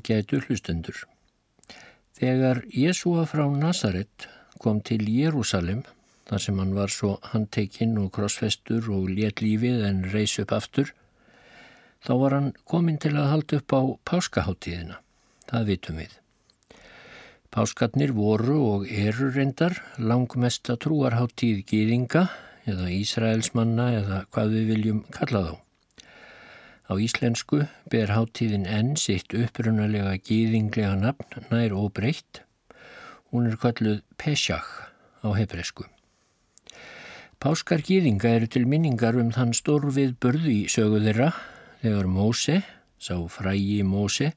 Ágætu 0.00 0.40
hlustundur. 0.40 0.96
Þegar 2.16 2.62
Jésúa 2.72 3.26
frá 3.28 3.44
Nazaret 3.52 4.28
kom 4.60 4.80
til 4.80 5.04
Jérúsalim, 5.04 5.82
þar 6.28 6.40
sem 6.44 6.58
hann 6.60 6.72
var 6.76 6.92
svo 6.92 7.18
handtekinn 7.32 7.98
og 8.00 8.12
krossfestur 8.16 8.88
og 8.94 9.10
let 9.12 9.42
lífið 9.44 9.84
en 9.88 10.02
reys 10.14 10.38
upp 10.40 10.54
aftur, 10.56 10.94
þá 12.00 12.12
var 12.22 12.36
hann 12.38 12.50
komin 12.64 12.96
til 12.96 13.12
að 13.12 13.30
halda 13.34 13.60
upp 13.60 13.76
á 13.76 13.82
páskaháttíðina. 14.08 15.00
Það 15.52 15.68
vitum 15.68 16.00
við. 16.00 16.12
Páskarnir 17.50 18.14
voru 18.16 18.60
og 18.72 18.86
eru 18.88 19.32
reyndar 19.34 19.82
langmesta 19.98 20.78
trúarháttíð 20.80 21.64
gýðinga 21.68 22.28
eða 22.70 22.92
Ísraelsmanna 22.94 23.90
eða 23.98 24.22
hvað 24.30 24.54
við 24.56 24.70
viljum 24.74 25.02
kalla 25.12 25.48
þá. 25.48 25.54
Á 26.90 26.98
íslensku 26.98 27.62
ber 27.86 28.10
háttíðin 28.10 28.66
enn 28.66 28.96
sitt 28.98 29.30
upprunalega 29.30 30.16
gýðinglega 30.26 30.96
nafn 30.98 31.44
nær 31.52 31.76
og 31.78 31.92
breytt. 31.94 32.42
Hún 33.30 33.46
er 33.46 33.54
kalluð 33.62 34.00
Pesach 34.18 34.66
á 35.22 35.30
hebresku. 35.38 35.86
Páskar 37.38 37.84
gýðinga 37.86 38.34
eru 38.40 38.48
til 38.50 38.66
minningar 38.66 39.14
um 39.22 39.30
þann 39.30 39.54
stórfið 39.54 40.16
burði 40.18 40.56
í 40.64 40.66
sögu 40.68 40.98
þeirra 41.04 41.30
þegar 41.84 42.10
Móse, 42.10 42.56
sá 42.98 43.14
frægi 43.30 43.84
Móse, 43.86 44.32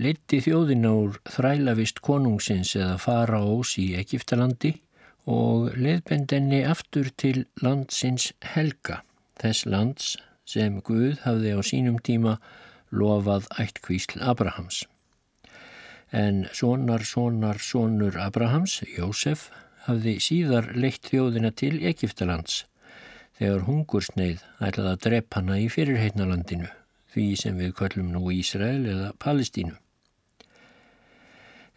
leiti 0.00 0.40
þjóðin 0.40 0.88
ár 0.88 1.20
þrælavist 1.28 2.00
konungsins 2.00 2.72
eða 2.80 2.96
fara 3.04 3.42
ós 3.44 3.76
í 3.76 3.92
Egiptalandi 4.00 4.72
og 5.28 5.76
leðbendenni 5.76 6.64
aftur 6.64 7.12
til 7.20 7.44
landsins 7.60 8.32
Helga, 8.56 9.02
þess 9.36 9.68
lands 9.68 10.16
sem 10.50 10.80
Guð 10.86 11.20
hafði 11.24 11.54
á 11.54 11.60
sínum 11.62 12.00
tíma 12.02 12.38
lofað 12.90 13.46
ættkvísl 13.62 14.18
Abrahams. 14.32 14.84
En 16.10 16.46
sonar, 16.52 17.04
sonar, 17.06 17.60
sonur 17.62 18.18
Abrahams, 18.18 18.80
Jósef, 18.96 19.50
hafði 19.86 20.18
síðar 20.22 20.72
leitt 20.74 21.06
þjóðina 21.06 21.52
til 21.54 21.78
Egiptalands 21.86 22.64
þegar 23.40 23.62
hungursneið 23.64 24.42
ætlaði 24.60 24.90
að 24.90 25.04
drepp 25.06 25.36
hana 25.38 25.56
í 25.62 25.68
fyrirheitnalandinu, 25.72 26.66
því 27.14 27.28
sem 27.40 27.56
við 27.56 27.70
köllum 27.78 28.10
nú 28.12 28.26
Ísrael 28.34 28.82
eða 28.84 29.14
Palestínu. 29.22 29.78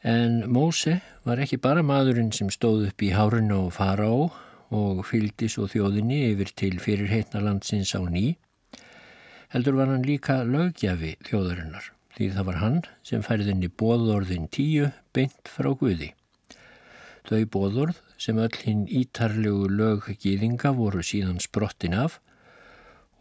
En 0.04 0.42
Móse 0.52 0.98
var 1.24 1.40
ekki 1.40 1.62
bara 1.64 1.86
maðurinn 1.88 2.34
sem 2.36 2.50
stóð 2.52 2.90
upp 2.90 3.06
í 3.06 3.14
hárinu 3.16 3.62
og 3.70 3.78
fara 3.78 4.10
á 4.12 4.28
og 4.76 5.06
fylgdi 5.08 5.48
svo 5.48 5.70
þjóðinni 5.72 6.20
yfir 6.34 6.52
til 6.60 6.74
fyrirheitnalandsins 6.84 7.94
á 7.96 8.04
ný, 8.04 8.34
heldur 9.54 9.78
var 9.78 9.92
hann 9.94 10.06
líka 10.08 10.42
lögjafi 10.50 11.14
þjóðarinnar 11.28 11.92
því 12.18 12.28
það 12.34 12.48
var 12.50 12.60
hann 12.62 12.82
sem 13.06 13.24
færðinni 13.26 13.70
bóðorðin 13.70 14.50
tíu 14.54 14.90
beint 15.14 15.50
frá 15.50 15.72
Guði. 15.78 16.12
Þau 17.30 17.46
bóðorð 17.54 18.02
sem 18.22 18.40
öll 18.42 18.58
hinn 18.66 18.84
ítarlegu 18.90 19.70
löggýðinga 19.72 20.74
voru 20.78 21.06
síðan 21.06 21.42
sprottin 21.44 21.96
af 21.98 22.20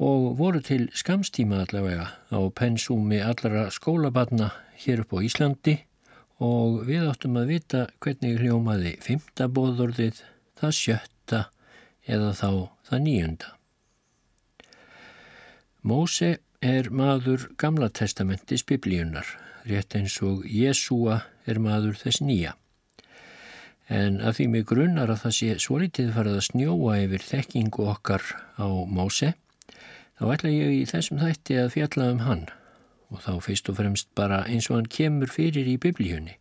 og 0.02 0.32
voru 0.40 0.60
til 0.64 0.88
skamstíma 0.96 1.62
allavega 1.66 2.08
á 2.32 2.40
pensúmi 2.56 3.20
allara 3.22 3.68
skólabatna 3.70 4.50
hér 4.84 5.04
upp 5.04 5.16
á 5.16 5.18
Íslandi 5.22 5.78
og 6.42 6.82
við 6.88 7.06
áttum 7.12 7.38
að 7.38 7.52
vita 7.54 7.86
hvernig 8.02 8.40
hljómaði 8.42 8.96
fymta 9.04 9.46
bóðorðið, 9.52 10.24
það 10.58 10.78
sjötta 10.80 11.42
eða 12.08 12.32
þá 12.34 12.48
það 12.88 13.04
nýjunda. 13.06 13.58
Móse 15.82 16.36
er 16.62 16.92
maður 16.94 17.48
gamla 17.58 17.88
testamentis 17.90 18.62
biblíunar, 18.62 19.26
rétt 19.66 19.96
eins 19.98 20.14
og 20.22 20.44
Jésúa 20.46 21.24
er 21.42 21.58
maður 21.58 21.96
þess 21.98 22.22
nýja. 22.22 22.52
En 23.90 24.20
að 24.22 24.36
því 24.36 24.46
mig 24.52 24.68
grunnar 24.70 25.10
að 25.10 25.24
það 25.24 25.34
sé 25.38 25.56
svolítið 25.64 26.12
farið 26.14 26.38
að 26.38 26.46
snjóa 26.48 27.00
yfir 27.02 27.26
þekkingu 27.26 27.88
okkar 27.96 28.22
á 28.62 28.66
Móse, 28.86 29.32
þá 30.20 30.24
ætla 30.36 30.54
ég 30.54 30.76
í 30.76 30.86
þessum 30.86 31.18
þætti 31.24 31.58
að 31.64 31.74
fjalla 31.74 32.08
um 32.14 32.22
hann 32.28 32.46
og 33.10 33.26
þá 33.26 33.32
fyrst 33.48 33.68
og 33.68 33.80
fremst 33.82 34.14
bara 34.14 34.44
eins 34.46 34.70
og 34.70 34.78
hann 34.78 34.88
kemur 34.88 35.34
fyrir 35.34 35.66
í 35.66 35.76
biblíunni. 35.82 36.38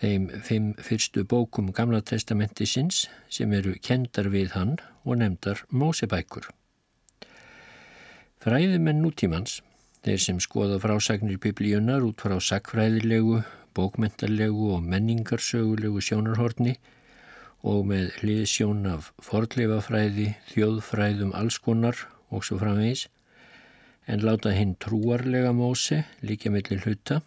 Þeim 0.00 0.30
fimm 0.42 0.72
fyrstu 0.80 1.28
bókum 1.28 1.74
gamla 1.76 2.00
testamentisins 2.00 3.04
sem 3.28 3.52
eru 3.52 3.76
kendar 3.84 4.32
við 4.32 4.56
hann 4.56 4.78
og 5.04 5.20
nefndar 5.20 5.60
Mósebækur. 5.70 6.48
Fræðimenn 8.44 8.98
nútímans, 9.00 9.62
þeir 10.04 10.18
sem 10.20 10.40
skoða 10.44 10.74
frásagnir 10.82 11.38
biblíunar 11.40 12.02
út 12.04 12.20
frá 12.20 12.34
sakfræðilegu, 12.44 13.38
bókmentarlegu 13.72 14.66
og 14.74 14.84
menningarsögulegu 14.84 16.02
sjónarhorni 16.04 16.74
og 17.64 17.88
með 17.88 18.10
hliðsjón 18.18 18.84
af 18.92 19.08
fordleifafræði, 19.24 20.28
þjóðfræðum 20.52 21.32
allskonar 21.40 22.04
og 22.28 22.44
svo 22.44 22.60
framvegis, 22.60 23.08
en 24.12 24.28
láta 24.28 24.52
hinn 24.52 24.76
trúarlega 24.76 25.56
móse 25.56 26.04
líka 26.20 26.52
mellir 26.52 26.84
hluta. 26.84 27.22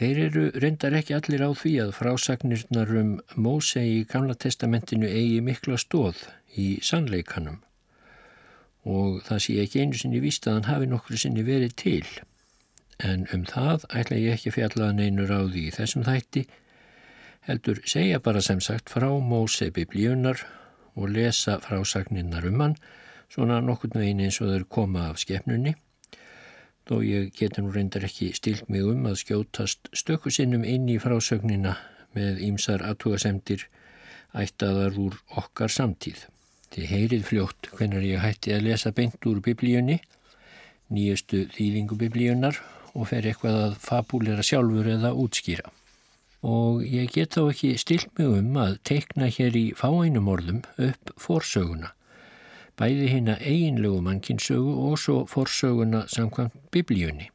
Þeir 0.00 0.26
eru 0.30 0.50
reyndar 0.64 0.96
ekki 0.96 1.20
allir 1.20 1.44
á 1.44 1.52
því 1.52 1.78
að 1.84 1.96
frásagnirnar 2.00 2.98
um 3.04 3.18
móse 3.36 3.84
í 3.84 4.06
Gamla 4.08 4.40
testamentinu 4.48 5.12
eigi 5.12 5.42
mikla 5.44 5.76
stóð 5.76 6.30
í 6.56 6.78
sannleikanum 6.80 7.66
og 8.84 9.20
það 9.26 9.42
sé 9.44 9.56
ekki 9.62 9.82
einu 9.82 9.98
sinni 10.00 10.20
víst 10.22 10.46
að 10.48 10.58
hann 10.58 10.70
hafi 10.70 10.88
nokkru 10.88 11.18
sinni 11.20 11.44
verið 11.44 11.74
til. 11.76 12.06
En 13.00 13.26
um 13.34 13.44
það 13.48 13.84
ætla 13.96 14.20
ég 14.20 14.38
ekki 14.38 14.54
fjallaðan 14.56 15.02
einur 15.04 15.32
á 15.32 15.40
því 15.44 15.66
í 15.68 15.74
þessum 15.76 16.04
þætti, 16.04 16.46
heldur 17.48 17.80
segja 17.88 18.20
bara 18.20 18.42
sem 18.44 18.60
sagt 18.60 18.92
frá 18.92 19.08
Móse 19.20 19.70
biblíunar 19.72 20.44
og 20.96 21.12
lesa 21.12 21.58
frásagninnar 21.64 22.48
um 22.48 22.60
hann, 22.60 22.76
svona 23.30 23.60
nokkurnu 23.64 24.02
einu 24.02 24.26
eins 24.26 24.40
og 24.42 24.50
þau 24.52 24.66
koma 24.76 25.06
af 25.10 25.20
skefnunni, 25.22 25.76
þó 26.88 26.98
ég 27.06 27.30
geti 27.36 27.62
nú 27.62 27.70
reyndar 27.72 28.04
ekki 28.08 28.32
stilt 28.34 28.68
mig 28.68 28.84
um 28.84 29.06
að 29.06 29.20
skjótast 29.22 29.92
stökusinnum 29.94 30.64
inn 30.66 30.88
í 30.90 30.98
frásögnina 30.98 31.76
með 32.16 32.42
ímsar 32.48 32.82
aðtugasemdir 32.82 33.68
ættaðar 34.34 34.98
úr 34.98 35.16
okkar 35.38 35.70
samtíð. 35.70 36.26
Þið 36.70 36.86
heyrið 36.86 37.22
fljótt 37.26 37.68
hvernig 37.74 38.04
ég 38.06 38.20
hætti 38.22 38.52
að 38.54 38.68
lesa 38.68 38.92
beint 38.94 39.26
úr 39.26 39.40
biblíunni, 39.42 39.96
nýjustu 40.94 41.48
þýðingu 41.56 41.98
biblíunar 41.98 42.60
og 42.94 43.08
fer 43.10 43.26
eitthvað 43.26 43.58
að 43.64 43.74
fabúlera 43.82 44.44
sjálfur 44.46 44.90
eða 44.92 45.10
útskýra. 45.18 45.66
Og 46.46 46.84
ég 46.86 47.10
get 47.12 47.34
þá 47.34 47.50
ekki 47.50 47.72
stilt 47.82 48.14
mig 48.18 48.30
um 48.38 48.54
að 48.62 48.78
teikna 48.86 49.26
hér 49.34 49.58
í 49.58 49.64
fáeinum 49.76 50.30
orðum 50.30 50.62
upp 50.78 51.12
fórsöguna, 51.20 51.90
bæði 52.78 53.10
hérna 53.16 53.36
eiginlegu 53.42 54.00
mannkinsögu 54.06 54.78
og 54.86 54.96
svo 55.02 55.24
fórsöguna 55.28 56.06
samkvæmt 56.08 56.54
biblíunni. 56.72 57.32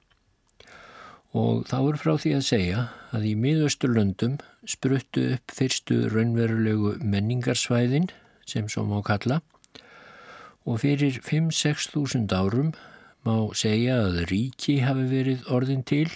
Og 1.35 1.65
þá 1.67 1.79
er 1.83 1.99
frá 1.99 2.15
því 2.15 2.37
að 2.37 2.47
segja 2.47 2.89
að 3.11 3.27
í 3.27 3.35
miðausturlöndum 3.43 4.39
spruttu 4.63 5.33
upp 5.35 5.51
fyrstu 5.59 6.05
raunverulegu 6.13 6.95
menningarsvæðin 7.03 8.07
sem 8.45 8.69
svo 8.69 8.85
má 8.87 9.01
kalla 9.05 9.41
og 10.65 10.81
fyrir 10.81 11.19
5-6 11.21 11.91
þúsund 11.93 12.33
árum 12.33 12.73
má 13.25 13.35
segja 13.57 13.99
að 14.05 14.23
ríki 14.31 14.79
hafi 14.85 15.05
verið 15.09 15.45
orðin 15.53 15.85
til 15.85 16.09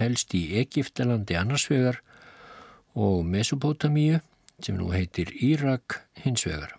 helst 0.00 0.34
í 0.36 0.42
Egiptalandi 0.60 1.36
annarsvegar 1.36 2.00
og 2.96 3.24
Mesopotamíu 3.28 4.20
sem 4.60 4.76
nú 4.76 4.90
heitir 4.92 5.32
Írak 5.40 6.00
hinsvegar. 6.24 6.76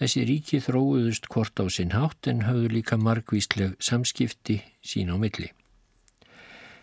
Þessi 0.00 0.24
ríki 0.26 0.60
þróuðust 0.64 1.28
hvort 1.30 1.60
á 1.60 1.64
sinn 1.70 1.92
hátt 1.94 2.28
en 2.30 2.44
hafðu 2.48 2.72
líka 2.72 2.96
margvísleg 2.98 3.76
samskipti 3.78 4.62
sín 4.82 5.12
á 5.12 5.16
milli. 5.20 5.52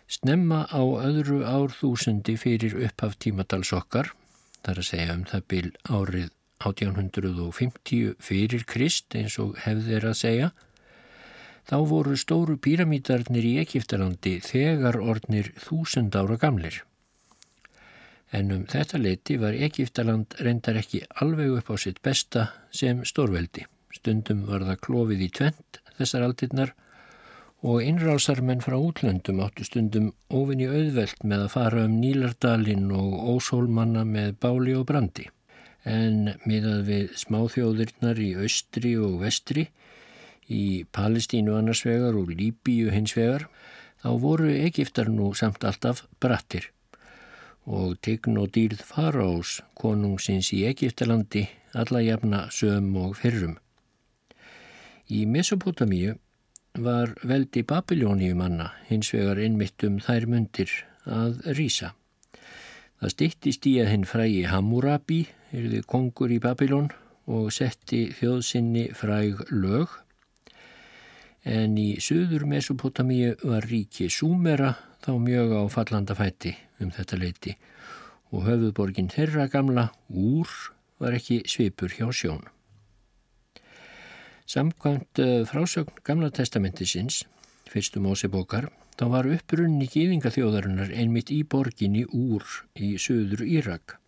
Snemma 0.09 0.65
á 0.69 0.81
öðru 0.81 1.43
árþúsundi 1.45 2.37
fyrir 2.39 2.77
upphaf 2.79 3.17
tímadals 3.21 3.73
okkar, 3.75 4.13
þar 4.65 4.81
að 4.81 4.87
segja 4.87 5.17
um 5.17 5.25
það 5.29 5.43
byl 5.53 5.67
árið 5.85 6.29
1850 6.59 8.17
fyrir 8.19 8.65
Krist 8.67 9.15
eins 9.15 9.37
og 9.39 9.55
hefðir 9.63 10.09
að 10.09 10.17
segja, 10.19 10.49
þá 11.69 11.77
voru 11.87 12.17
stóru 12.19 12.57
píramítarnir 12.59 13.45
í 13.45 13.55
Egiptalandi 13.61 14.39
þegar 14.43 14.99
ornir 14.99 15.53
þúsund 15.63 16.17
ára 16.19 16.35
gamlir. 16.41 16.81
En 18.35 18.51
um 18.53 18.65
þetta 18.69 18.99
leti 19.01 19.39
var 19.41 19.55
Egiptaland 19.57 20.35
reyndar 20.43 20.77
ekki 20.81 21.05
alveg 21.23 21.55
upp 21.61 21.71
á 21.73 21.75
sitt 21.81 22.01
besta 22.05 22.49
sem 22.71 23.01
stórveldi. 23.05 23.65
Stundum 23.95 24.43
var 24.49 24.67
það 24.67 24.83
klófið 24.85 25.25
í 25.25 25.31
tvent 25.39 25.81
þessar 25.97 26.27
aldirnar 26.27 26.75
og 27.65 27.81
innrásarmenn 27.83 28.61
frá 28.63 28.77
útlöndum 28.77 29.41
áttu 29.43 29.65
stundum 29.67 30.11
ofinni 30.29 30.69
auðvelt 30.69 31.25
með 31.25 31.47
að 31.47 31.51
fara 31.55 31.87
um 31.87 31.97
Nílardalinn 32.03 32.87
og 32.95 33.17
ósólmanna 33.33 34.05
með 34.07 34.37
báli 34.43 34.77
og 34.77 34.85
brandi 34.91 35.27
en 35.87 36.33
miðað 36.47 36.81
við 36.87 37.13
smáþjóðirnar 37.21 38.19
í 38.19 38.33
austri 38.41 38.95
og 38.99 39.19
vestri, 39.23 39.69
í 40.49 40.85
Palestínu 40.91 41.53
annarsvegar 41.59 42.17
og 42.17 42.33
Líbíu 42.33 42.89
hinsvegar, 42.91 43.47
þá 44.01 44.09
voru 44.19 44.49
Egiptar 44.55 45.11
nú 45.13 45.33
samt 45.37 45.63
alltaf 45.63 46.05
brattir 46.19 46.71
og 47.69 47.99
tign 48.01 48.39
og 48.41 48.49
dýrð 48.55 48.81
faraós 48.81 49.59
konungsins 49.77 50.49
í 50.55 50.63
Egiptalandi 50.65 51.43
alla 51.77 52.01
jafna 52.01 52.47
söm 52.49 52.95
og 52.97 53.17
fyrrum. 53.19 53.59
Í 55.09 55.25
Mesopotamíu 55.29 56.15
var 56.77 57.13
veldi 57.25 57.63
Babilóniumanna 57.65 58.71
hins 58.89 59.11
vegar 59.13 59.41
innmitt 59.41 59.83
um 59.85 59.99
þær 60.01 60.27
mundir 60.29 60.71
að 61.05 61.41
rýsa. 61.57 61.93
Það 62.99 63.13
stittist 63.15 63.67
í 63.69 63.77
að 63.81 63.91
hinn 63.93 64.07
frægi 64.09 64.43
Hammurabi, 64.49 65.23
erði 65.55 65.81
kongur 65.87 66.31
í 66.33 66.39
Babilón 66.43 66.89
og 67.29 67.49
setti 67.53 68.07
þjóðsynni 68.17 68.89
fræg 68.97 69.41
lög 69.53 69.91
en 71.49 71.77
í 71.79 71.89
söður 72.03 72.45
Mesopotamíu 72.49 73.35
var 73.43 73.65
ríki 73.69 74.09
Súmera 74.13 74.75
þá 75.03 75.13
mjög 75.21 75.55
á 75.55 75.63
fallanda 75.71 76.17
fætti 76.17 76.53
um 76.83 76.91
þetta 76.93 77.19
leiti 77.19 77.55
og 78.29 78.45
höfuborgin 78.45 79.09
þeirra 79.09 79.47
gamla 79.49 79.89
úr 80.09 80.49
var 80.99 81.15
ekki 81.17 81.41
svipur 81.49 81.93
hjá 81.95 82.09
sjón. 82.13 82.43
Samkvæmt 84.49 85.21
eh, 85.21 85.45
frásögn 85.45 86.01
Gamla 86.03 86.31
testamentisins, 86.33 87.23
fyrstum 87.69 88.09
ósebókar, 88.09 88.71
þá 88.97 89.05
var 89.13 89.29
upprunni 89.29 89.87
gýðingaþjóðarinnar 89.93 90.91
einmitt 90.91 91.29
í 91.31 91.43
borginni 91.45 92.03
úr 92.09 92.45
í 92.75 92.95
söður 93.01 93.45
Írak 93.45 93.99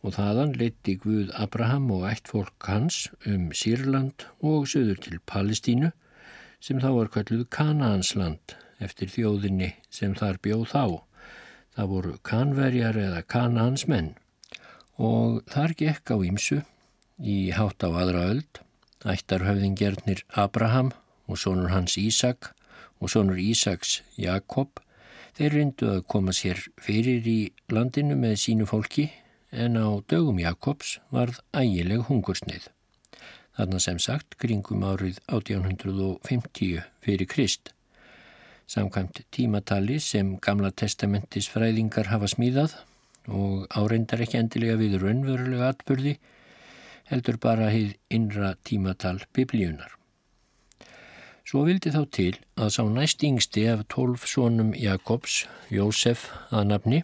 og 0.00 0.14
þaðan 0.16 0.54
leiti 0.56 0.96
Guð 1.00 1.32
Abraham 1.36 1.90
og 1.92 2.06
ætt 2.08 2.30
fólk 2.32 2.68
hans 2.70 3.08
um 3.28 3.50
Sýrland 3.56 4.24
og 4.40 4.68
söður 4.70 5.02
til 5.04 5.20
Palestínu 5.28 5.92
sem 6.60 6.80
þá 6.80 6.90
var 6.96 7.12
kalluð 7.12 7.46
Kanahansland 7.52 8.56
eftir 8.80 9.12
þjóðinni 9.12 9.74
sem 9.92 10.14
þar 10.16 10.40
bjóð 10.44 10.64
þá. 10.72 10.84
Það 11.76 11.92
voru 11.92 12.16
kanverjar 12.26 12.98
eða 13.00 13.22
Kanahansmenn 13.28 14.14
og 15.00 15.40
þar 15.52 15.76
gekk 15.76 16.12
á 16.12 16.16
ímsu 16.24 16.60
í 17.20 17.52
hátt 17.56 17.84
á 17.84 17.88
aðra 17.92 18.26
öld 18.32 18.60
ættarhöfðingjörnir 19.08 20.24
Abraham 20.36 20.92
og 21.28 21.40
sonur 21.40 21.72
hans 21.72 21.96
Ísak 22.00 22.52
og 23.00 23.12
sonur 23.12 23.40
Ísaks 23.40 24.00
Jakob 24.20 24.80
þeir 25.36 25.56
reyndu 25.56 25.88
að 25.94 26.04
koma 26.10 26.34
sér 26.36 26.60
fyrir 26.80 27.24
í 27.24 27.40
landinu 27.72 28.16
með 28.18 28.36
sínu 28.42 28.68
fólki 28.68 29.08
en 29.50 29.76
á 29.76 29.88
dögum 30.06 30.38
Jakobs 30.38 30.98
varð 31.10 31.40
ægileg 31.56 32.06
hungursneið. 32.08 32.68
Þarna 33.58 33.80
sem 33.82 33.98
sagt 33.98 34.38
kringum 34.40 34.84
árið 34.86 35.18
1850 35.28 36.84
fyrir 37.04 37.28
Krist. 37.28 37.72
Samkvæmt 38.70 39.24
tímatali 39.34 39.98
sem 40.00 40.36
gamla 40.38 40.70
testamentis 40.70 41.50
fræðingar 41.50 42.12
hafa 42.12 42.30
smíðað 42.30 42.76
og 43.28 43.66
áreindar 43.74 44.22
ekki 44.22 44.38
endilega 44.38 44.78
við 44.78 45.00
raunverulega 45.02 45.72
atbyrði 45.74 46.18
heldur 47.10 47.40
bara 47.42 47.70
heið 47.74 47.96
innra 48.14 48.54
tímatal 48.64 49.18
biblíunar. 49.34 49.96
Svo 51.42 51.64
vildi 51.66 51.90
þá 51.90 52.02
til 52.14 52.34
að 52.54 52.68
sá 52.76 52.82
næst 52.86 53.24
yngsti 53.26 53.64
af 53.72 53.82
tólf 53.90 54.28
sónum 54.30 54.70
Jakobs, 54.78 55.48
Jósef 55.66 56.28
að 56.54 56.68
nafni, 56.70 57.00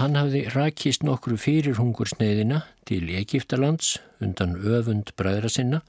Hann 0.00 0.14
hafði 0.16 0.46
rakist 0.54 1.02
nokkru 1.04 1.34
fyrir 1.36 1.74
hungursneiðina 1.76 2.62
til 2.88 3.10
Egiptalands 3.12 3.98
undan 4.24 4.54
öfund 4.56 5.10
bræðra 5.12 5.50
sinna 5.52 5.80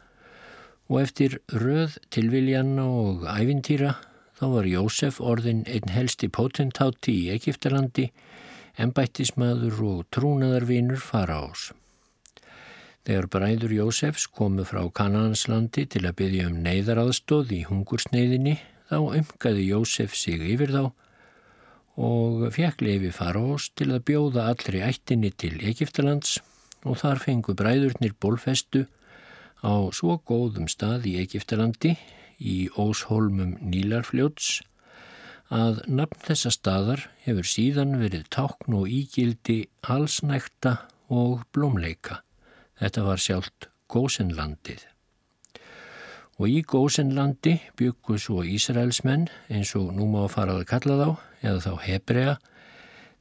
og 0.92 0.98
eftir 1.00 1.38
röð 1.48 1.96
tilviljanna 2.12 2.84
og 2.92 3.24
ævintýra 3.32 3.94
þá 4.36 4.44
var 4.58 4.68
Jósef 4.68 5.22
orðin 5.24 5.62
einn 5.64 5.94
helsti 5.96 6.28
potentátti 6.28 7.16
í 7.22 7.30
Egiptalandi, 7.38 8.10
ennbættismadur 8.76 9.80
og 9.88 10.02
trúnaðarvinur 10.12 11.00
fara 11.00 11.38
ás. 11.48 11.70
Þegar 13.08 13.30
bræður 13.32 13.76
Jósefs 13.78 14.28
komu 14.28 14.68
frá 14.68 14.84
Kananslandi 14.92 15.86
til 15.88 16.04
að 16.04 16.18
byggja 16.20 16.50
um 16.52 16.60
neyðaraðstóð 16.68 17.56
í 17.62 17.62
hungursneiðinni 17.70 18.58
þá 18.92 18.98
umgaði 19.06 19.70
Jósef 19.70 20.20
sig 20.20 20.44
yfir 20.52 20.76
þá 20.76 20.84
og 22.02 22.48
fekk 22.56 22.82
leifi 22.82 23.12
Farós 23.14 23.70
til 23.78 23.92
að 23.94 24.06
bjóða 24.10 24.48
allri 24.50 24.82
ættinni 24.86 25.30
til 25.38 25.60
Egiptalands 25.62 26.40
og 26.82 26.98
þar 27.02 27.22
fengu 27.22 27.54
bræðurnir 27.58 28.16
bólfestu 28.18 28.88
á 29.62 29.74
svo 29.94 30.18
góðum 30.26 30.66
stað 30.72 31.06
í 31.12 31.20
Egiptalandi 31.22 31.94
í 32.42 32.58
Óshólmum 32.74 33.60
Nílarfljóts 33.62 34.62
að 35.52 35.82
nafn 35.92 36.24
þessa 36.26 36.54
staðar 36.56 37.06
hefur 37.26 37.48
síðan 37.48 37.98
verið 38.02 38.30
tákn 38.34 38.78
og 38.80 38.88
ígildi 38.90 39.66
halsnækta 39.86 40.78
og 41.12 41.44
blómleika. 41.54 42.22
Þetta 42.80 43.04
var 43.06 43.22
sjálft 43.22 43.68
Gósenlandið. 43.92 44.88
Og 46.40 46.48
í 46.50 46.62
Gósenlandi 46.66 47.60
byggu 47.78 48.16
svo 48.18 48.46
Ísraelsmenn 48.48 49.28
eins 49.52 49.76
og 49.78 49.92
nú 49.94 50.08
má 50.10 50.24
faraði 50.32 50.66
kalla 50.72 50.96
þá, 50.98 51.10
eða 51.42 51.60
þá 51.66 51.74
Hebrea. 51.86 52.38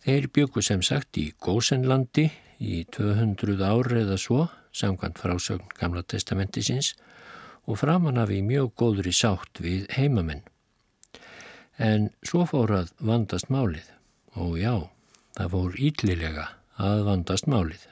Þeir 0.04 0.30
byggu 0.32 0.62
sem 0.64 0.82
sagt 0.84 1.18
í 1.20 1.30
Gósenlandi 1.40 2.30
í 2.60 2.84
200 2.92 3.60
ári 3.64 4.02
eða 4.04 4.16
svo, 4.20 4.46
samkvæmt 4.72 5.18
frásögn 5.20 5.72
Gamla 5.76 6.02
testamentisins 6.06 6.94
og 7.66 7.80
framan 7.80 8.20
af 8.20 8.32
í 8.32 8.40
mjög 8.44 8.72
góður 8.78 9.10
í 9.10 9.14
sátt 9.14 9.60
við 9.62 9.88
heimamenn. 9.96 10.42
En 11.80 12.10
svo 12.26 12.44
fór 12.48 12.72
að 12.76 12.92
vandast 12.98 13.50
málið 13.52 13.88
og 14.36 14.58
já, 14.60 14.74
það 15.36 15.54
fór 15.54 15.80
ítlilega 15.80 16.46
að 16.80 17.04
vandast 17.08 17.48
málið. 17.50 17.82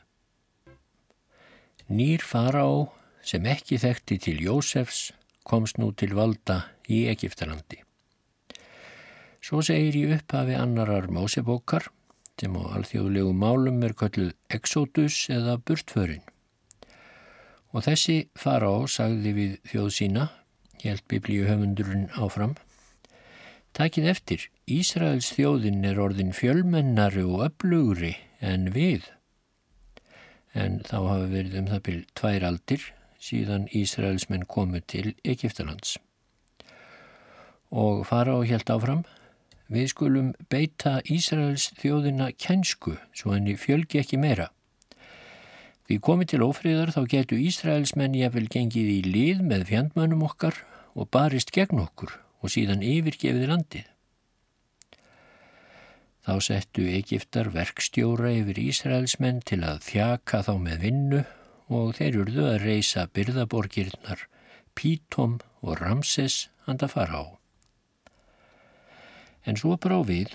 Nýr 1.88 2.24
faraó 2.24 2.90
sem 3.24 3.46
ekki 3.48 3.80
þekkti 3.80 4.18
til 4.28 4.38
Jósefs 4.44 5.08
komst 5.48 5.80
nú 5.80 5.94
til 5.96 6.12
valda 6.16 6.66
í 6.88 7.06
Egiptalandi. 7.08 7.87
Svo 9.44 9.62
segir 9.64 9.96
í 9.96 10.04
upphafi 10.16 10.56
annarar 10.58 11.08
másebókar 11.14 11.88
sem 12.38 12.54
á 12.54 12.62
alþjóðlegu 12.78 13.32
málum 13.34 13.82
er 13.86 13.94
kalluð 13.98 14.34
Exodus 14.54 15.26
eða 15.34 15.58
Burtförin. 15.58 16.22
Og 17.74 17.84
þessi 17.84 18.28
faraó 18.38 18.86
sagði 18.86 19.34
við 19.36 19.58
þjóð 19.72 19.90
sína, 19.96 20.30
helt 20.84 21.04
biblíuhöfundurinn 21.10 22.08
áfram, 22.16 22.54
Takið 23.76 24.06
eftir, 24.10 24.44
Ísraels 24.66 25.28
þjóðin 25.36 25.84
er 25.86 26.00
orðin 26.02 26.32
fjölmennari 26.34 27.22
og 27.22 27.44
öflugri 27.46 28.16
en 28.42 28.72
við 28.74 29.04
en 30.58 30.80
þá 30.88 30.96
hafa 30.96 31.28
verið 31.30 31.58
um 31.60 31.68
það 31.68 31.82
byrj 31.86 32.00
tvær 32.18 32.46
aldir 32.48 32.86
síðan 33.22 33.68
Ísraelsmenn 33.74 34.46
komu 34.50 34.80
til 34.80 35.12
Egiptalands. 35.22 35.98
Og 37.70 38.02
fara 38.08 38.34
og 38.40 38.48
helt 38.50 38.70
áfram, 38.72 39.04
við 39.72 39.90
skulum 39.92 40.30
beita 40.52 40.98
Ísraels 41.04 41.70
þjóðina 41.80 42.30
kænsku 42.40 42.96
svo 43.12 43.34
henni 43.34 43.56
fjölgi 43.60 44.00
ekki 44.02 44.20
meira. 44.20 44.48
Við 45.88 46.02
komið 46.04 46.32
til 46.32 46.44
ófríðar 46.44 46.92
þá 46.92 47.02
getu 47.08 47.36
Ísraelsmenn 47.40 48.16
jáfnvel 48.16 48.48
gengið 48.52 48.88
í 48.92 48.98
lið 49.06 49.44
með 49.50 49.68
fjandmönnum 49.70 50.26
okkar 50.26 50.58
og 50.92 51.08
barist 51.14 51.52
gegn 51.54 51.80
okkur 51.80 52.12
og 52.42 52.52
síðan 52.52 52.84
yfirgefiði 52.84 53.48
landið. 53.48 53.86
Þá 56.28 56.34
settu 56.44 56.84
Egiptar 56.92 57.48
verkstjóra 57.54 58.34
yfir 58.36 58.60
Ísraelsmenn 58.60 59.40
til 59.48 59.62
að 59.64 59.80
þjaka 59.86 60.42
þá 60.44 60.54
með 60.60 60.84
vinnu 60.84 61.22
og 61.72 61.96
þeir 61.96 62.20
urðu 62.24 62.44
að 62.50 62.60
reysa 62.66 63.06
byrðaborgirnar 63.16 64.28
Pítom 64.76 65.40
og 65.64 65.80
Ramses 65.80 66.48
handa 66.68 66.88
fara 66.92 67.24
á. 67.24 67.37
En 69.46 69.56
svo 69.56 69.76
brá 69.80 69.98
við 70.06 70.34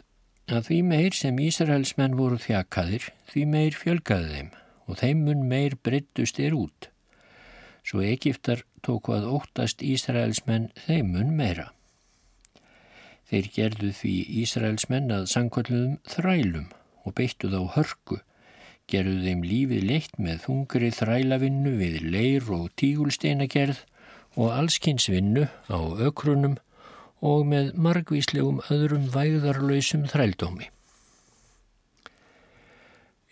að 0.51 0.67
því 0.67 0.79
meir 0.87 1.15
sem 1.15 1.39
Ísraelsmenn 1.39 2.17
voru 2.19 2.39
þjakaðir, 2.41 3.09
því 3.31 3.45
meir 3.53 3.77
fjölgaði 3.77 4.33
þeim 4.33 4.49
og 4.87 4.99
þeim 4.99 5.21
mun 5.27 5.45
meir 5.47 5.77
breyttust 5.79 6.39
er 6.43 6.55
út. 6.57 6.89
Svo 7.83 8.03
Egiptar 8.03 8.63
tóku 8.83 9.15
að 9.15 9.29
óttast 9.31 9.83
Ísraelsmenn 9.83 10.69
þeim 10.85 11.13
mun 11.15 11.31
meira. 11.37 11.71
Þeir 13.31 13.49
gerðu 13.55 13.91
því 13.95 14.13
Ísraelsmenn 14.43 15.11
að 15.15 15.29
sangkvöldum 15.31 15.97
þrælum 16.11 16.69
og 17.03 17.15
beittu 17.17 17.49
þá 17.51 17.61
hörku, 17.77 18.19
gerðu 18.91 19.23
þeim 19.23 19.47
lífið 19.47 19.87
leitt 19.89 20.19
með 20.19 20.43
þungri 20.45 20.91
þrælavinnu 20.93 21.73
við 21.79 21.97
leir 22.13 22.51
og 22.51 22.67
tígulsteinagerð 22.79 23.81
og 24.35 24.51
allskynnsvinnu 24.51 25.47
á 25.71 25.79
ökrunum 26.07 26.59
og 27.23 27.45
með 27.47 27.71
margvíslegum 27.79 28.59
öðrum 28.73 29.07
væðarlausum 29.13 30.07
þrældómi. 30.11 30.67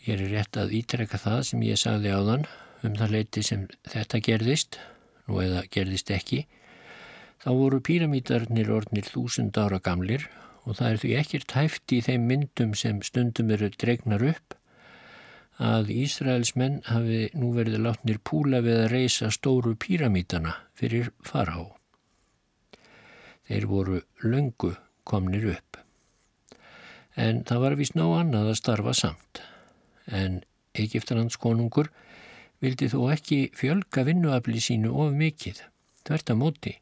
Ég 0.07 0.15
er 0.15 0.31
rétt 0.31 0.57
að 0.57 0.73
ítrekka 0.79 1.19
það 1.21 1.43
sem 1.51 1.67
ég 1.67 1.77
sagði 1.77 2.15
á 2.15 2.19
þann 2.29 2.47
um 2.87 2.95
það 2.97 3.13
leiti 3.17 3.43
sem 3.45 3.67
þetta 3.91 4.23
gerðist, 4.25 4.79
nú 5.27 5.43
eða 5.43 5.67
gerðist 5.69 6.09
ekki, 6.15 6.45
Þá 7.41 7.49
voru 7.57 7.79
píramítarnir 7.81 8.67
ornir 8.69 9.07
þúsund 9.09 9.57
ára 9.57 9.79
gamlir 9.81 10.27
og 10.61 10.75
það 10.77 10.89
er 10.91 10.99
því 11.01 11.13
ekkert 11.17 11.55
hæft 11.57 11.93
í 11.95 12.01
þeim 12.05 12.27
myndum 12.29 12.75
sem 12.77 12.99
stundum 13.01 13.49
eru 13.55 13.71
dregnar 13.81 14.21
upp 14.27 14.53
að 15.71 15.89
Ísraels 15.95 16.53
menn 16.57 16.79
hafi 16.85 17.23
nú 17.33 17.49
verið 17.57 17.81
látnir 17.87 18.21
púla 18.29 18.61
við 18.61 18.83
að 18.83 18.91
reysa 18.93 19.33
stóru 19.33 19.73
píramítana 19.73 20.53
fyrir 20.77 21.09
fará. 21.25 21.80
Þeir 23.49 23.67
voru 23.69 24.01
löngu 24.23 24.75
komnir 25.07 25.47
upp. 25.55 25.79
En 27.19 27.43
það 27.47 27.63
var 27.65 27.75
vist 27.79 27.97
ná 27.97 28.05
annað 28.05 28.53
að 28.53 28.59
starfa 28.61 28.93
samt. 28.95 29.41
En 30.07 30.41
Egiptalands 30.77 31.37
konungur 31.41 31.89
vildi 32.61 32.87
þó 32.91 33.09
ekki 33.13 33.49
fjölga 33.57 34.05
vinnuafli 34.07 34.61
sínu 34.61 34.93
of 35.03 35.15
mikið, 35.17 35.63
þvert 36.07 36.33
að 36.33 36.41
móti. 36.41 36.73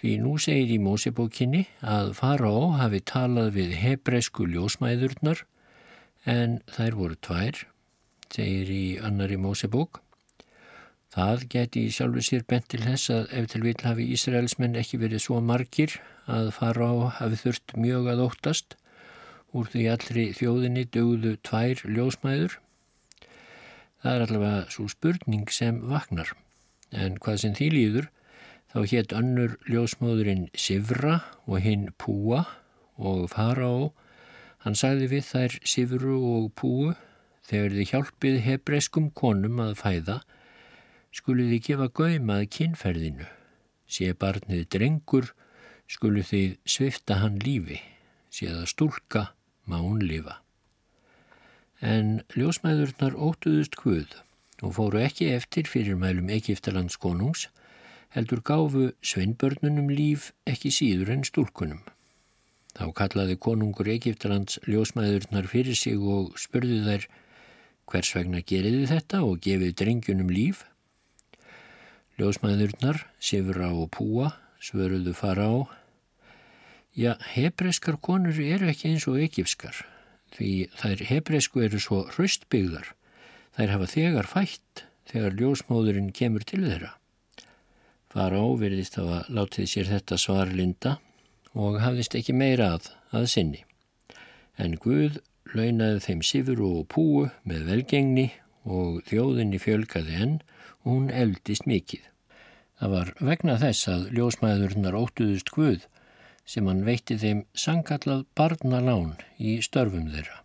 Því 0.00 0.14
nú 0.20 0.34
segir 0.42 0.72
í 0.74 0.80
Mósebókinni 0.82 1.62
að 1.80 2.14
Farao 2.18 2.74
hafi 2.76 3.00
talað 3.08 3.54
við 3.56 3.76
hebreysku 3.80 4.48
ljósmæðurnar 4.50 5.44
en 6.28 6.58
þær 6.74 6.98
voru 6.98 7.20
tvær, 7.24 7.60
segir 8.32 8.72
í 8.72 8.84
annari 9.00 9.38
Mósebók. 9.40 10.03
Það 11.14 11.44
geti 11.54 11.84
sjálfur 11.94 12.26
sér 12.26 12.46
bent 12.50 12.66
til 12.72 12.82
þess 12.82 13.12
að 13.14 13.34
ef 13.38 13.50
til 13.52 13.62
vil 13.62 13.76
hafi 13.86 14.08
Ísraelsmenn 14.16 14.78
ekki 14.80 14.98
verið 15.02 15.22
svo 15.22 15.38
margir 15.40 15.94
að 16.26 16.50
Farao 16.56 17.10
hafi 17.20 17.38
þurft 17.44 17.76
mjög 17.78 18.10
að 18.14 18.24
óttast 18.26 18.76
úr 19.54 19.70
því 19.70 19.86
allri 19.92 20.26
þjóðinni 20.34 20.88
dögðu 20.90 21.36
tvær 21.46 21.84
ljósmæður. 21.86 22.58
Það 24.02 24.16
er 24.16 24.26
allavega 24.26 24.66
svo 24.74 24.88
spurning 24.90 25.46
sem 25.54 25.78
vaknar 25.88 26.34
en 26.90 27.20
hvað 27.22 27.40
sem 27.44 27.54
því 27.56 27.70
líður 27.76 28.10
Þá 28.74 28.80
hétt 28.90 29.12
önnur 29.14 29.52
ljósmóðurinn 29.70 30.48
Sivra 30.58 31.20
og 31.46 31.60
hinn 31.62 31.92
Púa 31.94 32.40
og 32.98 33.28
Farao. 33.30 33.92
Hann 34.66 34.74
sagði 34.74 35.12
við 35.12 35.28
þær 35.28 35.52
Sivru 35.62 36.16
og 36.26 36.48
Púu 36.58 36.88
þegar 37.46 37.76
þið 37.76 37.92
hjálpið 37.92 38.38
hebreiskum 38.48 39.06
konum 39.14 39.62
að 39.62 39.76
fæða 39.78 40.16
skulu 41.14 41.46
þið 41.52 41.64
gefa 41.68 41.88
gaumað 41.94 42.44
kynferðinu. 42.56 43.26
Sé 43.86 44.10
barnið 44.18 44.66
drengur 44.74 45.30
skulu 45.86 46.24
þið 46.26 46.56
svifta 46.66 47.20
hann 47.22 47.38
lífi. 47.44 47.78
Sé 48.34 48.50
það 48.50 48.70
stúlka 48.72 49.24
má 49.70 49.78
hún 49.78 50.02
lifa. 50.02 50.40
En 51.84 52.22
ljósmæðurnar 52.34 53.14
óttuðust 53.14 53.76
hvud 53.82 54.14
og 54.64 54.76
fóru 54.78 55.02
ekki 55.04 55.28
eftir 55.34 55.68
fyrir 55.68 55.98
mælum 56.00 56.30
Egiptalands 56.32 56.96
konungs 57.00 57.48
heldur 58.14 58.40
gáfu 58.46 58.92
sveinbörnunum 59.02 59.90
líf 59.90 60.30
ekki 60.46 60.70
síður 60.74 61.10
en 61.16 61.26
stúlkunum. 61.26 61.82
Þá 62.74 62.90
kallaði 62.98 63.36
konungur 63.38 63.90
Egiptalands 63.90 64.58
ljósmæðurnar 64.66 65.46
fyrir 65.50 65.78
sig 65.78 65.98
og 65.98 66.34
spurði 66.40 66.80
þær 66.86 67.08
hvers 67.90 68.14
vegna 68.16 68.40
geriði 68.42 68.86
þetta 68.90 69.22
og 69.26 69.42
gefið 69.44 69.74
drengjunum 69.78 70.30
líf. 70.34 70.64
Ljósmæðurnar, 72.14 73.00
Sifra 73.18 73.72
og 73.74 73.88
Púa, 73.94 74.30
svöruðu 74.62 75.14
fara 75.18 75.48
á. 75.50 75.56
Já, 76.94 77.16
hebreskar 77.34 77.98
konur 77.98 78.38
eru 78.38 78.68
ekki 78.70 78.92
eins 78.92 79.08
og 79.10 79.18
egipskar, 79.18 79.80
því 80.36 80.50
þær 80.78 81.02
hebresku 81.08 81.64
eru 81.66 81.80
svo 81.82 82.04
hraustbyggðar. 82.14 82.92
Þær 83.58 83.72
hafa 83.74 83.88
þegar 83.90 84.30
fætt 84.30 84.84
þegar 85.10 85.34
ljósmóðurinn 85.40 86.12
kemur 86.14 86.46
til 86.46 86.62
þeirra. 86.62 86.92
Faró 88.14 88.44
virðist 88.60 88.94
hafa 89.00 89.24
látið 89.26 89.70
sér 89.72 89.90
þetta 89.90 90.18
svar 90.22 90.54
linda 90.54 90.98
og 91.58 91.80
hafðist 91.82 92.14
ekki 92.14 92.34
meira 92.34 92.76
að 92.76 92.92
að 93.14 93.26
sinni. 93.30 93.64
En 94.54 94.78
Guð 94.78 95.18
launaði 95.54 96.02
þeim 96.06 96.22
sifur 96.26 96.62
og 96.62 96.86
púu 96.94 97.26
með 97.42 97.66
velgengni 97.70 98.28
og 98.64 99.00
þjóðinni 99.08 99.60
fjölgaði 99.62 100.18
enn 100.26 100.36
og 100.82 100.90
hún 100.90 101.08
eldist 101.12 101.68
mikið. 101.70 102.02
Það 102.80 102.94
var 102.96 103.12
vegna 103.30 103.56
þess 103.62 103.88
að 103.92 104.06
ljósmæðurnar 104.18 104.98
óttuðust 104.98 105.54
Guð 105.54 105.86
sem 106.44 106.66
hann 106.68 106.84
veitti 106.84 107.16
þeim 107.20 107.44
sangallað 107.56 108.26
barnalán 108.36 109.14
í 109.38 109.60
störfum 109.64 110.10
þeirra. 110.12 110.42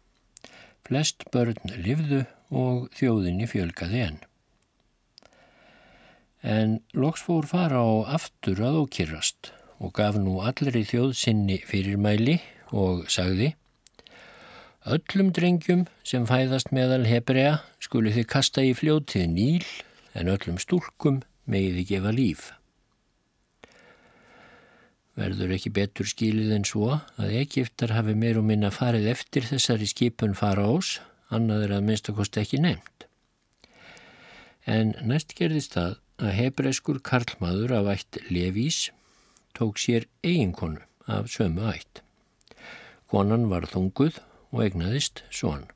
Flest 0.88 1.28
börn 1.34 1.76
livðu 1.76 2.24
og 2.50 2.88
þjóðinni 2.98 3.50
fjölgaði 3.50 4.06
enn 4.08 4.20
en 6.42 6.80
loks 6.94 7.24
fór 7.26 7.48
fara 7.48 7.82
á 7.84 8.16
aftur 8.16 8.62
að 8.64 8.84
ókyrrast 8.86 9.52
og 9.80 9.94
gaf 9.96 10.16
nú 10.16 10.40
allri 10.44 10.86
þjóð 10.88 11.12
sinni 11.20 11.60
fyrirmæli 11.68 12.40
og 12.72 13.10
sagði 13.12 13.54
Öllum 14.88 15.34
drengjum 15.36 15.82
sem 16.08 16.24
fæðast 16.24 16.70
meðal 16.72 17.04
hebrea 17.04 17.58
skuli 17.84 18.14
þið 18.16 18.28
kasta 18.32 18.64
í 18.64 18.72
fljótið 18.72 19.26
nýl 19.28 19.66
en 20.16 20.32
öllum 20.32 20.56
stúlkum 20.56 21.18
megiði 21.52 21.84
gefa 21.90 22.14
líf. 22.16 22.46
Verður 25.20 25.52
ekki 25.58 25.74
betur 25.76 26.08
skilið 26.08 26.54
en 26.56 26.64
svo 26.64 26.94
að 27.20 27.34
Egiptar 27.42 27.92
hafi 27.92 28.16
meir 28.16 28.40
og 28.40 28.48
minna 28.48 28.70
farið 28.72 29.10
eftir 29.12 29.44
þessari 29.50 29.90
skipun 29.90 30.38
fara 30.38 30.64
ás, 30.64 31.02
annað 31.28 31.66
er 31.66 31.76
að 31.76 31.86
minnstakost 31.90 32.40
ekki 32.40 32.62
nefnt. 32.64 33.10
En 34.64 34.96
næst 35.04 35.36
gerðist 35.36 35.76
það 35.76 36.00
að 36.24 36.36
hebreiskur 36.40 37.02
karlmaður 37.04 37.76
af 37.82 37.92
ætt 37.98 38.22
Levís 38.32 38.94
tók 39.60 39.76
sér 39.76 40.08
eiginkonu 40.24 40.80
af 41.04 41.28
sömu 41.28 41.68
ætt. 41.68 42.00
Konan 43.12 43.50
var 43.52 43.68
þunguð 43.68 44.22
og 44.52 44.64
egnaðist 44.66 45.24
svon. 45.30 45.68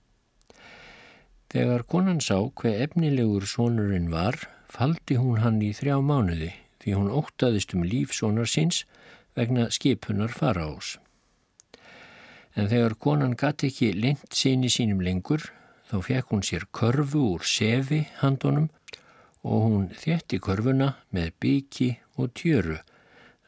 Þegar 1.53 1.85
konan 1.85 2.21
sá 2.23 2.39
hver 2.49 2.79
efnilegur 2.87 3.45
sonurinn 3.45 4.09
var, 4.09 4.39
faldi 4.65 5.19
hún 5.21 5.43
hann 5.43 5.61
í 5.61 5.69
þrjá 5.77 5.99
mánuði 6.01 6.49
því 6.81 6.95
hún 6.97 7.11
óttaðist 7.13 7.75
um 7.77 7.83
lífsónar 7.85 8.49
síns 8.49 8.83
vegna 9.37 9.69
skipunar 9.71 10.33
fara 10.33 10.65
ás. 10.73 10.97
En 12.57 12.69
þegar 12.69 12.97
konan 13.05 13.37
gæti 13.37 13.69
ekki 13.69 13.91
lengt 13.97 14.33
síni 14.37 14.69
sínum 14.69 15.01
lengur, 15.05 15.45
þá 15.89 15.97
fekk 16.07 16.33
hún 16.33 16.43
sér 16.45 16.65
körfu 16.73 17.21
úr 17.35 17.45
sefi 17.45 18.03
handunum 18.21 18.71
og 19.43 19.63
hún 19.67 19.85
þétti 19.93 20.39
körfuna 20.41 20.93
með 21.13 21.31
byggi 21.43 21.89
og 22.17 22.33
tjöru, 22.37 22.79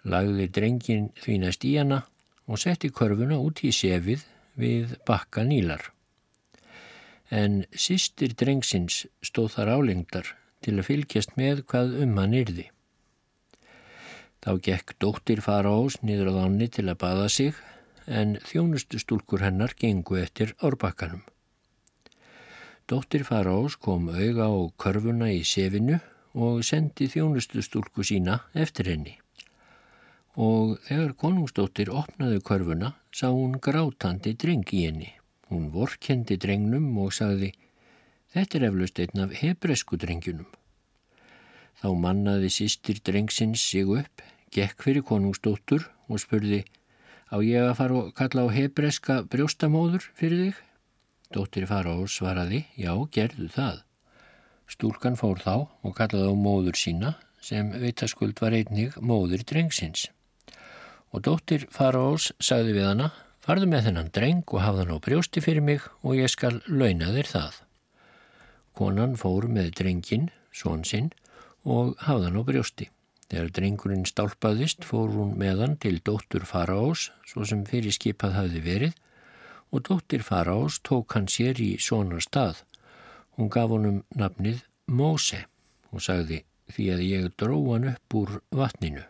lagði 0.06 0.48
drengin 0.54 1.10
því 1.22 1.42
næst 1.42 1.66
í 1.66 1.76
hana 1.80 2.04
og 2.46 2.62
setti 2.62 2.92
körfuna 2.94 3.38
út 3.42 3.64
í 3.66 3.74
sefið 3.74 4.26
við 4.60 4.96
bakka 5.08 5.44
nýlar. 5.48 5.92
En 7.32 7.64
sístir 7.72 8.36
drengsins 8.38 9.06
stóð 9.26 9.56
þar 9.58 9.74
álengdar 9.78 10.32
til 10.66 10.78
að 10.80 10.88
fylgjast 10.90 11.38
með 11.40 11.64
hvað 11.70 11.96
um 12.06 12.18
hann 12.22 12.36
yrði. 12.38 12.68
Þá 14.46 14.52
gekk 14.68 14.98
dóttir 15.02 15.42
fara 15.42 15.72
ás 15.74 15.98
niður 16.06 16.30
á 16.30 16.34
þanni 16.44 16.68
til 16.70 16.86
að 16.86 17.00
baða 17.02 17.30
sig 17.34 17.62
en 18.06 18.38
þjónustu 18.46 19.02
stúlkur 19.02 19.42
hennar 19.42 19.74
gengu 19.80 20.20
eftir 20.22 20.54
árbakkanum. 20.62 21.24
Dóttir 22.86 23.24
Farós 23.26 23.80
kom 23.82 24.12
auga 24.14 24.46
á 24.46 24.54
körfuna 24.78 25.32
í 25.34 25.42
sefinu 25.42 25.98
og 26.38 26.62
sendi 26.68 27.08
þjónustustúlku 27.10 28.06
sína 28.06 28.44
eftir 28.54 28.92
henni. 28.92 29.16
Og 30.36 30.76
þegar 30.88 31.14
konungsdóttir 31.16 31.92
opnaði 31.96 32.42
körfuna 32.44 32.92
sá 33.16 33.30
hún 33.32 33.56
grátandi 33.64 34.36
dreng 34.36 34.68
í 34.76 34.86
henni. 34.88 35.14
Hún 35.48 35.70
vorkendi 35.72 36.36
drengnum 36.42 36.90
og 37.00 37.14
sagði 37.16 37.54
Þetta 38.36 38.58
er 38.58 38.64
eflaust 38.68 39.00
einn 39.00 39.22
af 39.24 39.36
hebresku 39.40 39.96
drengjunum. 39.96 40.48
Þá 41.80 41.88
mannaði 41.96 42.50
sýstir 42.52 43.00
drengsins 43.00 43.64
sig 43.64 43.88
upp, 43.88 44.24
gekk 44.52 44.84
fyrir 44.84 45.06
konungsdóttur 45.08 45.86
og 46.10 46.20
spurði 46.20 46.66
Á 47.32 47.42
ég 47.42 47.64
að 47.64 47.78
fara 47.80 47.96
og 48.00 48.12
kalla 48.14 48.44
á 48.46 48.48
hebreska 48.54 49.22
brjóstamóður 49.32 50.04
fyrir 50.20 50.42
þig? 50.44 50.60
Dóttir 51.34 51.66
Farós 51.66 52.20
svaraði, 52.20 52.66
já, 52.78 52.94
gerðu 53.12 53.48
það. 53.56 53.80
Stúlkan 54.70 55.18
fór 55.18 55.42
þá 55.42 55.56
og 55.82 55.96
kallaði 55.98 56.30
á 56.30 56.36
móður 56.38 56.78
sína 56.78 57.16
sem 57.42 57.72
vitaskuld 57.82 58.38
var 58.42 58.54
einnig 58.54 58.94
móður 59.02 59.42
drengsins. 59.48 60.10
Og 61.16 61.22
dóttir 61.24 61.64
Farós 61.72 62.34
sagði 62.44 62.74
við 62.76 62.90
hana, 62.90 63.06
farðu 63.40 63.70
með 63.72 63.86
þennan 63.88 64.10
dreng 64.12 64.42
og 64.52 64.60
hafða 64.60 64.84
hann 64.84 64.98
á 65.00 65.06
brjósti 65.06 65.44
fyrir 65.46 65.64
mig 65.64 65.86
og 66.04 66.18
ég 66.20 66.28
skal 66.34 66.58
launa 66.68 67.14
þér 67.16 67.30
það. 67.30 67.62
Konan 68.76 69.16
fór 69.16 69.48
með 69.48 69.72
drengin, 69.80 70.28
són 70.52 70.84
sinn, 70.84 71.14
og 71.64 71.96
hafða 72.04 72.28
hann 72.28 72.42
á 72.42 72.44
brjósti. 72.52 72.90
Þegar 73.32 73.54
drengurinn 73.56 74.04
stálpaðist 74.06 74.84
fór 74.84 75.16
hún 75.16 75.32
með 75.40 75.64
hann 75.64 75.80
til 75.80 76.02
dóttur 76.04 76.44
Farós, 76.44 77.08
svo 77.24 77.48
sem 77.48 77.64
fyrir 77.64 77.96
skipað 77.96 78.36
hafi 78.42 78.66
verið, 78.68 79.00
og 79.72 79.88
dóttir 79.88 80.20
Farás 80.20 80.84
tók 80.84 81.16
hann 81.16 81.32
sér 81.32 81.64
í 81.64 81.78
sonar 81.80 82.28
stað. 82.28 82.62
Hún 83.40 83.48
gaf 83.50 83.72
honum 83.72 84.04
nafnið 84.16 84.64
Móse 84.92 85.46
og 85.96 86.04
sagði 86.04 86.44
því 86.76 86.92
að 86.94 87.04
ég 87.08 87.34
dró 87.40 87.58
hann 87.72 87.94
upp 87.96 88.20
úr 88.20 88.40
vatninu. 88.52 89.08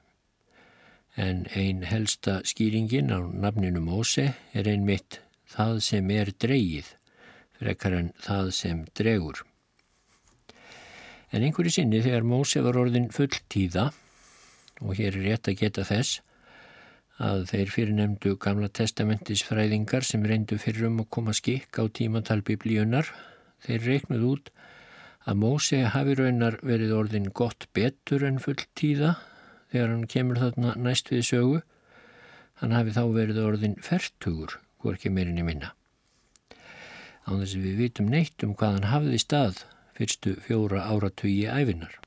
En 1.16 1.46
ein 1.56 1.86
helsta 1.88 2.42
skýringin 2.44 3.08
á 3.08 3.24
nafninu 3.24 3.80
Móse 3.80 4.34
er 4.52 4.68
einmitt 4.68 5.22
það 5.48 5.78
sem 5.86 6.10
er 6.12 6.32
dreyið, 6.44 6.90
frekar 7.56 7.94
en 7.96 8.10
það 8.20 8.50
sem 8.58 8.82
dregur. 9.00 9.46
En 11.32 11.44
einhverju 11.44 11.72
sinni 11.78 12.02
þegar 12.04 12.28
Móse 12.28 12.60
var 12.66 12.76
orðin 12.82 13.08
fulltíða, 13.16 13.90
og 14.84 15.00
hér 15.00 15.16
er 15.16 15.24
rétt 15.30 15.48
að 15.48 15.62
geta 15.62 15.86
þess, 15.88 16.20
að 17.16 17.46
þeir 17.52 17.72
fyrir 17.72 17.96
nefndu 17.96 18.34
gamla 18.44 18.68
testamentisfræðingar 18.76 20.04
sem 20.04 20.26
reyndu 20.28 20.58
fyrir 20.60 20.90
um 20.90 21.00
að 21.06 21.10
koma 21.16 21.36
skikk 21.38 21.80
á 21.80 21.88
tímatal 21.88 22.42
biblíunar, 22.44 23.08
þeir 23.64 23.88
reiknuð 23.88 24.28
út 24.34 24.52
að 25.26 25.40
Móse 25.42 25.80
hafi 25.96 26.18
raunar 26.20 26.60
verið 26.60 26.92
orðin 27.00 27.32
gott 27.32 27.70
betur 27.74 28.28
en 28.28 28.42
fulltíða 28.44 29.16
þegar 29.76 29.92
hann 29.92 30.12
kemur 30.12 30.40
þarna 30.40 30.76
næst 30.80 31.12
við 31.12 31.26
sögu, 31.30 31.64
hann 32.62 32.76
hafi 32.76 32.96
þá 32.96 33.04
verið 33.18 33.42
orðin 33.44 33.76
fertugur 33.84 34.60
hvorki 34.80 35.12
meirinni 35.12 35.44
minna. 35.44 35.74
Á 37.26 37.36
þess 37.36 37.58
að 37.58 37.66
við 37.66 37.80
vitum 37.84 38.10
neitt 38.14 38.44
um 38.46 38.54
hvað 38.56 38.78
hann 38.78 38.92
hafði 38.94 39.20
stað 39.20 39.66
fyrstu 39.98 40.36
fjóra 40.46 40.86
áratugi 40.88 41.48
æfinar. 41.50 41.98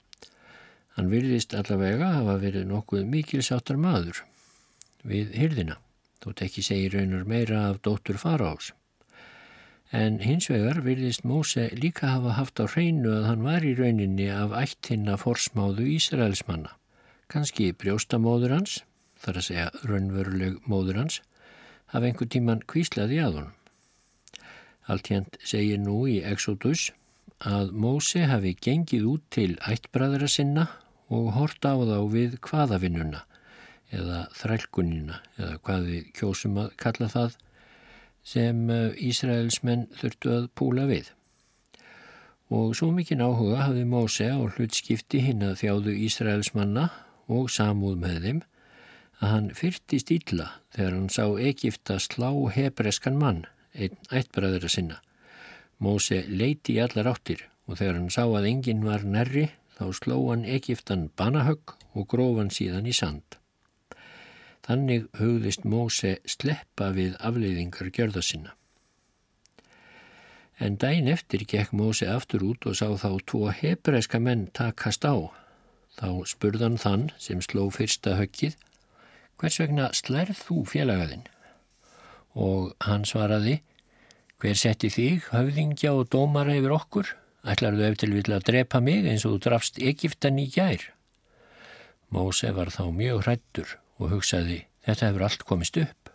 Hann 0.97 1.11
virðist 1.13 1.55
allavega 1.55 2.13
hafa 2.17 2.39
verið 2.43 2.69
nokkuð 2.71 3.05
mikilsáttar 3.11 3.79
maður 3.81 4.23
við 5.07 5.35
hyrðina, 5.39 5.79
þótt 6.23 6.43
ekki 6.47 6.65
segir 6.67 6.97
raunar 6.97 7.29
meira 7.29 7.69
af 7.69 7.83
dóttur 7.85 8.19
fara 8.21 8.55
ás. 8.55 8.73
En 9.95 10.19
hins 10.21 10.51
vegar 10.53 10.83
virðist 10.85 11.25
Móse 11.25 11.69
líka 11.73 12.13
hafa 12.13 12.35
haft 12.37 12.61
á 12.61 12.69
hreinu 12.69 13.15
að 13.15 13.29
hann 13.31 13.47
var 13.47 13.65
í 13.65 13.77
rauninni 13.79 14.29
af 14.29 14.53
ættinna 14.53 15.17
forsmáðu 15.21 15.87
Ísraelsmanna. 15.97 16.78
Kanski 17.29 17.73
brjóstamóður 17.77 18.55
hans, 18.57 18.79
þar 19.21 19.41
að 19.41 19.47
segja 19.51 19.71
raunveruleg 19.85 20.55
móður 20.65 21.03
hans, 21.03 21.21
af 21.93 22.05
einhver 22.05 22.29
tíman 22.33 22.63
kvíslaði 22.65 23.19
að 23.21 23.35
honum. 23.39 23.55
Alltjent 24.89 25.37
segir 25.45 25.81
nú 25.83 26.07
í 26.09 26.23
Exodus 26.25 26.87
að 27.45 27.75
Móse 27.77 28.25
hafi 28.31 28.55
gengið 28.57 29.05
út 29.11 29.25
til 29.35 29.51
ættbræðara 29.69 30.29
sinna 30.33 30.65
og 31.13 31.35
hort 31.37 31.61
á 31.69 31.77
þá 31.77 31.99
við 32.13 32.39
hvaðavinnuna 32.45 33.21
eða 33.93 34.23
þrælkunina 34.37 35.21
eða 35.37 35.59
hvað 35.65 35.87
við 35.91 36.09
kjósum 36.17 36.57
að 36.65 36.73
kalla 36.81 37.09
það 37.13 37.37
sem 38.29 38.65
eh, 38.73 38.97
Ísraelsmenn 39.09 39.87
þurftu 40.01 40.33
að 40.35 40.49
púla 40.57 40.89
við. 40.89 41.13
Og 42.49 42.73
svo 42.77 42.89
mikinn 42.97 43.21
áhuga 43.21 43.67
hafði 43.67 43.85
Móse 43.89 44.25
á 44.29 44.41
hlutskipti 44.41 45.21
hinn 45.25 45.45
að 45.45 45.61
þjáðu 45.63 45.95
Ísraelsmanna 46.09 46.89
og 47.29 47.51
samúð 47.53 47.99
með 48.03 48.25
þeim 48.25 48.41
að 49.19 49.33
hann 49.35 49.49
fyrtist 49.59 50.11
illa 50.15 50.49
þegar 50.75 50.97
hann 50.97 51.13
sá 51.13 51.25
Egipta 51.43 51.99
slá 52.03 52.31
hebreskan 52.55 53.19
mann, 53.21 53.45
einn 53.75 53.97
ættbræðra 54.15 54.71
sinna. 54.73 55.01
Móse 55.79 56.25
leiti 56.29 56.77
í 56.79 56.83
allar 56.83 57.13
áttir 57.15 57.45
og 57.67 57.79
þegar 57.79 57.99
hann 57.99 58.13
sá 58.13 58.25
að 58.27 58.49
enginn 58.51 58.85
var 58.87 59.05
nærri 59.07 59.49
þá 59.79 59.85
sló 59.95 60.17
hann 60.31 60.47
Egiptan 60.49 61.09
banahögg 61.19 61.75
og 61.95 62.09
gróf 62.11 62.39
hann 62.41 62.55
síðan 62.55 62.89
í 62.89 62.95
sand. 62.97 63.39
Þannig 64.67 65.07
hugðist 65.17 65.65
Móse 65.65 66.19
sleppa 66.29 66.91
við 66.97 67.15
afleiðingar 67.25 67.91
gjörða 67.95 68.23
sinna. 68.25 68.55
En 70.59 70.75
dæin 70.77 71.07
eftir 71.09 71.45
gekk 71.47 71.73
Móse 71.73 72.09
aftur 72.11 72.43
út 72.51 72.67
og 72.67 72.77
sá 72.77 72.91
þá 72.99 73.11
tvo 73.31 73.53
hebreska 73.55 74.19
menn 74.19 74.49
takast 74.53 75.07
á. 75.07 75.31
Þá 75.99 76.11
spurðan 76.31 76.79
þann 76.79 77.09
sem 77.19 77.41
sló 77.43 77.67
fyrsta 77.75 78.15
höggið 78.19 78.55
hvers 79.39 79.59
vegna 79.63 79.89
slærð 79.95 80.43
þú 80.47 80.63
félagaðinn? 80.73 81.25
Og 82.39 82.75
hann 82.87 83.07
svaraði, 83.09 83.61
hver 84.39 84.59
setti 84.59 84.91
þig, 84.95 85.27
höfðingja 85.33 85.95
og 85.99 86.11
dómara 86.13 86.55
yfir 86.59 86.75
okkur? 86.77 87.11
Ætlar 87.49 87.79
þú 87.79 87.87
eftir 87.87 88.15
vilja 88.15 88.39
að 88.39 88.47
drepa 88.51 88.83
mig 88.83 89.07
eins 89.07 89.27
og 89.27 89.37
þú 89.37 89.43
drafst 89.47 89.79
Egiptan 89.83 90.39
í 90.43 90.47
gær? 90.55 90.91
Móse 92.15 92.51
var 92.55 92.71
þá 92.75 92.85
mjög 92.95 93.25
hrættur 93.25 93.75
og 93.99 94.15
hugsaði, 94.15 94.63
þetta 94.87 95.11
hefur 95.11 95.27
allt 95.27 95.47
komist 95.49 95.79
upp. 95.81 96.13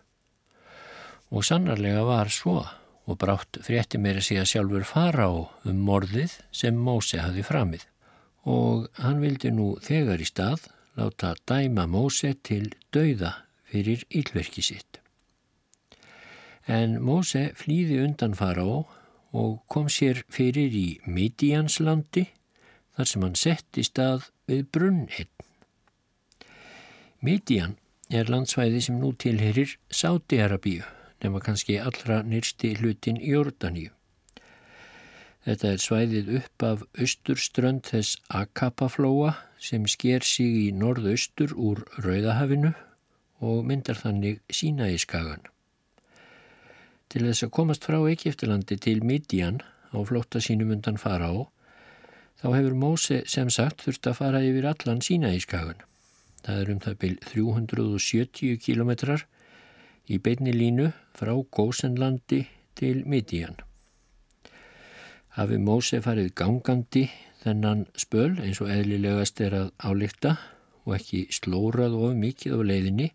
Og 1.32 1.44
sannarlega 1.44 2.04
var 2.06 2.32
svo 2.32 2.62
og 3.04 3.18
brátt 3.20 3.60
frétti 3.64 4.00
að 4.00 4.22
sé 4.24 4.38
að 4.40 4.50
sjálfur 4.52 4.84
fara 4.88 5.28
á 5.28 5.32
um 5.68 5.80
morðið 5.84 6.38
sem 6.52 6.76
Móse 6.76 7.20
hafi 7.20 7.44
framið. 7.44 7.84
Og 8.44 8.88
hann 9.00 9.22
vildi 9.24 9.50
nú 9.54 9.74
þegar 9.84 10.20
í 10.20 10.28
stað 10.28 10.68
láta 10.98 11.34
dæma 11.48 11.86
Móse 11.90 12.34
til 12.44 12.72
dauða 12.92 13.32
fyrir 13.70 14.04
ílverki 14.12 14.62
sitt. 14.62 15.00
En 16.68 16.98
Móse 17.04 17.50
flýði 17.58 18.02
undan 18.04 18.36
fará 18.36 18.66
og 19.34 19.54
kom 19.68 19.88
sér 19.90 20.22
fyrir 20.32 20.76
í 20.76 20.88
Midianslandi 21.06 22.28
þar 22.94 23.10
sem 23.10 23.24
hann 23.26 23.38
setti 23.38 23.84
stað 23.86 24.28
við 24.48 24.68
brunninn. 24.76 25.32
Midian 27.24 27.78
er 28.12 28.28
landsvæði 28.28 28.84
sem 28.84 29.00
nú 29.00 29.14
tilherir 29.16 29.78
Sáti-Arabíu 29.88 30.84
nema 31.24 31.40
kannski 31.40 31.78
allra 31.80 32.20
nýrsti 32.22 32.74
hlutin 32.78 33.16
Jórdaníu. 33.16 33.93
Þetta 35.44 35.70
er 35.74 35.80
svæðið 35.82 36.28
upp 36.38 36.64
af 36.64 36.82
austurströnd 36.96 37.84
þess 37.90 38.16
Akapaflóa 38.32 39.34
sem 39.60 39.84
sker 39.84 40.24
sig 40.24 40.54
í 40.62 40.68
norðaustur 40.72 41.52
úr 41.52 41.82
Rauðahafinu 42.00 42.70
og 43.44 43.66
myndar 43.68 44.00
þannig 44.00 44.40
sína 44.48 44.88
í 44.88 44.96
skagan. 45.02 45.44
Til 47.12 47.26
þess 47.26 47.44
að 47.44 47.52
komast 47.58 47.84
frá 47.84 47.98
Egiptilandi 48.08 48.78
til 48.80 49.04
Midian 49.04 49.60
á 49.92 50.00
flótta 50.08 50.40
sínum 50.40 50.72
undan 50.72 50.96
fara 50.96 51.28
á, 51.28 51.36
þá 52.40 52.46
hefur 52.56 52.78
Móse 52.80 53.20
sem 53.28 53.52
sagt 53.52 53.84
þurft 53.84 54.08
að 54.08 54.18
fara 54.22 54.40
yfir 54.48 54.70
allan 54.72 55.04
sína 55.04 55.34
í 55.36 55.44
skagan. 55.44 55.84
Það 56.40 56.62
er 56.62 56.72
um 56.72 56.80
það 56.86 56.98
byrj 57.04 57.20
370 57.34 58.58
kilometrar 58.64 59.28
í 60.08 60.16
beinni 60.24 60.56
línu 60.56 60.90
frá 61.12 61.36
Gósenlandi 61.36 62.46
til 62.80 63.04
Midian. 63.04 63.60
Hafi 65.34 65.56
Móse 65.58 65.98
farið 65.98 66.28
gangandi 66.38 67.08
þennan 67.42 67.80
spöl 67.98 68.36
eins 68.38 68.60
og 68.62 68.68
eðlilegast 68.70 69.40
er 69.42 69.56
að 69.58 69.72
álíkta 69.82 70.36
og 70.84 70.94
ekki 70.94 71.24
slórað 71.34 71.96
of 71.98 72.14
mikið 72.20 72.54
á 72.54 72.60
leiðinni, 72.68 73.08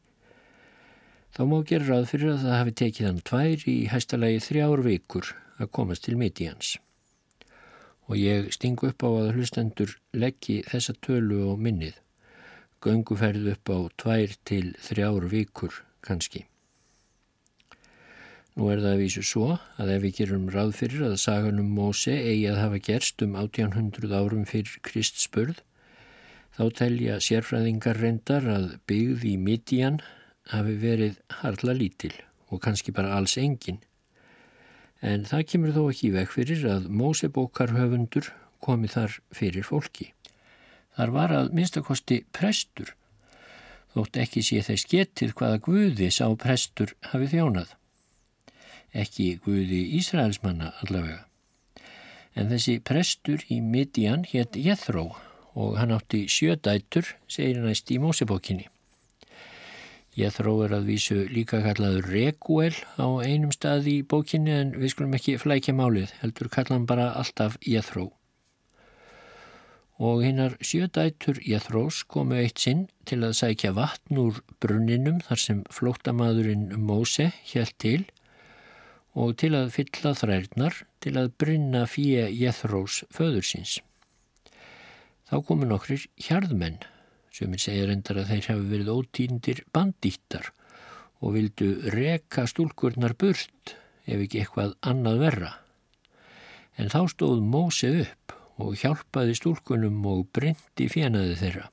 þá 1.31 1.41
má 1.47 1.55
gera 1.69 1.87
ráð 1.87 2.09
fyrir 2.11 2.33
að 2.33 2.43
það 2.43 2.57
hafi 2.57 2.75
tekið 2.81 3.07
hann 3.07 3.23
tvær 3.29 3.63
í 3.71 3.77
hæstalagi 3.93 4.43
þrjár 4.49 4.83
vikur 4.89 5.31
að 5.63 5.71
komast 5.79 6.07
til 6.09 6.17
miti 6.19 6.49
hans. 6.49 6.73
Og 8.11 8.19
ég 8.19 8.51
stingu 8.51 8.91
upp 8.91 9.07
á 9.07 9.09
að 9.13 9.31
hlustendur 9.37 9.95
leggji 10.11 10.59
þessa 10.67 10.97
tölu 10.99 11.43
og 11.53 11.63
minnið. 11.63 11.95
Gönguferð 12.83 13.53
upp 13.53 13.71
á 13.71 13.79
tvær 14.01 14.35
til 14.43 14.73
þrjár 14.75 15.31
vikur 15.31 15.85
kannski. 16.03 16.49
Nú 18.57 18.67
er 18.73 18.81
það 18.81 18.93
að 18.95 19.01
vísu 19.03 19.21
svo 19.23 19.47
að 19.79 19.91
ef 19.93 20.01
við 20.03 20.15
gerum 20.17 20.47
ráð 20.51 20.71
fyrir 20.79 21.03
að 21.05 21.19
saganum 21.21 21.69
Móse 21.75 22.15
eigi 22.17 22.47
að 22.49 22.61
hafa 22.63 22.79
gerst 22.87 23.21
um 23.23 23.35
1800 23.37 24.15
árum 24.17 24.47
fyrir 24.49 24.81
Kristspörð, 24.85 25.61
þá 26.57 26.63
telja 26.81 27.19
sérfræðingar 27.23 28.01
reyndar 28.01 28.49
að 28.49 28.65
byggð 28.89 29.27
í 29.29 29.35
Midian 29.39 30.01
hafi 30.49 30.75
verið 30.81 31.21
harla 31.43 31.77
lítil 31.77 32.15
og 32.49 32.63
kannski 32.65 32.91
bara 32.95 33.13
alls 33.15 33.37
engin. 33.37 33.79
En 34.99 35.23
það 35.29 35.45
kemur 35.53 35.75
þó 35.77 35.81
ekki 35.93 36.11
vekk 36.17 36.35
fyrir 36.35 36.65
að 36.73 36.89
Mósebókarhöfundur 36.91 38.33
komi 38.59 38.89
þar 38.91 39.21
fyrir 39.31 39.63
fólki. 39.63 40.11
Þar 40.97 41.15
var 41.15 41.35
að 41.37 41.53
minnstakosti 41.55 42.23
prestur, 42.35 42.95
þótt 43.93 44.19
ekki 44.25 44.43
sé 44.43 44.65
þess 44.65 44.89
getið 44.89 45.37
hvaða 45.37 45.61
guði 45.63 46.09
sá 46.11 46.25
prestur 46.35 46.97
hafi 47.13 47.29
þjónað 47.31 47.78
ekki 48.93 49.39
Guði 49.45 49.81
Ísraelsmanna 49.99 50.73
allavega. 50.83 51.25
En 52.35 52.49
þessi 52.51 52.79
prestur 52.85 53.43
í 53.51 53.59
Midian 53.61 54.25
hétt 54.29 54.55
Jethro 54.55 55.09
og 55.59 55.77
hann 55.79 55.91
átti 55.91 56.25
sjödætur, 56.29 57.15
segir 57.27 57.59
næst 57.63 57.89
í 57.91 57.97
Mósebókinni. 57.99 58.69
Jethro 60.19 60.55
er 60.65 60.73
að 60.75 60.87
vísu 60.89 61.17
líka 61.31 61.61
kallaður 61.63 62.09
Reguel 62.11 62.75
á 62.99 63.07
einum 63.23 63.51
stað 63.55 63.87
í 63.91 63.97
bókinni 64.03 64.55
en 64.55 64.71
við 64.75 64.93
skulum 64.93 65.15
ekki 65.15 65.37
flækja 65.39 65.75
málið, 65.77 66.13
heldur 66.21 66.49
kalla 66.51 66.75
hann 66.75 66.87
bara 66.89 67.11
alltaf 67.19 67.59
Jethro. 67.63 68.09
Og 69.99 70.23
hinnar 70.23 70.55
sjödætur 70.63 71.41
Jethros 71.43 72.03
komu 72.07 72.37
eitt 72.39 72.59
sinn 72.63 72.87
til 73.07 73.19
að 73.27 73.35
sækja 73.39 73.73
vatn 73.75 74.19
úr 74.21 74.39
brunninum 74.63 75.19
þar 75.27 75.43
sem 75.43 75.63
flóttamadurinn 75.75 76.71
Móse 76.79 77.29
hjælt 77.51 77.75
til 77.83 78.05
og 79.19 79.35
til 79.39 79.51
að 79.57 79.73
fylla 79.75 80.13
þrærnar 80.15 80.77
til 81.03 81.15
að 81.19 81.33
brinna 81.41 81.83
fíja 81.91 82.29
Jethrós 82.31 83.01
föður 83.11 83.45
síns. 83.45 83.79
Þá 85.27 85.35
komu 85.45 85.67
nokkrir 85.67 86.07
hjarðmenn, 86.17 86.79
Sumir 87.29 87.61
segja 87.61 87.85
reyndar 87.85 88.17
að 88.23 88.31
þeir 88.31 88.47
hafi 88.49 88.69
verið 88.71 88.93
ótýndir 88.95 89.59
bandítar 89.75 90.49
og 91.19 91.35
vildu 91.35 91.67
reka 91.93 92.47
stúlkurnar 92.49 93.13
burt 93.19 93.75
ef 94.09 94.23
ekki 94.23 94.41
eitthvað 94.41 94.73
annað 94.81 95.21
verra. 95.23 95.51
En 96.79 96.89
þá 96.89 97.03
stóð 97.11 97.43
Móse 97.45 97.91
upp 98.01 98.33
og 98.59 98.79
hjálpaði 98.81 99.35
stúlkunum 99.37 99.99
og 100.09 100.25
brindi 100.35 100.89
fjenaði 100.91 101.37
þeirra. 101.43 101.69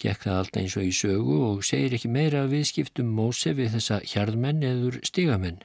Gekk 0.00 0.26
það 0.26 0.38
allt 0.42 0.60
eins 0.60 0.76
og 0.80 0.86
í 0.86 0.92
sögu 0.96 1.40
og 1.46 1.64
segir 1.66 1.96
ekki 1.96 2.12
meira 2.12 2.44
viðskiptum 2.50 3.10
Móse 3.16 3.54
við 3.56 3.74
þessa 3.78 4.00
hjarðmenn 4.12 4.64
eður 4.66 5.00
stigamenn. 5.06 5.60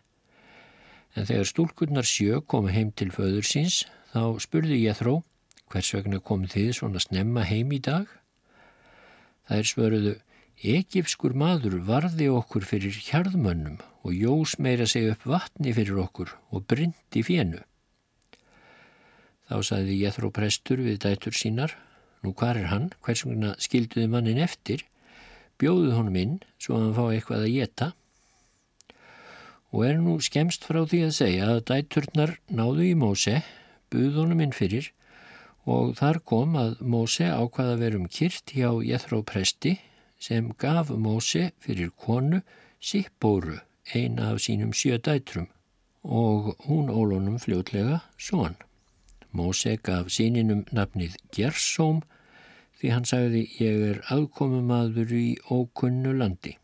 En 1.15 1.27
þegar 1.27 1.47
stúlkurnar 1.47 2.07
sjö 2.07 2.41
komu 2.43 2.73
heim 2.75 2.91
til 2.91 3.11
föður 3.15 3.47
síns 3.47 3.83
þá 4.11 4.35
spurði 4.43 4.81
ég 4.83 4.97
þró 4.99 5.21
hvers 5.71 5.91
vegna 5.95 6.19
kom 6.19 6.45
þið 6.51 6.71
svona 6.77 7.01
snemma 7.03 7.45
heim 7.47 7.71
í 7.75 7.79
dag? 7.83 8.09
Það 9.47 9.61
er 9.61 9.69
svöruðu, 9.69 10.13
Egipskur 10.75 11.35
maður 11.37 11.77
varði 11.87 12.27
okkur 12.31 12.65
fyrir 12.67 12.95
hjarðmönnum 13.07 13.79
og 14.05 14.13
jós 14.15 14.55
meira 14.61 14.87
segja 14.87 15.15
upp 15.15 15.25
vatni 15.27 15.73
fyrir 15.75 15.99
okkur 16.05 16.31
og 16.51 16.65
brindi 16.69 17.23
fjennu. 17.27 17.59
Þá 19.45 19.57
saði 19.67 19.99
Jethro 19.99 20.31
prestur 20.33 20.81
við 20.81 21.01
dætur 21.03 21.35
sínar, 21.37 21.75
nú 22.23 22.33
hvar 22.33 22.57
er 22.57 22.71
hann, 22.71 22.89
hvers 23.05 23.25
vegna 23.27 23.53
skilduði 23.61 24.07
mannin 24.09 24.41
eftir, 24.41 24.81
bjóðu 25.61 25.93
honum 25.97 26.17
inn 26.21 26.39
svo 26.57 26.79
að 26.79 26.85
hann 26.85 26.95
fá 26.97 27.05
eitthvað 27.11 27.45
að 27.45 27.53
geta 27.59 27.91
og 29.75 29.81
er 29.83 29.97
nú 29.99 30.13
skemst 30.23 30.63
frá 30.63 30.85
því 30.87 31.01
að 31.03 31.15
segja 31.17 31.47
að 31.51 31.65
dæturnar 31.67 32.31
náðu 32.47 32.85
í 32.87 32.93
Móse, 32.95 33.41
buð 33.91 34.21
honum 34.21 34.43
inn 34.45 34.55
fyrir 34.55 34.87
og 35.67 35.97
þar 35.99 36.21
kom 36.31 36.55
að 36.55 36.77
Móse 36.79 37.27
ákvaða 37.27 37.75
verum 37.81 38.05
kyrt 38.07 38.53
hjá 38.55 38.69
Jethro 38.87 39.19
presti 39.27 39.73
sem 40.15 40.47
gaf 40.63 40.93
Móse 40.95 41.49
fyrir 41.59 41.91
konu 41.91 42.39
Sippóru, 42.79 43.59
eina 43.91 44.31
af 44.31 44.39
sínum 44.45 44.71
sjö 44.71 44.95
dætrum 44.95 45.49
og 46.05 46.53
hún 46.69 46.87
ólunum 46.87 47.35
fljótlega 47.41 47.99
són. 48.15 48.55
Móse 49.35 49.75
gaf 49.83 50.07
síninum 50.07 50.63
nafnið 50.71 51.17
Gersóm 51.35 52.05
því 52.79 52.93
hann 52.95 53.09
sagði 53.09 53.47
ég 53.59 53.89
er 53.89 54.03
aðkomumadur 54.13 55.11
í 55.11 55.33
ókunnu 55.51 56.15
landi. 56.15 56.55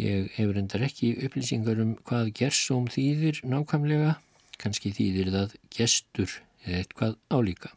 Ég 0.00 0.30
hefur 0.38 0.56
endar 0.56 0.86
ekki 0.86 1.10
upplýsingar 1.26 1.80
um 1.82 1.90
hvað 2.08 2.30
Gersóm 2.38 2.86
þýðir 2.88 3.42
nákvæmlega, 3.44 4.14
kannski 4.56 4.94
þýðir 4.96 5.28
það 5.34 5.56
gestur 5.74 6.36
eða 6.64 6.78
eitthvað 6.78 7.16
álíka. 7.28 7.72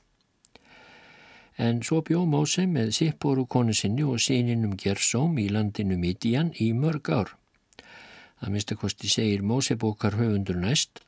En 1.60 1.82
svo 1.84 2.00
bjó 2.08 2.24
Móse 2.26 2.64
með 2.70 2.94
Sippóru 2.98 3.44
konu 3.46 3.76
sinni 3.76 4.06
og 4.08 4.22
síninum 4.24 4.78
Gersóm 4.80 5.36
í 5.42 5.50
landinu 5.52 5.98
Midian 6.00 6.54
í 6.64 6.72
mörg 6.74 7.12
ár. 7.12 7.34
Það 8.40 8.56
minnstakosti 8.56 9.12
segir 9.12 9.44
Mósebókar 9.44 10.16
höfundur 10.20 10.58
næst, 10.64 11.04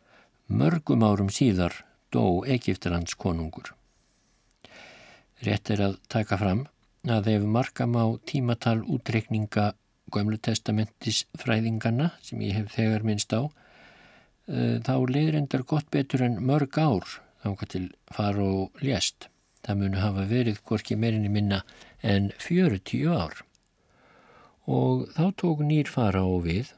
mörgum 0.47 1.08
árum 1.08 1.32
síðar 1.32 1.80
dó 2.12 2.43
Egiptalands 2.43 3.15
konungur. 3.15 3.71
Rétt 5.47 5.71
er 5.71 5.88
að 5.88 5.97
taka 6.12 6.38
fram 6.43 6.67
að 7.08 7.32
ef 7.38 7.49
markam 7.56 7.95
á 7.95 8.06
tímatal 8.28 8.82
útreikninga 8.84 9.71
Gömlu 10.15 10.39
testamentis 10.39 11.25
fræðingana 11.39 12.13
sem 12.23 12.41
ég 12.45 12.56
hef 12.56 12.73
þegar 12.78 13.06
minnst 13.08 13.36
á 13.36 13.43
uh, 13.43 14.78
þá 14.86 14.95
leiður 15.12 15.39
endar 15.41 15.65
gott 15.67 15.91
betur 15.91 16.23
en 16.25 16.39
mörg 16.39 16.80
ár 16.80 17.19
þángar 17.43 17.71
til 17.71 17.86
fara 18.13 18.45
og 18.45 18.80
lést. 18.82 19.30
Það 19.65 19.82
munu 19.82 20.01
hafa 20.01 20.25
verið 20.30 20.62
hvorki 20.65 20.97
meirinni 20.97 21.30
minna 21.34 21.62
en 22.06 22.32
40 22.39 23.06
ár. 23.10 23.43
Og 24.65 25.06
þá 25.17 25.25
tók 25.41 25.62
nýr 25.65 25.89
fara 25.89 26.23
á 26.25 26.34
við 26.41 26.73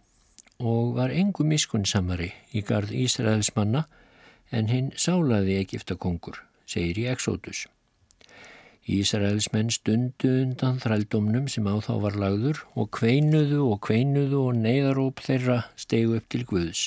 og 0.57 0.95
var 0.97 1.13
engu 1.13 1.45
miskunnsamari 1.45 2.31
í 2.55 2.63
gard 2.65 2.91
Ísraels 2.91 3.53
manna 3.55 3.85
en 4.51 4.71
hinn 4.71 4.91
sálaði 4.95 5.59
Egiptakongur, 5.61 6.39
segir 6.65 7.03
í 7.03 7.09
Exodus. 7.11 7.67
Ísraels 8.87 9.49
menn 9.51 9.67
stundu 9.67 10.29
undan 10.45 10.77
þrældómnum 10.79 11.49
sem 11.51 11.65
á 11.67 11.75
þá 11.83 11.93
var 12.05 12.15
lagður 12.15 12.61
og 12.79 12.87
kveinuðu 12.95 13.65
og 13.65 13.81
kveinuðu 13.83 14.45
og 14.47 14.61
neyðaróp 14.61 15.19
þeirra 15.25 15.57
stegu 15.75 16.15
upp 16.15 16.29
til 16.31 16.45
Guðs. 16.47 16.85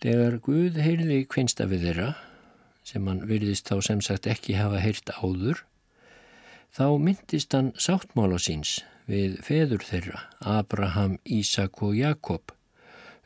Þegar 0.00 0.38
Guð 0.46 0.80
heyrði 0.80 1.18
kveinstafið 1.28 1.84
þeirra, 1.88 2.08
sem 2.88 3.04
hann 3.08 3.22
virðist 3.28 3.68
þá 3.68 3.76
sem 3.84 4.00
sagt 4.04 4.30
ekki 4.32 4.56
hafa 4.56 4.80
heyrt 4.80 5.12
áður, 5.20 5.60
þá 6.72 6.86
myndist 7.04 7.52
hann 7.52 7.70
sáttmála 7.76 8.40
síns 8.40 8.78
við 9.04 9.36
feður 9.44 9.84
þeirra, 9.84 10.24
Abraham, 10.40 11.18
Ísak 11.28 11.84
og 11.84 11.96
Jakob, 12.00 12.56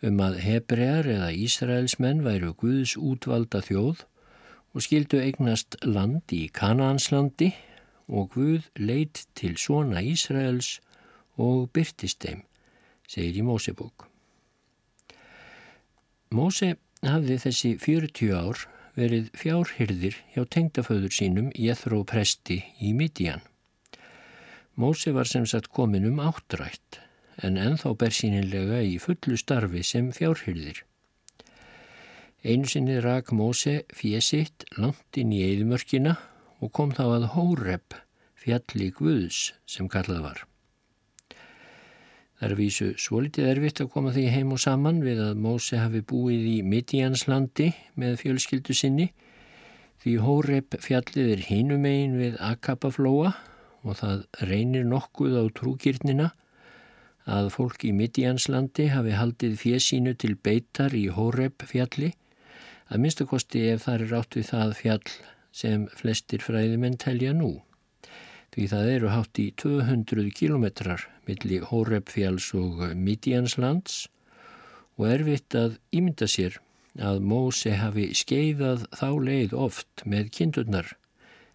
um 0.02 0.18
að 0.22 0.42
hebrear 0.42 1.06
eða 1.06 1.30
Ísraelsmenn 1.46 2.26
væru 2.26 2.56
Guðs 2.58 2.98
útvalda 2.98 3.62
þjóð 3.62 4.02
og 4.74 4.84
skildu 4.84 5.18
eignast 5.20 5.78
land 5.84 6.34
í 6.34 6.46
Kanaanslandi 6.54 7.52
og 8.08 8.32
Guð 8.34 8.68
leitt 8.80 9.26
til 9.38 9.56
svona 9.60 10.02
Ísraels 10.04 10.78
og 11.38 11.68
byrtist 11.74 12.24
þeim, 12.24 12.42
segir 13.08 13.40
í 13.40 13.44
Mósebók. 13.46 14.08
Móse 16.34 16.74
hafði 17.04 17.38
þessi 17.44 17.74
40 17.80 18.34
ár 18.36 18.64
verið 18.98 19.30
fjárhyrðir 19.38 20.16
hjá 20.34 20.42
tengdaföður 20.50 21.14
sínum 21.14 21.52
Jethro 21.54 22.02
presti 22.04 22.62
í 22.82 22.92
Midian. 22.96 23.44
Móse 24.78 25.14
var 25.14 25.30
sem 25.30 25.46
sagt 25.46 25.72
komin 25.74 26.06
um 26.10 26.20
áttrætt 26.22 27.00
en 27.42 27.58
enþá 27.58 27.94
bersýnilega 27.98 28.82
í 28.82 28.98
fullu 29.02 29.38
starfi 29.38 29.84
sem 29.86 30.10
fjárhyrðir. 30.14 30.82
Einu 32.46 32.68
sinni 32.70 33.00
rak 33.02 33.32
Móse 33.34 33.80
fjesitt 33.90 34.62
langt 34.78 35.18
inn 35.18 35.32
í 35.34 35.40
eðimörkina 35.42 36.12
og 36.62 36.70
kom 36.70 36.92
þá 36.94 37.04
að 37.16 37.24
Hórep, 37.32 37.96
fjalli 38.38 38.92
Guðs 38.94 39.52
sem 39.66 39.88
kallað 39.90 40.22
var. 40.22 40.44
Það 42.38 42.46
er 42.46 42.54
að 42.54 42.60
vísu 42.60 42.88
svolítið 43.02 43.48
erfitt 43.50 43.80
að 43.82 43.90
koma 43.90 44.12
því 44.14 44.28
heim 44.30 44.52
og 44.54 44.62
saman 44.62 45.00
við 45.02 45.24
að 45.24 45.40
Móse 45.42 45.80
hafi 45.82 46.04
búið 46.06 46.44
í 46.46 46.56
Midjanslandi 46.62 47.72
með 47.98 48.20
fjölskyldu 48.20 48.76
sinni 48.78 49.08
því 49.98 50.14
Hórep 50.22 50.76
fjallið 50.84 51.32
er 51.32 51.42
hinumegin 51.48 52.14
við 52.20 52.38
Akapaflóa 52.38 53.32
og 53.82 53.98
það 53.98 54.22
reynir 54.46 54.86
nokkuð 54.86 55.34
á 55.34 55.44
trúkirnina 55.58 56.28
að 57.26 57.50
fólk 57.56 57.82
í 57.84 57.90
Midjanslandi 57.98 58.88
hafi 58.94 59.18
haldið 59.18 59.58
fjesínu 59.58 60.14
til 60.14 60.36
beitar 60.38 60.94
í 60.94 61.08
Hórep 61.12 61.66
fjalli, 61.66 62.14
að 62.88 63.02
minnstakosti 63.04 63.64
ef 63.72 63.84
það 63.86 63.94
er 63.94 64.12
rátt 64.12 64.38
við 64.38 64.46
það 64.50 64.74
fjall 64.80 65.14
sem 65.60 65.86
flestir 66.00 66.44
fræðimenn 66.44 66.98
telja 67.00 67.34
nú. 67.36 67.50
Því 68.54 68.68
það 68.72 68.90
eru 68.94 69.12
hátt 69.12 69.40
í 69.42 69.46
200 69.60 70.30
kilometrar 70.38 71.04
millir 71.28 71.68
Hórep 71.70 72.10
fjalls 72.14 72.48
og 72.56 72.80
Midjanslands 72.96 74.06
og 74.98 75.06
erfitt 75.12 75.54
að 75.58 75.78
ímynda 75.94 76.26
sér 76.30 76.58
að 76.98 77.22
Móse 77.30 77.76
hafi 77.78 78.08
skeiðað 78.18 78.88
þá 78.98 79.08
leið 79.28 79.54
oft 79.54 80.02
með 80.08 80.32
kindurnar, 80.34 80.90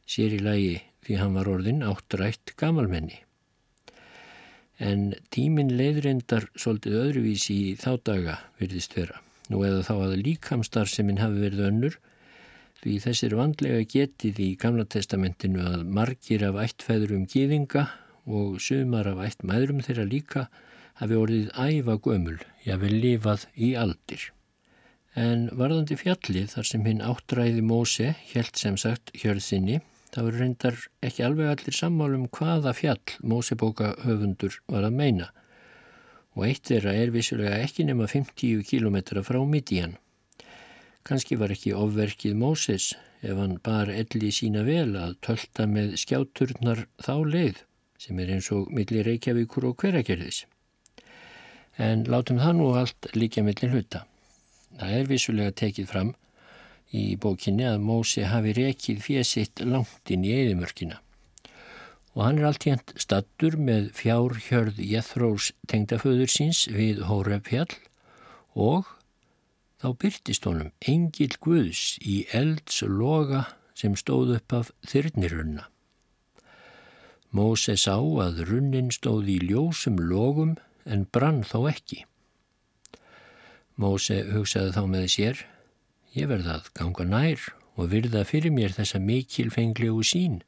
sér 0.08 0.38
í 0.38 0.40
lagi 0.40 0.74
því 1.04 1.20
hann 1.20 1.38
var 1.40 1.52
orðin 1.52 1.84
áttrætt 1.84 2.56
gamalmenni 2.60 3.24
en 4.84 5.14
tímin 5.34 5.72
leiðrindar 5.78 6.50
svolítið 6.56 7.00
öðruvísi 7.04 7.60
í 7.70 7.76
þá 7.80 7.92
daga 8.10 8.40
virðist 8.60 8.98
vera. 8.98 9.23
Nú 9.52 9.64
eða 9.68 9.84
þá 9.88 9.94
að 9.96 10.18
líkamstar 10.24 10.92
sem 10.92 11.10
hinn 11.12 11.22
hafi 11.22 11.42
verið 11.44 11.66
önnur 11.68 11.98
því 12.84 12.98
þessir 13.06 13.36
vandlega 13.40 13.84
getið 13.94 14.42
í 14.44 14.50
Gamla 14.60 14.86
testamentinu 14.96 15.64
að 15.68 15.86
margir 15.98 16.46
af 16.48 16.60
ættfæðurum 16.64 17.26
gýðinga 17.32 17.88
og 18.28 18.60
sumar 18.64 19.10
af 19.12 19.24
ættmæðurum 19.28 19.84
þeirra 19.84 20.08
líka 20.08 20.48
hafi 21.00 21.18
orðið 21.20 21.50
æfa 21.58 21.98
gömul, 22.06 22.38
jáfnvel 22.64 22.94
lifað 23.04 23.48
í 23.56 23.74
aldir. 23.80 24.30
En 25.20 25.50
varðandi 25.54 25.98
fjallið 26.00 26.52
þar 26.56 26.70
sem 26.70 26.86
hinn 26.88 27.04
áttræði 27.06 27.64
Móse 27.66 28.14
helt 28.34 28.60
sem 28.60 28.78
sagt 28.80 29.12
hjörðinni 29.18 29.82
Það 30.14 30.26
voru 30.28 30.40
reyndar 30.44 30.76
ekki 31.02 31.24
alveg 31.26 31.48
allir 31.50 31.74
sammálum 31.74 32.28
hvaða 32.38 32.76
fjall 32.78 33.14
Mósebóka 33.26 33.96
höfundur 34.04 34.60
var 34.70 34.86
að 34.86 35.00
meina 35.00 35.32
og 36.36 36.46
eitt 36.48 36.70
þeirra 36.70 36.94
er 36.98 37.12
vissulega 37.14 37.60
ekki 37.64 37.86
nema 37.88 38.08
50 38.10 38.64
km 38.70 38.98
frá 39.26 39.40
Midian. 39.46 39.98
Kanski 41.04 41.38
var 41.40 41.52
ekki 41.54 41.74
ofverkið 41.76 42.38
Móses 42.40 42.94
ef 43.22 43.38
hann 43.38 43.60
bar 43.64 43.92
elli 43.92 44.32
sína 44.32 44.64
vel 44.68 44.96
að 45.00 45.18
tölta 45.26 45.68
með 45.68 45.98
skjáturnar 46.02 46.86
þá 47.04 47.16
leið 47.36 47.62
sem 48.04 48.20
er 48.20 48.34
eins 48.36 48.50
og 48.56 48.72
millir 48.74 49.06
Reykjavíkur 49.08 49.70
og 49.70 49.78
hveragerðis. 49.80 50.44
En 51.80 52.04
látum 52.10 52.42
það 52.42 52.58
nú 52.58 52.74
allt 52.78 53.08
líka 53.16 53.44
millir 53.46 53.72
hluta. 53.72 54.04
Það 54.80 54.98
er 54.98 55.10
vissulega 55.10 55.56
tekið 55.64 55.90
fram 55.90 56.12
í 56.94 57.06
bókinni 57.16 57.66
að 57.70 57.82
Mósi 57.86 58.26
hafi 58.28 58.54
rekið 58.58 59.02
fjösitt 59.06 59.64
langt 59.66 60.12
inn 60.14 60.26
í 60.28 60.36
eðimörkina 60.36 61.00
og 62.14 62.22
hann 62.28 62.40
er 62.40 62.50
alltjent 62.52 62.94
stattur 63.02 63.58
með 63.58 63.90
fjárhjörð 63.98 64.80
Jethrós 64.86 65.50
tengdaföður 65.70 66.30
síns 66.30 66.68
við 66.70 67.02
Hórefjall 67.10 67.72
og 68.54 68.90
þá 69.82 69.88
byrtist 70.00 70.46
honum 70.48 70.70
engil 70.88 71.34
Guðs 71.42 71.98
í 72.00 72.24
elds 72.32 72.84
loga 72.86 73.48
sem 73.78 73.98
stóð 73.98 74.38
upp 74.38 74.54
af 74.60 74.70
þyrnirunna. 74.88 75.66
Móse 77.34 77.74
sá 77.82 77.98
að 77.98 78.44
runnin 78.46 78.94
stóð 78.94 79.32
í 79.34 79.40
ljósum 79.42 79.98
logum 79.98 80.54
en 80.86 81.08
brann 81.10 81.42
þó 81.50 81.66
ekki. 81.72 82.04
Móse 83.74 84.20
hugsaði 84.30 84.76
þá 84.76 84.84
með 84.86 85.08
sér, 85.16 85.40
ég 86.14 86.30
verða 86.30 86.60
að 86.60 86.70
ganga 86.78 87.08
nær 87.10 87.48
og 87.74 87.90
virða 87.90 88.22
fyrir 88.30 88.54
mér 88.54 88.76
þessa 88.78 89.02
mikilfenglegu 89.02 90.06
sín 90.06 90.44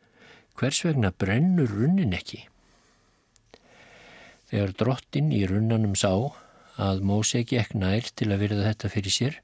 hvers 0.60 0.82
vegna 0.86 1.12
brennur 1.12 1.72
runnin 1.72 2.16
ekki? 2.16 2.46
Þegar 4.52 4.76
drottin 4.80 5.32
í 5.36 5.44
runnanum 5.50 5.96
sá 6.00 6.12
að 6.82 7.02
Móse 7.08 7.42
gekk 7.48 7.74
nær 7.76 8.08
til 8.16 8.30
að 8.32 8.46
verða 8.46 8.68
þetta 8.70 8.92
fyrir 8.94 9.16
sér, 9.16 9.40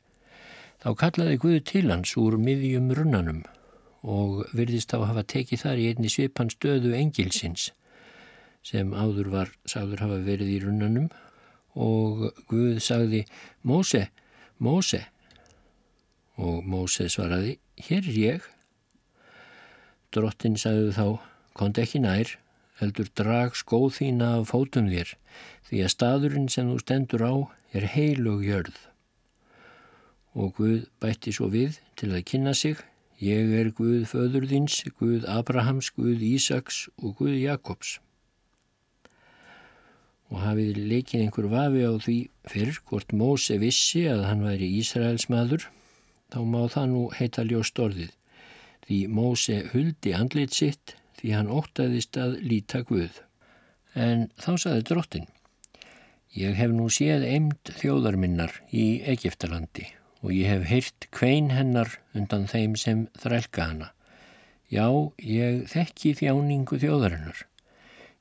þá 0.83 0.89
kallaði 0.99 1.39
Guðu 1.41 1.63
til 1.71 1.87
hans 1.89 2.13
úr 2.19 2.37
miðjum 2.41 2.91
runnanum 2.97 3.43
og 4.01 4.45
virðist 4.57 4.93
þá 4.93 5.05
hafa 5.11 5.23
tekið 5.33 5.63
þar 5.65 5.81
í 5.81 5.89
einni 5.91 6.09
svipan 6.09 6.49
stöðu 6.49 6.95
engilsins 6.97 7.69
sem 8.65 8.93
áður 8.93 9.29
var 9.33 9.51
sáður 9.69 10.05
hafa 10.05 10.17
verið 10.25 10.55
í 10.55 10.59
runnanum 10.63 11.09
og 11.77 12.27
Guð 12.49 12.81
sagði 12.83 13.23
Móse, 13.65 14.07
Móse 14.57 15.05
og 16.41 16.65
Móse 16.65 17.07
svaraði, 17.09 17.57
hér 17.77 18.09
er 18.09 18.17
ég 18.17 18.49
Drottin 20.11 20.57
sagði 20.59 20.89
þá, 20.91 21.05
konti 21.55 21.85
ekki 21.85 21.99
nær, 22.03 22.33
heldur 22.81 23.07
drag 23.15 23.53
skóð 23.55 23.93
þína 24.01 24.31
af 24.41 24.49
fótum 24.49 24.89
þér, 24.91 25.13
því 25.69 25.83
að 25.85 25.93
staðurinn 25.93 26.49
sem 26.51 26.67
þú 26.67 26.79
stendur 26.81 27.23
á 27.23 27.33
er 27.77 27.87
heilug 27.93 28.43
jörð. 28.43 28.75
Og 30.35 30.51
Guð 30.59 30.83
bætti 30.99 31.31
svo 31.31 31.47
við 31.55 31.79
til 31.95 32.11
að 32.11 32.25
kynna 32.27 32.51
sig, 32.57 32.83
ég 33.23 33.55
er 33.61 33.71
Guð 33.77 34.03
föður 34.11 34.49
þins, 34.51 34.81
Guð 34.99 35.27
Abrahams, 35.31 35.93
Guð 35.95 36.19
Ísaks 36.33 36.83
og 36.99 37.15
Guð 37.21 37.37
Jakobs. 37.39 37.99
Og 40.27 40.43
hafið 40.43 40.75
leikinn 40.91 41.23
einhver 41.23 41.47
vafi 41.51 41.87
á 41.87 41.95
því 41.95 42.21
fyrr 42.51 42.83
hvort 42.83 43.15
Móse 43.15 43.55
vissi 43.63 44.09
að 44.11 44.27
hann 44.27 44.43
væri 44.43 44.73
Ísraels 44.83 45.31
maður, 45.31 45.69
þá 46.31 46.43
má 46.43 46.65
það 46.67 46.97
nú 46.97 47.11
heita 47.15 47.47
ljóst 47.47 47.79
orðið 47.79 48.17
því 48.87 48.99
Móse 49.13 49.57
huldi 49.71 50.13
andlit 50.17 50.55
sitt 50.57 50.95
því 51.19 51.35
hann 51.37 51.51
óttaðist 51.53 52.17
að 52.17 52.39
líta 52.45 52.81
Guð. 52.87 53.21
En 53.93 54.29
þá 54.39 54.51
saði 54.63 54.85
drottin, 54.87 55.27
ég 56.33 56.55
hef 56.57 56.71
nú 56.73 56.87
séð 56.93 57.25
eimt 57.27 57.73
þjóðarminnar 57.81 58.55
í 58.71 59.01
Egiptalandi 59.13 59.89
og 60.21 60.33
ég 60.35 60.51
hef 60.53 60.67
heyrt 60.69 61.07
kvein 61.13 61.49
hennar 61.51 61.97
undan 62.17 62.47
þeim 62.49 62.77
sem 62.79 63.07
þrælka 63.19 63.67
hana. 63.71 63.91
Já, 64.71 64.87
ég 65.19 65.65
þekki 65.67 66.13
þjáningu 66.21 66.79
þjóðarinnar. 66.79 67.45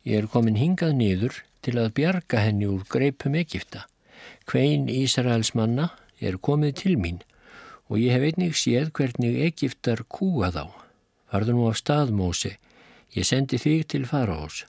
Ég 0.03 0.25
er 0.25 0.31
komin 0.33 0.59
hingað 0.59 0.97
niður 0.99 1.43
til 1.63 1.77
að 1.79 1.93
bjarga 1.99 2.41
henni 2.43 2.67
úr 2.67 2.87
greipum 2.89 3.37
Egipta. 3.39 3.85
Kvein 4.49 4.89
Ísraels 4.91 5.53
manna 5.55 5.91
er 6.19 6.41
komið 6.43 6.75
til 6.83 6.97
mín 7.01 7.21
og 7.91 7.99
ég 7.99 8.15
hef 8.15 8.25
einnig 8.29 8.55
séð 8.55 8.93
hvernig 8.95 9.41
Egiptar 9.49 10.05
kúa 10.07 10.53
þá. 10.55 10.71
Farðu 11.31 11.57
nú 11.57 11.67
af 11.69 11.81
staðmósi, 11.81 12.55
ég 13.17 13.27
sendi 13.27 13.59
þig 13.59 13.89
til 13.91 14.07
faraós. 14.07 14.65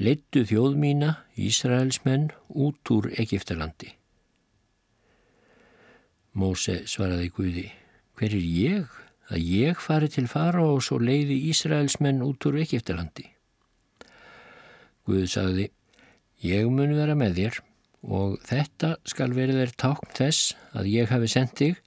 Leittu 0.00 0.42
þjóð 0.48 0.78
mína, 0.80 1.10
Ísraelsmenn, 1.38 2.30
út 2.48 2.90
úr 2.90 3.12
Egiptalandi. 3.14 3.92
Móse 6.34 6.80
svaraði 6.90 7.28
Guði, 7.36 7.68
hver 8.18 8.32
er 8.34 8.48
ég 8.48 8.96
að 9.30 9.44
ég 9.44 9.78
fari 9.78 10.08
til 10.10 10.26
faraós 10.26 10.90
og 10.90 11.04
leiði 11.04 11.36
Ísraelsmenn 11.52 12.24
út 12.26 12.48
úr 12.48 12.58
Egiptalandi? 12.64 13.28
Guð 15.04 15.28
sagði, 15.30 15.68
ég 16.42 16.66
mun 16.72 16.96
vera 16.96 17.14
með 17.14 17.38
þér 17.38 17.62
og 18.04 18.36
þetta 18.44 18.96
skal 19.08 19.30
verið 19.36 19.62
þér 19.62 19.74
tákn 19.84 20.14
þess 20.16 20.54
að 20.74 20.90
ég 20.90 21.12
hafi 21.12 21.30
sendt 21.30 21.56
þig 21.60 21.83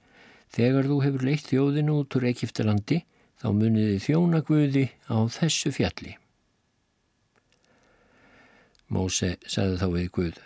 Þegar 0.54 0.88
þú 0.88 1.02
hefur 1.04 1.26
leitt 1.28 1.50
þjóðinu 1.50 2.00
út 2.02 2.16
úr 2.18 2.28
Egiptalandi 2.30 3.02
þá 3.38 3.50
muniði 3.54 3.98
þjóna 4.02 4.40
Guði 4.46 4.88
á 5.06 5.16
þessu 5.30 5.72
fjalli. 5.74 6.16
Móse 8.88 9.34
sagði 9.44 9.76
þá 9.82 9.88
við 9.92 10.08
Guð, 10.16 10.36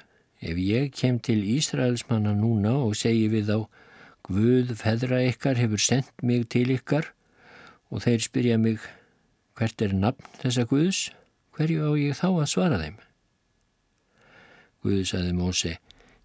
ef 0.43 0.59
ég 0.59 0.89
kem 0.99 1.21
til 1.23 1.39
Ísraelsmanna 1.55 2.33
núna 2.35 2.75
og 2.83 2.97
segi 2.99 3.29
við 3.31 3.53
þá, 3.53 3.59
Guð 4.27 4.73
feðra 4.79 5.21
ykkar 5.27 5.59
hefur 5.59 5.83
sendt 5.83 6.23
mig 6.23 6.49
til 6.51 6.69
ykkar 6.75 7.09
og 7.91 8.05
þeir 8.05 8.23
spyrja 8.23 8.59
mig, 8.59 8.83
hvert 9.59 9.83
er 9.83 9.95
nafn 9.95 10.27
þessa 10.43 10.67
Guðs, 10.71 11.01
hverju 11.55 11.87
á 11.87 11.91
ég 11.99 12.19
þá 12.19 12.29
að 12.31 12.51
svara 12.51 12.81
þeim? 12.83 12.99
Guð 14.83 15.03
sagði 15.11 15.37
Móse, 15.39 15.77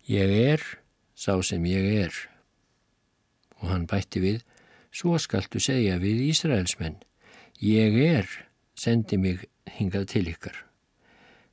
ég 0.10 0.34
er 0.54 0.66
sá 1.18 1.38
sem 1.46 1.66
ég 1.70 1.90
er 2.06 2.20
og 3.62 3.72
hann 3.72 3.88
bætti 3.90 4.22
við, 4.24 4.42
svo 4.92 5.18
skaltu 5.22 5.62
segja 5.62 5.98
við 6.02 6.24
Ísraelsmenn, 6.30 6.98
ég 7.62 7.98
er, 8.02 8.30
sendi 8.78 9.18
mig 9.18 9.46
hingað 9.78 10.08
til 10.14 10.26
ykkar. 10.32 10.58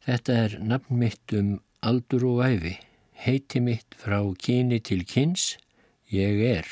Þetta 0.04 0.40
er 0.44 0.56
nafn 0.60 0.98
mitt 1.00 1.32
um 1.36 1.54
aldur 1.84 2.26
og 2.28 2.42
æfi, 2.44 2.74
heiti 3.24 3.60
mitt 3.64 3.96
frá 4.00 4.18
kyni 4.40 4.80
til 4.84 5.04
kyns, 5.08 5.54
ég 6.12 6.42
er. 6.44 6.68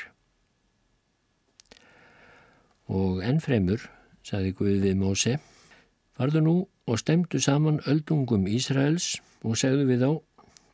Og 2.93 3.23
ennfremur, 3.25 3.81
saði 4.23 4.53
Guð 4.57 4.83
við 4.85 4.99
Móse, 5.01 5.39
farðu 6.17 6.43
nú 6.45 6.57
og 6.87 7.01
stemdu 7.01 7.41
saman 7.41 7.81
öldungum 7.89 8.45
Ísraels 8.51 9.17
og 9.43 9.57
segðu 9.59 9.89
við 9.89 10.05
á, 10.05 10.13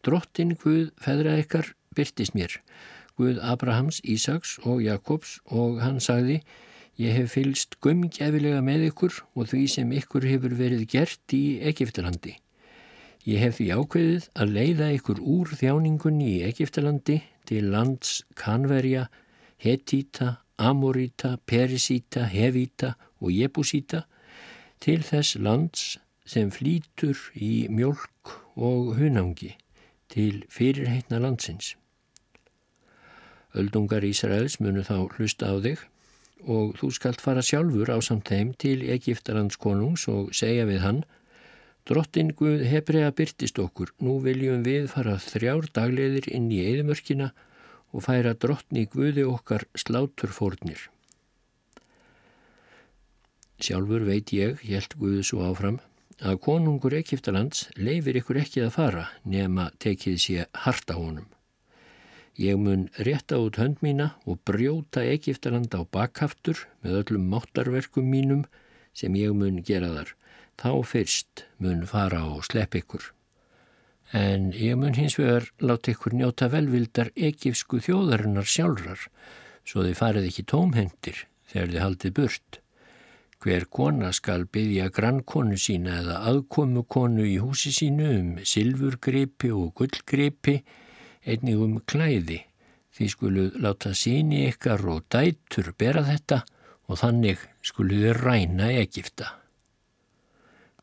drottin 0.02 0.56
Guð 0.58 0.90
feðra 1.02 1.36
ykkar 1.42 1.72
byrtist 1.94 2.34
mér, 2.34 2.58
Guð 3.18 3.42
Abrahams, 3.42 4.00
Ísaks 4.06 4.56
og 4.62 4.82
Jakobs 4.84 5.38
og 5.50 5.82
hann 5.82 5.98
sagði 6.00 6.40
Ég 6.98 7.14
hef 7.14 7.36
fylst 7.36 7.76
gömgefilega 7.78 8.58
með 8.66 8.88
ykkur 8.88 9.20
og 9.38 9.50
því 9.52 9.60
sem 9.70 9.92
ykkur 9.94 10.24
hefur 10.26 10.56
verið 10.58 10.80
gert 10.90 11.34
í 11.34 11.60
Egiptalandi. 11.70 12.32
Ég 13.22 13.38
hef 13.38 13.60
því 13.60 13.68
ákveðið 13.76 14.26
að 14.34 14.54
leiða 14.56 14.88
ykkur 14.96 15.20
úr 15.22 15.52
þjáningunni 15.60 16.32
í 16.32 16.42
Egiptalandi 16.48 17.20
til 17.46 17.70
lands 17.70 18.24
Kanverja, 18.34 19.06
Hetita, 19.62 20.40
Amorita, 20.58 21.36
Perisita, 21.46 22.26
Hevita 22.26 22.96
og 23.22 23.30
Jebusita 23.30 24.02
til 24.82 25.02
þess 25.06 25.38
lands 25.38 25.98
sem 26.26 26.50
flýtur 26.50 27.18
í 27.38 27.68
mjölk 27.70 28.34
og 28.58 28.96
hunangi 28.98 29.54
til 30.10 30.42
fyrirheitna 30.50 31.22
landsins. 31.22 31.76
Öldungar 33.56 34.04
Ísraels 34.04 34.58
munu 34.60 34.84
þá 34.84 35.08
hlusta 35.16 35.48
á 35.48 35.56
þig 35.64 35.84
og 36.46 36.76
þú 36.78 36.90
skalt 36.94 37.22
fara 37.22 37.42
sjálfur 37.42 37.90
á 37.90 37.98
samt 38.04 38.28
þeim 38.28 38.52
til 38.60 38.82
Egiptalands 38.92 39.56
konungs 39.56 40.04
og 40.12 40.34
segja 40.36 40.66
við 40.68 40.82
hann 40.84 41.00
Drottin 41.88 42.34
Guð 42.36 42.66
Hebrea 42.68 43.08
byrtist 43.16 43.56
okkur, 43.62 43.94
nú 44.04 44.18
viljum 44.20 44.60
við 44.66 44.90
fara 44.92 45.14
þrjár 45.24 45.70
dagleðir 45.72 46.28
inn 46.36 46.50
í 46.52 46.60
eðimörkina 46.60 47.30
og 47.96 48.04
færa 48.04 48.34
drottni 48.36 48.84
Guði 48.92 49.24
okkar 49.24 49.64
sláturfórnir. 49.72 50.82
Sjálfur 53.64 54.04
veit 54.04 54.34
ég, 54.36 54.60
helt 54.68 54.98
Guðu 55.00 55.24
svo 55.24 55.48
áfram, 55.48 55.80
að 56.20 56.36
konungur 56.44 56.98
Egiptalands 56.98 57.64
leifir 57.80 58.20
ykkur 58.20 58.42
ekki 58.44 58.66
að 58.66 58.74
fara 58.76 59.08
nema 59.24 59.70
tekið 59.80 60.20
sé 60.20 60.46
harta 60.66 61.00
honum. 61.00 61.24
Ég 62.38 62.54
mun 62.54 62.86
rétta 63.02 63.40
út 63.42 63.56
hönd 63.58 63.80
mína 63.82 64.12
og 64.22 64.38
brjóta 64.46 65.02
Egiptaland 65.02 65.72
á 65.74 65.82
bakhaftur 65.82 66.60
með 66.86 67.00
öllum 67.00 67.24
máttarverkum 67.32 68.06
mínum 68.06 68.44
sem 68.94 69.16
ég 69.18 69.34
mun 69.34 69.58
gera 69.66 69.88
þar. 69.96 70.12
Þá 70.54 70.70
fyrst 70.86 71.42
mun 71.58 71.82
fara 71.90 72.22
og 72.30 72.46
slepp 72.46 72.78
ykkur. 72.78 73.10
En 74.14 74.52
ég 74.54 74.78
mun 74.78 74.94
hins 74.94 75.18
vegar 75.18 75.50
láta 75.58 75.90
ykkur 75.90 76.14
njóta 76.14 76.46
velvildar 76.54 77.10
egifsku 77.18 77.82
þjóðarinnar 77.82 78.46
sjálfrar, 78.46 79.02
svo 79.66 79.82
þið 79.82 79.98
farið 79.98 80.30
ekki 80.30 80.46
tómhendir 80.46 81.26
þegar 81.50 81.74
þið 81.74 81.84
haldið 81.88 82.16
burt. 82.22 82.62
Hver 83.42 83.66
kona 83.66 84.14
skal 84.14 84.46
byggja 84.46 84.92
grannkonu 84.94 85.58
sína 85.58 86.00
eða 86.04 86.22
aðkomu 86.30 86.86
konu 86.86 87.26
í 87.26 87.36
húsi 87.42 87.74
sínu 87.74 88.12
um 88.14 88.30
silfurgripi 88.46 89.50
og 89.54 89.74
gullgripi 89.78 90.60
einnig 91.28 91.60
um 91.60 91.78
klæði, 91.86 92.40
því 92.94 93.08
skuluð 93.12 93.58
láta 93.62 93.92
síni 93.94 94.46
ykkar 94.48 94.82
og 94.88 95.04
dætur 95.12 95.70
bera 95.78 96.02
þetta 96.06 96.42
og 96.88 97.00
þannig 97.02 97.44
skuluð 97.62 98.10
ræna 98.22 98.70
Egipta. 98.80 99.34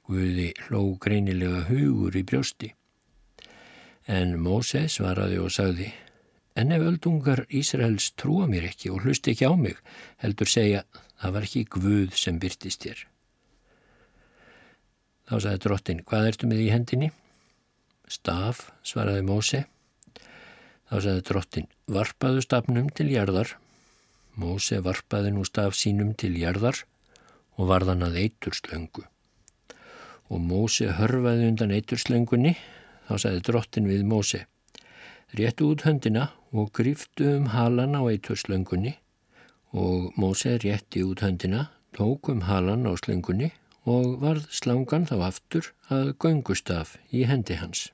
Guði 0.06 0.52
hló 0.68 0.82
greinilega 1.02 1.64
hugur 1.70 2.16
í 2.16 2.22
brjósti. 2.24 2.70
En 4.06 4.36
Móse 4.38 4.84
svaraði 4.94 5.40
og 5.42 5.50
sagði, 5.50 5.90
en 6.56 6.72
ef 6.76 6.86
öldungar 6.86 7.42
Ísraels 7.50 8.12
trúa 8.14 8.46
mér 8.48 8.70
ekki 8.70 8.94
og 8.94 9.02
hlusti 9.02 9.34
ekki 9.34 9.50
á 9.50 9.54
mig, 9.58 9.82
heldur 10.22 10.50
segja, 10.50 10.86
það 11.18 11.36
var 11.36 11.48
ekki 11.50 11.66
Guð 11.74 12.18
sem 12.22 12.38
byrtist 12.40 12.86
þér. 12.86 13.06
Þá 15.26 15.36
sagði 15.42 15.62
drottin, 15.66 16.04
hvað 16.06 16.28
ertu 16.30 16.50
með 16.52 16.68
í 16.68 16.70
hendinni? 16.70 17.10
Staf, 18.06 18.70
svaraði 18.86 19.26
Móse. 19.26 19.64
Þá 20.90 20.96
sagði 21.02 21.26
drottin, 21.32 21.68
varpaðu 21.90 22.46
stafnum 22.46 22.92
til 22.94 23.10
jarðar. 23.14 23.56
Móse 24.36 24.82
varpaði 24.86 25.34
nú 25.34 25.46
staf 25.48 25.76
sínum 25.80 26.14
til 26.14 26.36
jarðar 26.38 26.84
og 27.56 27.70
varðan 27.72 28.04
að 28.06 28.24
eitur 28.26 28.58
slöngu 28.58 29.06
og 30.30 30.42
Móse 30.42 30.90
hörfaði 30.98 31.50
undan 31.52 31.74
eiturslöngunni, 31.76 32.56
þá 33.08 33.14
sagði 33.22 33.44
drottin 33.48 33.90
við 33.90 34.06
Móse, 34.10 34.46
réttu 35.38 35.70
út 35.74 35.86
höndina 35.86 36.30
og 36.56 36.72
griftu 36.76 37.36
um 37.38 37.52
halan 37.54 37.98
á 37.98 38.02
eiturslöngunni 38.10 38.96
og 39.76 40.16
Móse 40.18 40.56
rétti 40.64 41.04
út 41.06 41.22
höndina, 41.22 41.70
tók 41.94 42.30
um 42.32 42.46
halan 42.50 42.88
á 42.88 42.94
slöngunni 42.98 43.52
og 43.86 44.18
varð 44.24 44.48
slangan 44.50 45.06
þá 45.06 45.16
aftur 45.30 45.74
að 45.94 46.16
göngustaf 46.18 46.96
í 47.14 47.26
hendi 47.30 47.60
hans. 47.60 47.92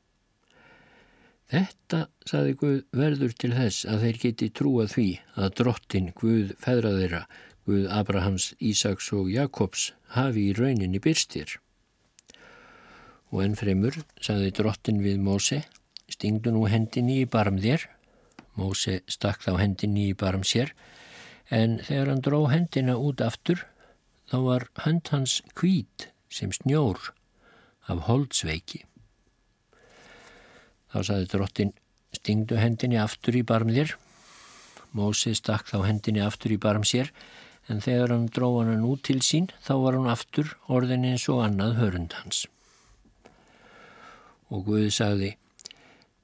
Þetta, 1.51 2.05
saði 2.23 2.53
Guð, 2.55 2.77
verður 2.95 3.33
til 3.35 3.51
þess 3.51 3.83
að 3.91 4.03
þeir 4.05 4.19
geti 4.21 4.47
trúað 4.55 4.93
því 4.93 5.07
að 5.35 5.55
drottin 5.59 6.05
Guð 6.15 6.53
feðraðeira, 6.63 7.25
Guð 7.67 7.89
Abrahams, 7.91 8.45
Ísaks 8.63 9.09
og 9.17 9.27
Jakobs 9.33 9.89
hafi 10.15 10.45
í 10.47 10.53
rauninni 10.55 11.01
byrstir. 11.03 11.57
Og 13.35 13.43
ennfremur 13.43 13.99
sagði 14.23 14.53
drottin 14.61 15.01
við 15.03 15.19
Móse, 15.25 15.59
stingdu 16.11 16.53
nú 16.55 16.63
hendinni 16.71 17.19
í 17.25 17.27
barm 17.27 17.59
þér. 17.59 17.83
Móse 18.55 19.01
stakk 19.11 19.43
þá 19.43 19.57
hendinni 19.59 20.07
í 20.11 20.15
barm 20.15 20.45
sér, 20.47 20.71
en 21.51 21.81
þegar 21.83 22.13
hann 22.13 22.23
dró 22.23 22.45
hendina 22.51 22.95
út 22.95 23.23
aftur, 23.23 23.65
þá 24.31 24.37
var 24.47 24.67
hönd 24.85 25.11
hans 25.11 25.41
kvít 25.51 26.07
sem 26.31 26.55
snjór 26.55 27.11
af 27.91 28.07
holdsveiki. 28.07 28.85
Þá 30.91 30.99
sagði 31.08 31.30
drottin, 31.34 31.75
stingdu 32.15 32.60
hendinni 32.60 32.99
aftur 32.99 33.38
í 33.39 33.43
barm 33.47 33.71
þér. 33.71 33.95
Móse 34.97 35.36
stakk 35.38 35.71
þá 35.71 35.86
hendinni 35.88 36.23
aftur 36.23 36.51
í 36.51 36.60
barm 36.60 36.84
sér, 36.88 37.13
en 37.71 37.80
þegar 37.84 38.12
hann 38.12 38.27
dró 38.27 38.58
hann 38.60 38.88
út 38.88 39.06
til 39.08 39.21
sín, 39.23 39.51
þá 39.63 39.75
var 39.86 39.99
hann 39.99 40.12
aftur 40.12 40.58
orðin 40.67 41.08
eins 41.13 41.30
og 41.32 41.45
annað 41.45 41.77
hörund 41.80 42.17
hans 42.19 42.47
og 44.51 44.67
Guði 44.67 44.91
sagði 44.93 45.32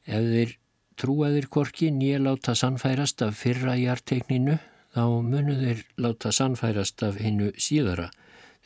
ef 0.07 0.29
þeir 0.31 0.53
trúaðir 0.99 1.47
korki 1.53 1.89
nýja 1.93 2.19
láta 2.23 2.55
sannfærast 2.57 3.23
af 3.25 3.39
fyrra 3.39 3.77
hjartekninu 3.79 4.57
þá 4.95 5.03
munu 5.23 5.57
þeir 5.61 5.83
láta 6.03 6.33
sannfærast 6.35 7.03
af 7.07 7.19
hinnu 7.23 7.53
síðara 7.55 8.09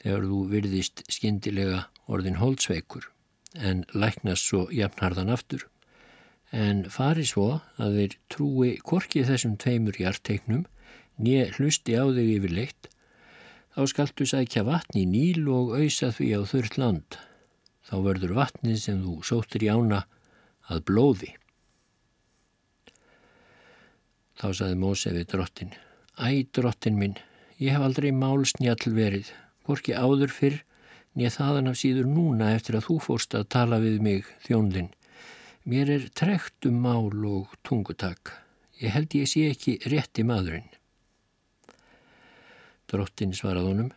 þegar 0.01 0.27
þú 0.29 0.41
virðist 0.53 1.03
skindilega 1.13 1.85
orðin 2.11 2.39
holdsveikur 2.41 3.09
en 3.59 3.83
læknast 3.93 4.47
svo 4.47 4.63
jafnharðan 4.71 5.33
aftur. 5.33 5.67
En 6.51 6.83
fari 6.91 7.23
svo 7.27 7.61
að 7.79 7.97
þeir 7.97 8.15
trúi 8.33 8.71
korki 8.83 9.23
þessum 9.27 9.57
tveimur 9.59 9.95
hjarteknum 9.95 10.65
nýja 11.21 11.51
hlusti 11.55 11.95
á 11.95 12.03
þig 12.11 12.31
yfirleitt 12.37 12.89
þá 13.71 13.81
skaltu 13.87 14.27
sækja 14.27 14.65
vatni 14.67 15.05
níl 15.07 15.47
og 15.47 15.75
auðsa 15.77 16.11
því 16.15 16.31
á 16.35 16.41
þurrt 16.43 16.79
land 16.81 17.19
þá 17.87 17.95
verður 18.05 18.35
vatnið 18.37 18.81
sem 18.83 18.99
þú 19.03 19.17
sóttir 19.27 19.65
í 19.65 19.69
ána 19.71 20.03
að 20.71 20.83
blóði. 20.87 21.31
Þá 24.39 24.47
saði 24.57 24.77
Móse 24.79 25.11
við 25.13 25.27
drottin, 25.33 25.73
Æ, 26.17 26.47
drottin 26.55 26.97
minn, 26.97 27.17
ég 27.61 27.75
hef 27.75 27.83
aldrei 27.85 28.09
málsnjall 28.15 28.93
verið, 28.95 29.29
hvorki 29.67 29.93
áður 29.93 30.33
fyrr, 30.33 30.57
nýja 31.15 31.33
þaðan 31.35 31.71
af 31.71 31.77
síður 31.81 32.07
núna 32.09 32.53
eftir 32.55 32.79
að 32.79 32.87
þú 32.87 32.97
fórst 33.05 33.35
að 33.37 33.49
tala 33.53 33.81
við 33.83 33.99
mig 34.01 34.29
þjónlinn. 34.47 34.89
Mér 35.65 35.89
er 35.93 36.09
trekt 36.17 36.65
um 36.65 36.81
mál 36.81 37.13
og 37.25 37.53
tungutak. 37.63 38.33
Ég 38.81 38.93
held 38.95 39.13
ég 39.13 39.29
sé 39.29 39.47
ekki 39.51 39.77
rétti 39.85 40.25
maðurinn. 40.25 40.69
Drottin 42.89 43.33
svarað 43.37 43.69
honum, 43.69 43.91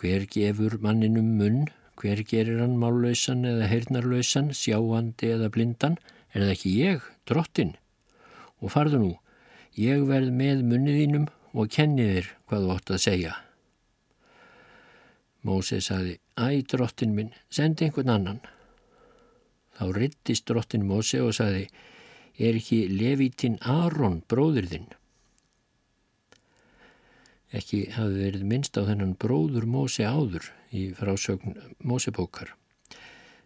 hver 0.00 0.24
gefur 0.26 0.78
manninum 0.82 1.34
munn 1.38 1.66
Hver 1.94 2.24
gerir 2.26 2.58
hann 2.58 2.74
mállausan 2.80 3.46
eða 3.46 3.68
heyrnarlausan, 3.70 4.50
sjáandi 4.50 5.30
eða 5.36 5.50
blindan? 5.54 5.94
Er 6.34 6.42
það 6.42 6.52
ekki 6.56 6.72
ég, 6.80 7.04
drottin? 7.30 7.76
Og 8.58 8.72
farðu 8.74 9.00
nú, 9.02 9.10
ég 9.78 10.02
verð 10.08 10.32
með 10.34 10.64
munniðínum 10.66 11.28
og 11.54 11.70
kenni 11.70 12.08
þér 12.10 12.32
hvað 12.48 12.66
þú 12.66 12.72
ótt 12.74 12.92
að 12.96 13.02
segja. 13.04 13.36
Móse 15.46 15.78
saði, 15.84 16.16
æ, 16.34 16.64
drottin 16.66 17.14
minn, 17.14 17.30
sendi 17.52 17.86
einhvern 17.86 18.10
annan. 18.16 18.42
Þá 19.74 19.86
rittist 19.96 20.46
drottin 20.48 20.86
Móse 20.86 21.20
og 21.22 21.34
saði, 21.34 21.64
er 22.38 22.58
ekki 22.58 22.84
levítinn 22.90 23.58
Aron 23.62 24.20
bróður 24.30 24.68
þinn? 24.70 24.86
Ekki 27.54 27.84
hafi 27.94 28.18
verið 28.18 28.46
minnst 28.50 28.78
á 28.78 28.82
þennan 28.86 29.16
bróður 29.18 29.66
Móse 29.70 30.06
áður 30.06 30.50
í 30.74 30.88
frásögn 30.98 31.58
Mósebókar. 31.86 32.54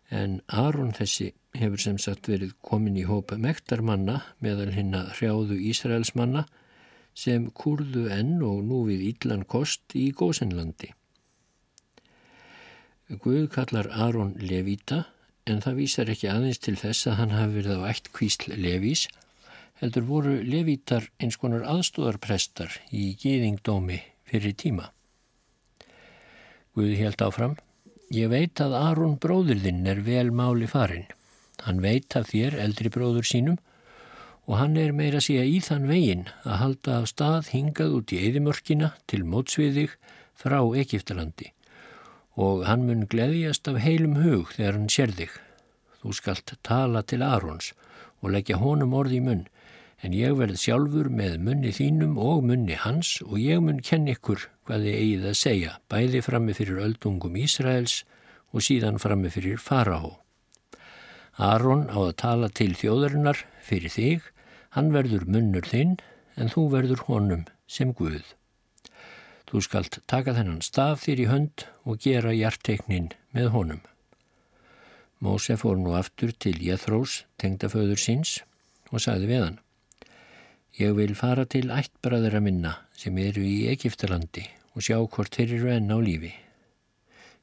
En 0.08 0.38
Aron 0.48 0.94
þessi 0.96 1.34
hefur 1.58 1.80
sem 1.82 1.98
sagt 2.00 2.30
verið 2.30 2.54
komin 2.64 2.96
í 2.96 3.04
hópa 3.08 3.36
mektarmanna 3.40 4.22
meðal 4.44 4.70
hinn 4.72 4.96
að 4.96 5.12
hrjáðu 5.18 5.58
Ísraelsmanna 5.72 6.46
sem 7.18 7.50
kurðu 7.50 8.06
enn 8.14 8.38
og 8.46 8.62
nú 8.64 8.84
við 8.88 9.04
Ídlan 9.10 9.44
kost 9.48 9.96
í 9.98 10.08
Gósenlandi. 10.16 10.92
Guð 13.08 13.48
kallar 13.52 13.88
Aron 13.92 14.34
Levita 14.40 15.06
en 15.48 15.62
það 15.64 15.78
vísar 15.80 16.10
ekki 16.12 16.28
aðeins 16.30 16.60
til 16.62 16.76
þess 16.76 17.08
að 17.08 17.18
hann 17.20 17.34
hafi 17.34 17.56
verið 17.58 17.80
á 17.80 17.88
eitt 17.88 18.10
kvísl 18.14 18.52
Levís 18.54 19.06
heldur 19.80 20.06
voru 20.08 20.34
Levítar 20.42 21.06
eins 21.22 21.38
konar 21.40 21.64
aðstóðarprestar 21.70 22.74
í 22.90 23.12
gýðingdómi 23.20 24.00
fyrir 24.28 24.56
tíma. 24.58 24.90
Guði 26.74 26.98
helt 27.00 27.22
áfram. 27.24 27.56
Ég 28.14 28.30
veit 28.32 28.60
að 28.64 28.74
Aron 28.78 29.16
bróður 29.20 29.60
þinn 29.64 29.86
er 29.86 30.02
vel 30.04 30.30
máli 30.34 30.68
farin. 30.70 31.06
Hann 31.64 31.82
veit 31.84 32.16
af 32.16 32.30
þér 32.32 32.56
eldri 32.64 32.90
bróður 32.92 33.26
sínum 33.28 33.58
og 34.48 34.56
hann 34.60 34.78
er 34.80 34.94
meira 34.96 35.20
síða 35.20 35.44
í 35.44 35.58
þann 35.64 35.88
vegin 35.90 36.24
að 36.44 36.60
halda 36.62 36.98
af 37.02 37.10
stað 37.12 37.52
hingað 37.52 37.98
út 37.98 38.14
í 38.16 38.22
eðimörkina 38.28 38.94
til 39.10 39.24
mótsviðig 39.28 39.94
frá 40.38 40.60
Egiptalandi 40.80 41.52
og 42.38 42.64
hann 42.68 42.86
mun 42.86 43.06
gleðjast 43.10 43.66
af 43.70 43.80
heilum 43.82 44.20
hug 44.22 44.52
þegar 44.54 44.76
hann 44.76 44.90
sér 44.94 45.14
þig. 45.18 45.32
Þú 45.98 46.14
skalt 46.14 46.54
tala 46.62 47.02
til 47.02 47.24
Arons 47.26 47.72
og 48.22 48.30
leggja 48.34 48.60
honum 48.62 48.94
orði 48.94 49.18
í 49.18 49.24
munn 49.26 49.48
en 50.06 50.14
ég 50.14 50.36
verð 50.38 50.60
sjálfur 50.62 51.10
með 51.10 51.40
munni 51.42 51.72
þínum 51.74 52.14
og 52.22 52.44
munni 52.46 52.78
hans 52.78 53.16
og 53.26 53.40
ég 53.42 53.58
mun 53.64 53.82
kenn 53.82 54.06
ykkur 54.12 54.46
hvað 54.68 54.86
þið 54.86 55.00
eigið 55.02 55.26
að 55.32 55.38
segja, 55.40 55.74
bæði 55.90 56.22
frammi 56.22 56.54
fyrir 56.54 56.82
öldungum 56.86 57.38
Ísraels 57.42 58.04
og 58.54 58.62
síðan 58.62 59.02
frammi 59.02 59.32
fyrir 59.34 59.58
Farahó. 59.58 60.14
Aron 61.38 61.88
á 61.90 61.98
að 61.98 62.16
tala 62.22 62.48
til 62.50 62.72
þjóðarinnar 62.78 63.42
fyrir 63.62 63.94
þig, 63.94 64.22
hann 64.74 64.94
verður 64.94 65.26
munnur 65.26 65.66
þinn 65.66 65.98
en 66.38 66.50
þú 66.54 66.68
verður 66.76 67.06
honum 67.10 67.46
sem 67.66 67.90
Guð. 67.94 68.37
Þú 69.48 69.62
skalt 69.64 70.02
taka 70.04 70.34
þennan 70.36 70.60
staf 70.60 71.06
þér 71.06 71.20
í 71.22 71.26
hönd 71.30 71.62
og 71.88 72.02
gera 72.04 72.34
hjarteknin 72.36 73.06
með 73.32 73.46
honum. 73.54 73.80
Móse 75.24 75.56
fór 75.56 75.78
nú 75.80 75.94
aftur 75.96 76.34
til 76.36 76.58
Jethrós, 76.60 77.22
tengdaföður 77.40 77.96
síns, 77.98 78.42
og 78.92 79.00
sagði 79.00 79.30
við 79.30 79.42
hann. 79.46 79.56
Ég 80.76 80.92
vil 81.00 81.16
fara 81.16 81.46
til 81.48 81.72
ættbræðra 81.72 82.42
minna 82.44 82.74
sem 82.92 83.16
eru 83.24 83.40
í 83.40 83.70
Egiptalandi 83.72 84.44
og 84.76 84.84
sjá 84.84 85.00
hvort 85.00 85.40
þeir 85.40 85.56
eru 85.56 85.72
enn 85.78 85.96
á 85.96 85.98
lífi. 85.98 86.34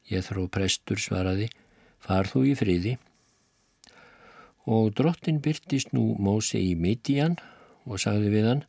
Þró 0.06 0.46
prestur 0.54 1.02
svaraði, 1.02 1.50
far 1.98 2.30
þú 2.30 2.46
í 2.52 2.56
friði. 2.56 2.96
Og 4.70 4.94
drottin 4.94 5.42
byrtist 5.42 5.90
nú 5.98 6.14
Móse 6.22 6.62
í 6.62 6.78
Midian 6.78 7.40
og 7.90 7.98
sagði 8.00 8.30
við 8.38 8.52
hann, 8.52 8.66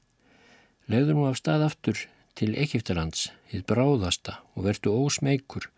legður 0.88 1.20
nú 1.20 1.28
af 1.28 1.36
stað 1.44 1.68
aftur 1.68 2.06
til 2.36 2.52
Egiptalands, 2.60 3.30
þið 3.50 3.64
bráðasta 3.70 4.38
og 4.54 4.68
verdu 4.68 4.92
ósmeikur, 4.92 5.70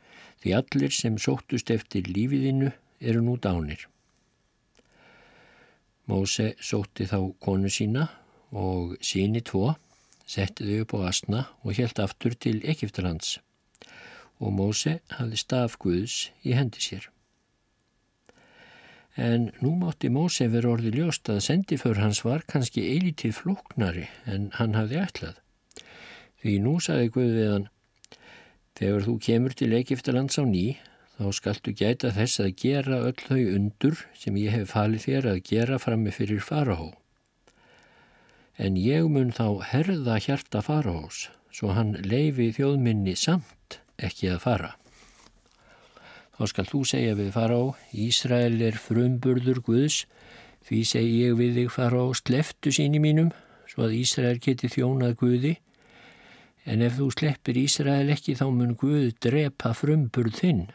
því 0.43 0.55
allir 0.59 0.95
sem 0.95 1.19
sóttust 1.19 1.71
eftir 1.75 2.11
lífiðinu 2.11 2.73
eru 3.01 3.23
nú 3.25 3.39
dánir. 3.39 3.87
Móse 6.09 6.55
sótti 6.61 7.07
þá 7.09 7.19
konu 7.43 7.71
sína 7.71 8.09
og 8.51 8.97
síni 9.05 9.43
tvo 9.45 9.75
setti 10.29 10.65
þau 10.65 10.81
upp 10.85 10.95
á 10.97 10.99
asna 11.11 11.45
og 11.65 11.77
helt 11.77 12.01
aftur 12.01 12.35
til 12.37 12.63
Egiptalands 12.65 13.39
og 14.39 14.55
Móse 14.55 14.99
hafði 15.17 15.41
staf 15.41 15.77
Guðs 15.83 16.29
í 16.47 16.55
hendi 16.57 16.83
sér. 16.83 17.09
En 19.19 19.49
nú 19.59 19.73
mátti 19.81 20.11
Móse 20.15 20.47
vera 20.53 20.71
orði 20.77 20.93
ljóst 20.95 21.29
að 21.33 21.43
sendiför 21.49 21.99
hans 21.99 22.23
var 22.27 22.45
kannski 22.47 22.85
eilítið 22.93 23.35
flóknari 23.41 24.07
en 24.31 24.53
hann 24.61 24.79
hafði 24.79 25.01
ætlað. 25.03 25.41
Því 26.39 26.55
nú 26.63 26.77
saði 26.83 27.11
Guð 27.15 27.33
við 27.35 27.49
hann, 27.51 27.67
þegar 28.79 29.07
þú 29.09 29.15
kemur 29.27 29.57
til 29.59 29.73
Egiptalands 29.75 30.39
á 30.39 30.45
ný, 30.47 30.79
þá 31.19 31.27
skaltu 31.35 31.75
gæta 31.75 32.13
þess 32.15 32.39
að 32.45 32.55
gera 32.63 33.01
öll 33.09 33.19
þau 33.19 33.41
undur 33.57 34.05
sem 34.15 34.39
ég 34.39 34.55
hef 34.55 34.75
falið 34.77 35.07
þér 35.09 35.31
að 35.33 35.41
gera 35.51 35.81
frammi 35.83 36.15
fyrir 36.15 36.45
farahó. 36.47 36.93
En 38.59 38.79
ég 38.79 39.11
mun 39.11 39.35
þá 39.35 39.63
herða 39.73 40.19
hjarta 40.23 40.63
farahós, 40.63 41.27
svo 41.51 41.75
hann 41.75 41.97
leifi 42.07 42.53
þjóðminni 42.55 43.17
samt 43.19 43.81
ekki 43.99 44.31
að 44.31 44.43
fara. 44.47 44.73
Þá 46.39 46.43
skal 46.53 46.69
þú 46.71 46.81
segja 46.87 47.15
við 47.19 47.33
fará, 47.35 47.61
Ísrael 47.91 48.61
er 48.63 48.79
frumburður 48.79 49.59
Guðs, 49.67 50.05
því 50.71 50.85
segi 50.87 51.17
ég 51.25 51.39
við 51.39 51.57
þig 51.65 51.73
fará, 51.75 52.05
sleftu 52.15 52.71
síni 52.75 53.03
mínum, 53.03 53.33
svo 53.67 53.89
að 53.89 53.97
Ísrael 53.99 54.39
geti 54.39 54.71
þjónað 54.71 55.17
Guði, 55.19 55.57
en 56.69 56.85
ef 56.85 56.99
þú 56.99 57.09
sleppir 57.15 57.59
Ísrael 57.61 58.13
ekki 58.13 58.37
þá 58.39 58.47
mun 58.53 58.75
Guð 58.79 59.15
drepa 59.25 59.73
frumburð 59.77 60.37
þinn. 60.43 60.67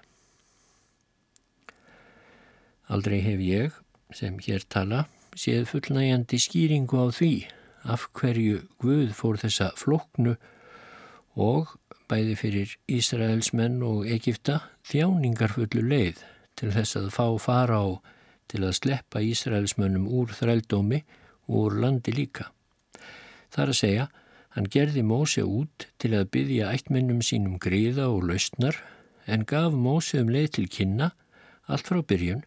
Aldrei 2.93 3.19
hef 3.25 3.43
ég, 3.45 3.75
sem 4.13 4.39
hér 4.41 4.65
tala, 4.69 5.05
séð 5.37 5.67
fullnægjandi 5.69 6.39
skýringu 6.41 6.97
á 6.97 7.07
því 7.13 7.33
af 7.93 8.07
hverju 8.17 8.63
Guð 8.81 9.13
fór 9.17 9.39
þessa 9.41 9.71
floknu 9.77 10.35
og 11.39 11.75
bæði 12.09 12.35
fyrir 12.37 12.73
Ísraels 12.91 13.53
menn 13.57 13.81
og 13.85 14.07
Egipta 14.09 14.59
þjáningarfullu 14.89 15.85
leið 15.85 16.21
til 16.59 16.73
þess 16.73 16.97
að 16.99 17.13
fá 17.15 17.25
fara 17.41 17.79
á 17.81 17.87
til 18.51 18.61
að 18.65 18.77
sleppa 18.81 19.21
Ísraels 19.23 19.77
mönnum 19.79 20.09
úr 20.09 20.33
þrældómi 20.35 21.01
og 21.49 21.55
úr 21.63 21.79
landi 21.81 22.13
líka. 22.13 22.49
Það 23.53 23.63
er 23.63 23.71
að 23.71 23.79
segja, 23.79 24.05
hann 24.53 24.69
gerði 24.69 25.01
Móse 25.05 25.43
út 25.45 25.87
til 26.01 26.13
að 26.13 26.29
byggja 26.35 26.71
ættmennum 26.75 27.21
sínum 27.25 27.57
gríða 27.61 28.09
og 28.13 28.27
lausnar 28.29 28.77
en 29.25 29.45
gaf 29.49 29.73
Móse 29.73 30.19
um 30.21 30.29
leið 30.29 30.49
til 30.57 30.67
kynna, 30.69 31.13
allt 31.65 31.89
frá 31.89 32.01
byrjun, 32.05 32.43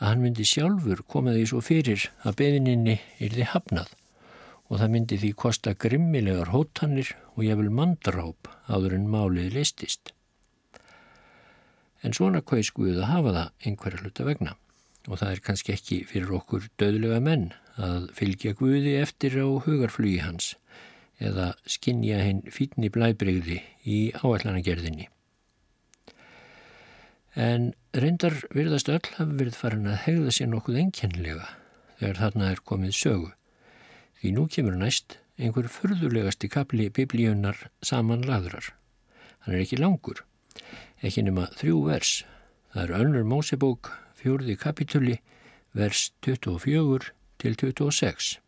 að 0.00 0.10
hann 0.10 0.24
myndi 0.24 0.46
sjálfur 0.48 1.04
koma 1.08 1.34
því 1.36 1.44
svo 1.50 1.62
fyrir 1.64 2.08
að 2.26 2.38
beðininni 2.40 2.98
þið 3.20 3.52
hafnað. 3.52 3.94
Og 4.66 4.80
það 4.80 4.92
myndi 4.96 5.18
því 5.22 5.32
kosta 5.38 5.76
grimmilegar 5.78 6.50
hóttanir 6.50 7.12
og 7.36 7.44
jafnvel 7.46 7.70
mandráp 7.70 8.50
áður 8.66 8.96
en 8.98 9.06
málið 9.12 9.54
leistist. 9.54 10.10
En 12.02 12.16
svona 12.16 12.42
hvað 12.42 12.66
skuðið 12.66 13.04
að 13.04 13.12
hafa 13.12 13.36
það 13.36 13.68
einhverja 13.68 14.02
hluta 14.02 14.26
vegna. 14.26 14.56
Og 15.06 15.20
það 15.20 15.32
er 15.32 15.42
kannski 15.46 15.72
ekki 15.76 16.00
fyrir 16.10 16.34
okkur 16.40 16.66
döðlega 16.82 17.20
menn 17.22 17.52
að 17.78 18.08
fylgja 18.16 18.56
Guði 18.58 18.96
eftir 18.98 19.38
á 19.38 19.46
hugarflugi 19.46 20.18
hans 20.24 20.56
eða 21.22 21.52
skinja 21.68 22.20
hinn 22.24 22.42
fítni 22.52 22.90
blæbreyði 22.92 23.60
í 23.84 23.98
áallanagerðinni. 24.20 25.08
En 27.36 27.72
reyndar 27.92 28.38
virðast 28.56 28.88
öll 28.88 29.04
hafi 29.18 29.36
verið 29.40 29.58
farin 29.60 29.88
að 29.92 30.02
hegða 30.06 30.32
sér 30.32 30.48
nokkuð 30.52 30.80
enkenlega 30.80 31.50
þegar 31.98 32.20
þarna 32.22 32.50
er 32.52 32.62
komið 32.64 32.94
sögu. 32.96 33.30
Því 34.16 34.32
nú 34.36 34.46
kemur 34.52 34.78
næst 34.80 35.18
einhver 35.36 35.68
furðulegasti 35.68 36.48
kapli 36.52 36.88
biblíunar 36.88 37.66
saman 37.84 38.24
lagrar. 38.24 38.72
Hann 39.44 39.54
er 39.54 39.66
ekki 39.66 39.80
langur, 39.80 40.24
ekki 41.04 41.26
nema 41.26 41.50
þrjú 41.58 41.82
vers. 41.90 42.14
Það 42.72 42.82
er 42.82 42.96
önnur 43.00 43.28
Mósebók, 43.28 43.92
fjórði 44.16 44.56
kapituli, 44.60 45.20
vers 45.76 46.10
24 46.24 47.12
til 47.40 47.56
26. 47.60 48.40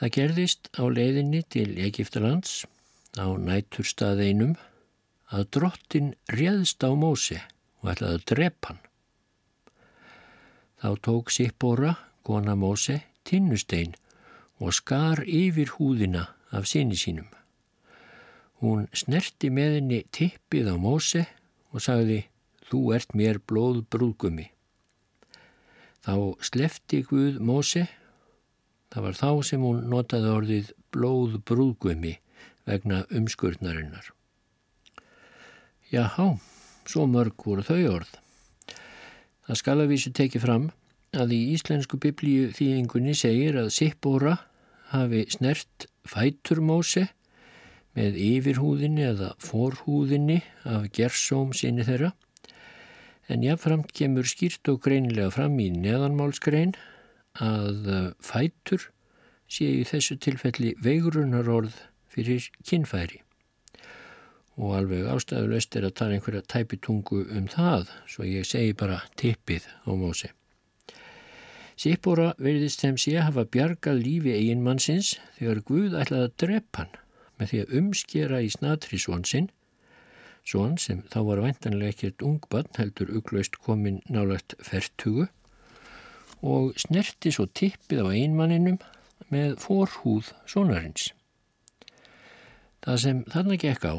Það 0.00 0.14
gerðist 0.16 0.70
á 0.76 0.84
leiðinni 0.88 1.42
til 1.52 1.70
Egiptalands 1.78 2.62
á 3.18 3.26
næturstaðeinum 3.36 4.56
að 5.32 5.48
drottin 5.56 6.14
réðst 6.32 6.84
á 6.84 6.90
Móse 6.96 7.40
og 7.82 7.92
ætlaði 7.92 8.18
að 8.20 8.26
drepa 8.32 8.72
hann. 8.72 8.80
Þá 10.82 10.88
tók 11.06 11.30
Sippóra, 11.30 11.92
kona 12.26 12.56
Móse, 12.58 13.02
tinnustein 13.24 13.94
og 14.62 14.74
skar 14.74 15.22
yfir 15.26 15.76
húðina 15.76 16.28
af 16.50 16.66
sinni 16.70 16.98
sínum. 16.98 17.28
Hún 18.62 18.86
snerti 18.94 19.50
með 19.50 19.78
henni 19.78 20.00
tippið 20.14 20.70
á 20.70 20.76
móse 20.78 21.24
og 21.74 21.82
sagði, 21.82 22.20
þú 22.70 22.80
ert 22.94 23.14
mér 23.18 23.40
blóð 23.42 23.80
brúðgumi. 23.90 24.52
Þá 26.02 26.14
slefti 26.42 27.02
Guð 27.06 27.40
móse, 27.42 27.88
það 28.92 29.06
var 29.06 29.18
þá 29.18 29.30
sem 29.48 29.64
hún 29.64 29.84
notaði 29.88 30.32
orðið 30.36 30.72
blóð 30.92 31.38
brúðgumi 31.48 32.18
vegna 32.68 33.02
umskurnarinnar. 33.10 34.12
Jáhá, 35.92 36.36
svo 36.88 37.06
mörg 37.08 37.36
voru 37.44 37.64
þau 37.64 37.80
orð. 37.96 38.12
Það 39.48 39.58
skal 39.58 39.78
að 39.80 39.90
vísu 39.92 40.12
tekið 40.14 40.44
fram 40.44 40.68
að 41.12 41.34
í 41.36 41.40
íslensku 41.56 41.98
biblíu 42.00 42.52
þýðingunni 42.56 43.16
segir 43.18 43.58
að 43.60 43.72
Sippóra 43.74 44.36
hafi 44.92 45.24
snert 45.32 45.88
fæturmóse 46.08 47.08
með 47.96 48.16
yfirhúðinni 48.20 49.04
eða 49.10 49.32
forhúðinni 49.42 50.40
af 50.68 50.88
gersóm 50.96 51.52
sinni 51.56 51.84
þeirra 51.84 52.12
en 53.32 53.44
jáfnframt 53.44 53.92
kemur 53.96 54.28
skýrt 54.28 54.68
og 54.72 54.80
greinilega 54.84 55.32
fram 55.34 55.58
í 55.62 55.68
neðanmálskrein 55.74 56.74
að 57.40 58.14
fætur 58.20 58.90
sé 59.48 59.68
í 59.80 59.84
þessu 59.88 60.18
tilfelli 60.20 60.74
veigrunnarorð 60.82 61.76
fyrir 62.12 62.48
kinnfæri 62.68 63.22
og 64.60 64.76
alveg 64.76 65.08
ástæðulegst 65.08 65.76
er 65.78 65.86
að 65.88 65.96
tala 65.96 66.16
einhverja 66.18 66.44
tæpitungu 66.52 67.22
um 67.32 67.48
það 67.48 67.88
svo 68.10 68.26
ég 68.28 68.44
segi 68.44 68.74
bara 68.76 69.00
tippið 69.16 69.64
á 69.88 69.90
mósi. 69.96 70.28
Sippora 71.82 72.34
verðist 72.38 72.84
sem 72.84 72.98
sé 73.00 73.16
hafa 73.16 73.46
bjargað 73.48 74.02
lífi 74.04 74.34
eiginmannsins 74.36 75.14
þegar 75.38 75.62
Guð 75.66 75.96
ætlaði 76.02 76.28
að 76.28 76.36
drepa 76.44 76.82
hann 76.84 76.98
með 77.40 77.50
því 77.50 77.60
að 77.62 77.74
umskera 77.80 78.40
í 78.44 78.50
snatri 78.52 79.00
svon 79.00 79.24
sinn, 79.26 79.48
svon 80.44 80.76
sem 80.78 81.00
þá 81.10 81.18
var 81.30 81.42
væntanlega 81.46 81.96
ekkert 81.96 82.24
ungbann 82.28 82.68
heldur 82.76 83.10
uklaust 83.16 83.56
komin 83.64 84.02
nálagt 84.12 84.54
fertugu 84.60 85.30
og 86.42 86.76
snerti 86.80 87.32
svo 87.34 87.46
tippið 87.46 88.04
á 88.04 88.06
einmanninum 88.12 88.78
með 89.32 89.58
forhúð 89.62 90.32
sonarins. 90.46 91.10
Það 92.82 93.02
sem 93.04 93.24
þarna 93.30 93.58
gekk 93.62 93.84
á, 93.86 93.94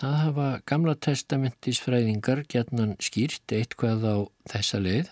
það 0.00 0.18
hafa 0.24 0.50
gamla 0.70 0.94
testamentisfræðingar 1.06 2.44
gætnan 2.48 2.94
skýrt 3.02 3.56
eitthvað 3.56 4.06
á 4.06 4.16
þessa 4.54 4.78
leið 4.80 5.10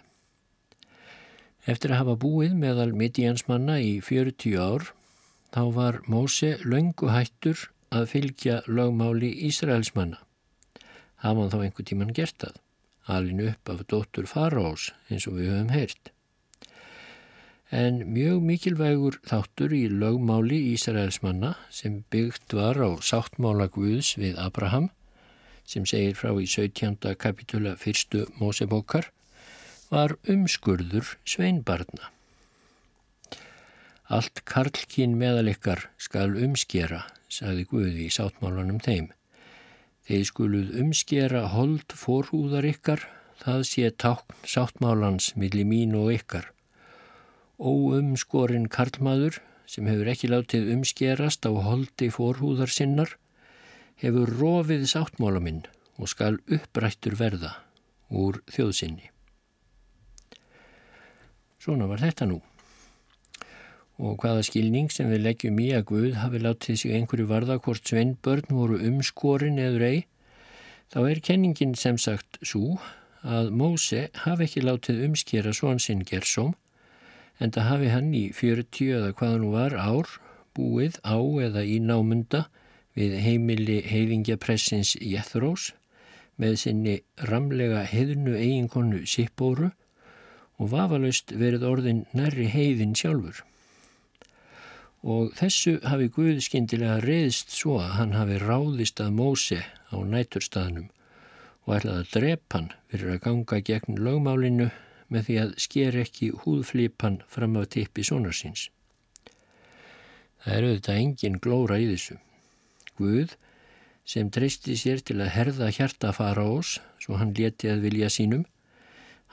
Eftir 1.69 1.93
að 1.93 2.01
hafa 2.01 2.15
búið 2.23 2.55
meðal 2.57 2.95
midjansmanna 2.97 3.75
í 3.85 3.99
40 4.01 4.55
ár 4.57 4.87
þá 5.53 5.63
var 5.77 5.99
Móse 6.09 6.55
löngu 6.65 7.11
hættur 7.13 7.67
að 7.93 8.07
fylgja 8.15 8.63
lögmáli 8.65 9.29
Ísraelsmanna. 9.51 10.23
Hafa 11.21 11.43
hann 11.43 11.53
þá 11.53 11.59
einhver 11.67 11.89
tíman 11.91 12.15
gert 12.17 12.39
það, 12.41 12.55
alin 13.05 13.43
upp 13.51 13.73
af 13.75 13.83
dóttur 13.93 14.29
Farós 14.31 14.93
eins 15.11 15.29
og 15.29 15.37
við 15.37 15.53
höfum 15.53 15.75
heyrt. 15.75 16.13
En 17.69 18.01
mjög 18.15 18.41
mikilvægur 18.49 19.19
þáttur 19.29 19.75
í 19.77 19.83
lögmáli 19.93 20.57
Ísraelsmanna 20.73 21.51
sem 21.69 21.99
byggt 22.09 22.55
var 22.57 22.81
á 22.81 22.97
sáttmála 23.05 23.69
Guðs 23.69 24.15
við 24.17 24.41
Abraham 24.41 24.89
sem 25.69 25.85
segir 25.85 26.17
frá 26.17 26.33
í 26.41 26.47
17. 26.49 26.97
kapitula 27.21 27.75
fyrstu 27.77 28.25
Mósebókar 28.41 29.11
var 29.93 30.17
umskurður 30.25 31.13
sveinbarna. 31.29 32.09
Allt 34.09 34.47
karlkín 34.49 35.19
meðal 35.21 35.53
ykkar 35.53 35.91
skal 36.01 36.33
umskera, 36.41 37.05
sagði 37.29 37.69
Guði 37.69 38.09
í 38.09 38.13
sáttmálunum 38.13 38.81
þeim. 38.81 39.11
Þeir 40.09 40.25
skuluð 40.25 40.77
umskera 40.81 41.51
hold 41.53 41.93
forhúðar 41.93 42.65
ykkar, 42.65 43.05
það 43.45 43.67
sé 43.69 43.91
tákn 43.93 44.41
sáttmálans 44.49 45.35
millir 45.37 45.69
mín 45.69 45.93
og 46.01 46.15
ykkar. 46.17 46.49
Óumskorinn 47.59 48.69
karlmaður 48.71 49.41
sem 49.67 49.87
hefur 49.91 50.09
ekki 50.13 50.31
látið 50.31 50.69
umskerast 50.77 51.43
á 51.43 51.51
holdi 51.51 52.07
forhúðar 52.15 52.71
sinnar 52.71 53.17
hefur 53.99 54.31
rofið 54.31 54.85
sáttmála 54.87 55.43
minn 55.43 55.65
og 55.99 56.11
skal 56.13 56.39
upprættur 56.47 57.17
verða 57.19 57.57
úr 58.15 58.39
þjóðsynni. 58.55 59.11
Svona 61.59 61.89
var 61.91 61.99
þetta 62.05 62.29
nú. 62.31 62.39
Og 63.99 64.15
hvaða 64.23 64.45
skilning 64.47 64.93
sem 64.95 65.11
við 65.11 65.25
leggjum 65.25 65.59
í 65.59 65.73
að 65.75 65.89
Guð 65.91 66.15
hafi 66.23 66.39
látið 66.45 66.79
sig 66.79 66.95
einhverju 66.95 67.27
varða 67.27 67.59
hvort 67.59 67.83
sveinbörn 67.83 68.55
voru 68.55 68.79
umskorin 68.87 69.59
eður 69.59 69.85
ei, 69.89 69.99
þá 70.95 71.01
er 71.09 71.25
kenningin 71.27 71.75
sem 71.75 71.99
sagt 71.99 72.39
svo 72.47 72.79
að 73.27 73.51
Móse 73.51 74.07
hafi 74.23 74.47
ekki 74.47 74.63
látið 74.63 75.03
umskera 75.09 75.51
svonsinn 75.51 76.07
Gersóm 76.07 76.55
en 77.39 77.53
það 77.55 77.69
hafi 77.71 77.91
hann 77.95 78.15
í 78.15 78.25
40 78.35 78.95
eða 78.99 79.13
hvaða 79.19 79.43
nú 79.43 79.51
var 79.55 79.77
ár 79.79 80.15
búið 80.59 80.99
á 81.07 81.19
eða 81.19 81.63
í 81.63 81.79
námunda 81.83 82.47
við 82.99 83.19
heimili 83.23 83.79
heiðingjapressins 83.87 84.97
Jethrós 84.99 85.73
með 86.39 86.57
sinni 86.63 86.97
ramlega 87.31 87.85
heiðnu 87.87 88.35
eiginkonu 88.39 89.05
Sippóru 89.07 89.71
og 90.59 90.73
vafalaust 90.73 91.35
verið 91.39 91.67
orðin 91.69 92.03
nærri 92.17 92.49
heiðin 92.51 92.97
sjálfur. 92.99 93.45
Og 95.07 95.31
þessu 95.39 95.77
hafi 95.87 96.09
Guð 96.11 96.41
skindilega 96.43 96.99
reyðst 97.05 97.55
svo 97.55 97.79
að 97.79 97.95
hann 98.01 98.17
hafi 98.19 98.41
ráðist 98.43 99.03
að 99.03 99.15
Móse 99.19 99.61
á 99.63 99.97
næturstaðnum 100.03 100.89
og 101.69 101.77
ætlaði 101.77 102.03
að 102.03 102.13
drepa 102.17 102.59
hann 102.59 102.71
fyrir 102.91 103.15
að 103.15 103.23
ganga 103.29 103.61
gegn 103.71 104.03
lögmálinu 104.03 104.71
með 105.13 105.29
því 105.29 105.37
að 105.43 105.55
sker 105.65 105.99
ekki 106.03 106.31
húðflipan 106.45 107.21
fram 107.29 107.57
af 107.61 107.71
tippi 107.75 108.05
sonarsins. 108.07 108.69
Það 110.45 110.55
er 110.55 110.69
auðvitað 110.69 111.03
engin 111.03 111.41
glóra 111.43 111.79
í 111.81 111.89
þessu. 111.91 112.19
Guð 112.99 113.35
sem 114.09 114.31
treysti 114.33 114.77
sér 114.81 115.03
til 115.05 115.19
að 115.21 115.35
herða 115.35 115.69
hjarta 115.75 116.15
fara 116.17 116.47
ós, 116.49 116.79
svo 117.03 117.19
hann 117.21 117.35
leti 117.37 117.69
að 117.69 117.85
vilja 117.85 118.09
sínum, 118.13 118.47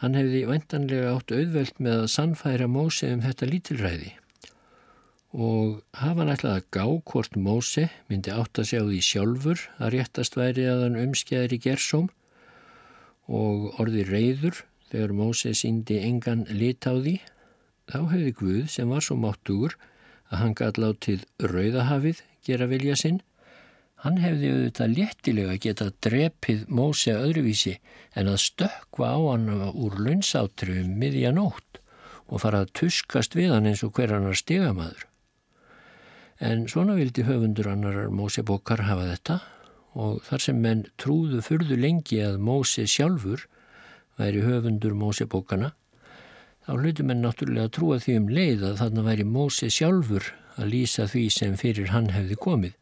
hann 0.02 0.18
hefði 0.18 0.44
vantanlega 0.50 1.16
átt 1.16 1.32
auðvelt 1.32 1.80
með 1.80 2.04
að 2.04 2.14
sannfæra 2.18 2.68
Móse 2.68 3.12
um 3.16 3.24
þetta 3.24 3.48
lítilræði 3.50 4.14
og 5.36 5.82
hafa 6.00 6.22
hann 6.22 6.32
ætlað 6.32 6.54
að 6.58 6.68
gá 6.72 6.86
hvort 7.12 7.34
Móse 7.36 7.90
myndi 8.08 8.32
átt 8.32 8.60
að 8.62 8.70
sjá 8.70 8.80
því 8.86 9.00
sjálfur 9.04 9.64
að 9.76 9.92
réttast 9.98 10.38
væri 10.40 10.64
að 10.72 10.84
hann 10.86 11.02
umskjæðir 11.02 11.56
í 11.58 11.60
gersóm 11.66 12.08
og 13.28 13.82
orði 13.84 14.06
reyður 14.08 14.62
þegar 14.92 15.16
Móse 15.18 15.54
síndi 15.58 16.00
engan 16.06 16.46
lit 16.50 16.86
á 16.86 16.94
því, 16.94 17.20
þá 17.92 18.00
hefði 18.12 18.34
Guð 18.40 18.66
sem 18.74 18.90
var 18.90 19.06
svo 19.06 19.18
máttugur 19.20 19.78
að 20.32 20.42
hann 20.42 20.58
gæti 20.58 20.82
látið 20.82 21.26
rauðahafið 21.42 22.22
gera 22.46 22.70
vilja 22.70 22.98
sinn 23.00 23.22
Hann 24.06 24.20
hefði 24.22 24.50
auðvitað 24.52 24.92
léttilega 24.94 25.54
getað 25.64 25.96
drepið 26.06 26.60
Móse 26.78 27.14
öðruvísi 27.18 27.72
en 28.14 28.28
að 28.30 28.44
stökka 28.44 29.08
á 29.10 29.18
hann 29.18 29.48
úr 29.50 29.96
launsátri 30.06 30.76
um 30.84 30.92
miðjanótt 31.02 31.80
og 32.30 32.44
fara 32.44 32.62
að 32.62 32.74
tuskast 32.82 33.38
við 33.38 33.56
hann 33.56 33.70
eins 33.70 33.82
og 33.86 33.96
hver 33.98 34.14
annar 34.14 34.38
stigamadur. 34.38 35.08
En 36.38 36.68
svona 36.70 37.00
vildi 37.00 37.26
höfundur 37.26 37.72
annarar 37.72 38.14
Móse 38.14 38.44
bókar 38.46 38.86
hafa 38.86 39.08
þetta 39.10 39.40
og 39.98 40.22
þar 40.28 40.44
sem 40.44 40.62
menn 40.62 40.86
trúðu 41.02 41.42
fyrðu 41.46 41.80
lengi 41.82 42.22
að 42.28 42.38
Móse 42.46 42.86
sjálfur 42.86 43.48
væri 44.20 44.44
höfundur 44.46 44.96
Móse 44.98 45.28
bókana, 45.30 45.74
þá 46.66 46.72
hlutu 46.80 47.06
menn 47.06 47.22
náttúrulega 47.26 47.70
að 47.70 47.76
trúa 47.78 48.00
því 48.02 48.16
um 48.22 48.32
leið 48.32 48.66
að 48.70 48.80
þarna 48.82 49.06
væri 49.10 49.28
Móse 49.28 49.70
sjálfur 49.74 50.32
að 50.56 50.72
lýsa 50.72 51.06
því 51.12 51.26
sem 51.34 51.60
fyrir 51.60 51.92
hann 51.94 52.10
hefði 52.16 52.40
komið. 52.48 52.74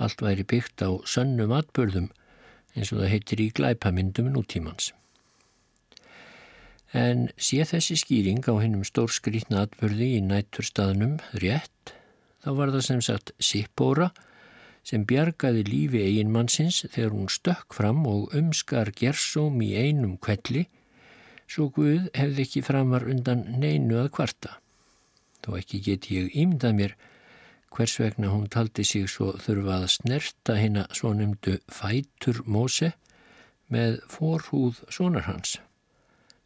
Allt 0.00 0.22
væri 0.24 0.46
byggt 0.48 0.86
á 0.86 0.90
sönnum 1.04 1.52
atbörðum 1.52 2.08
eins 2.76 2.92
og 2.94 3.02
það 3.02 3.12
heitir 3.14 3.42
í 3.42 3.50
glæpamyndum 3.52 4.30
nútímans. 4.32 4.92
En 6.96 7.28
sé 7.38 7.62
þessi 7.66 7.98
skýring 8.00 8.42
á 8.50 8.54
hennum 8.58 8.86
stór 8.86 9.12
skrítna 9.14 9.66
atbörði 9.66 10.16
í 10.16 10.22
nætturstaðnum 10.26 11.18
rétt, 11.42 11.94
þá 12.42 12.50
var 12.58 12.72
það 12.74 12.86
sem 12.86 13.02
sagt 13.04 13.34
Sippóra 13.38 14.10
sem 14.86 15.04
bjargaði 15.06 15.64
lífi 15.68 16.02
eiginmannsins 16.06 16.82
þegar 16.88 17.14
hún 17.14 17.30
stökk 17.30 17.76
fram 17.76 18.02
og 18.08 18.34
umskar 18.36 18.92
gersóm 18.96 19.60
í 19.64 19.74
einum 19.76 20.16
kvelli, 20.18 20.66
svo 21.50 21.68
Guð 21.74 22.08
hefði 22.14 22.46
ekki 22.46 22.64
framar 22.64 23.06
undan 23.10 23.44
neinu 23.60 24.00
að 24.00 24.12
kvarta. 24.16 24.56
Þó 25.44 25.56
ekki 25.58 25.80
get 25.84 26.10
ég 26.12 26.34
ímdað 26.36 26.76
mér 26.78 26.96
hvers 27.70 27.96
vegna 28.00 28.30
hún 28.32 28.48
taldi 28.50 28.84
sig 28.84 29.08
svo 29.10 29.32
þurfa 29.38 29.80
að 29.80 29.90
snerta 29.94 30.56
hérna 30.58 30.86
svo 30.96 31.12
nefndu 31.14 31.58
fætur 31.70 32.42
Móse 32.46 32.92
með 33.70 34.00
forhúð 34.10 34.82
sonar 34.90 35.28
hans. 35.28 35.58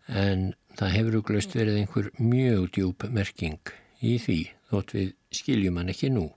En 0.08 0.52
það 0.76 0.96
hefur 0.98 1.18
auðvist 1.20 1.56
verið 1.56 1.80
einhver 1.80 2.10
mjög 2.20 2.68
djúb 2.76 3.06
merking 3.08 3.72
í 4.04 4.18
því 4.20 4.40
þótt 4.70 4.96
við 4.96 5.12
skiljum 5.32 5.80
hann 5.80 5.92
ekki 5.94 6.12
nú. 6.12 6.28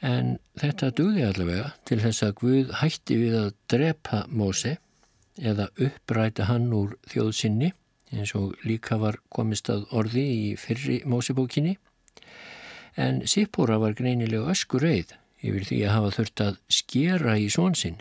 En 0.00 0.38
þetta 0.56 0.90
dugði 0.96 1.26
allavega 1.26 1.74
til 1.88 2.00
þess 2.00 2.24
að 2.24 2.36
Guð 2.40 2.72
hætti 2.80 3.18
við 3.20 3.36
að 3.36 3.50
drepa 3.68 4.22
Móse 4.32 4.78
eða 5.36 5.68
uppræta 5.76 6.46
hann 6.48 6.70
úr 6.72 6.96
þjóðsynni 7.12 7.72
eins 8.10 8.32
og 8.34 8.56
líka 8.66 8.98
var 9.00 9.20
komist 9.32 9.70
að 9.70 9.86
orði 9.96 10.24
í 10.34 10.44
fyrri 10.58 11.00
Mósebókinni 11.08 11.76
en 13.00 13.20
Sippóra 13.28 13.78
var 13.80 13.94
greinilega 13.98 14.50
öskur 14.52 14.84
reið 14.84 15.14
yfir 15.40 15.66
því 15.68 15.82
að 15.84 15.94
hafa 15.94 16.14
þurft 16.16 16.42
að 16.44 16.56
skera 16.80 17.36
í 17.40 17.48
svonsinn. 17.52 18.00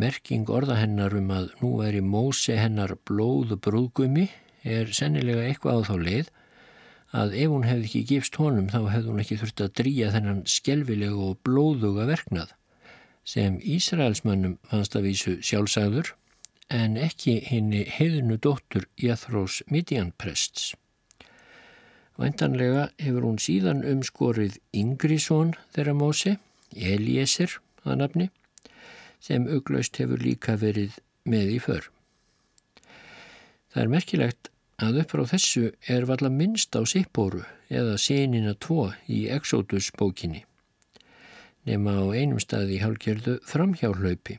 Merking 0.00 0.48
orða 0.50 0.78
hennar 0.80 1.14
um 1.14 1.28
að 1.34 1.50
nú 1.60 1.74
væri 1.82 2.00
Móse 2.02 2.56
hennar 2.58 2.96
blóðu 3.06 3.58
brúðgumi 3.62 4.30
er 4.62 4.90
sennilega 4.94 5.44
eitthvað 5.46 5.82
á 5.82 5.86
þá 5.90 5.94
leið 6.06 6.32
að 7.12 7.36
ef 7.36 7.52
hún 7.52 7.66
hefði 7.68 7.88
ekki 7.88 8.02
gifst 8.08 8.38
honum 8.40 8.70
þá 8.72 8.80
hefði 8.88 9.10
hún 9.10 9.22
ekki 9.22 9.38
þurft 9.42 9.62
að 9.64 9.72
drýja 9.82 10.10
þennan 10.14 10.42
skelvilega 10.48 11.28
og 11.28 11.40
blóðuga 11.44 12.08
verknað 12.08 12.54
sem 13.28 13.58
Ísraelsmönnum 13.60 14.58
fannst 14.70 14.96
að 14.98 15.08
vísu 15.10 15.34
sjálfsagður 15.44 16.14
en 16.72 16.96
ekki 16.96 17.36
henni 17.44 17.84
heiðinu 17.86 18.38
dóttur 18.40 18.88
Jæþrós 18.98 19.60
Midjanprests. 19.70 20.72
Væntanlega 22.18 22.88
hefur 23.00 23.26
hún 23.28 23.40
síðan 23.40 23.84
umskorið 23.88 24.58
Ingrísson 24.76 25.54
þeirra 25.74 25.94
Mósi, 25.96 26.36
Eliesir 26.72 27.58
að 27.84 27.98
nafni, 28.02 28.28
sem 29.20 29.46
auglaust 29.48 29.96
hefur 30.00 30.22
líka 30.22 30.56
verið 30.60 30.98
með 31.28 31.56
í 31.56 31.58
för. 31.62 31.88
Það 33.72 33.82
er 33.84 33.92
merkilegt 33.92 34.51
að 34.82 35.02
upp 35.02 35.12
frá 35.14 35.22
þessu 35.30 35.68
er 35.94 36.06
valla 36.10 36.30
minnst 36.32 36.74
á 36.74 36.82
Sippóru 36.82 37.42
eða 37.70 37.98
Sínina 38.00 38.54
2 38.58 38.88
í 39.14 39.20
Exodus 39.30 39.90
bókinni, 39.98 40.42
nema 41.68 41.94
á 42.02 42.04
einum 42.10 42.40
staði 42.42 42.78
í 42.78 42.82
hálgjörðu 42.82 43.38
framhjálaupi. 43.46 44.38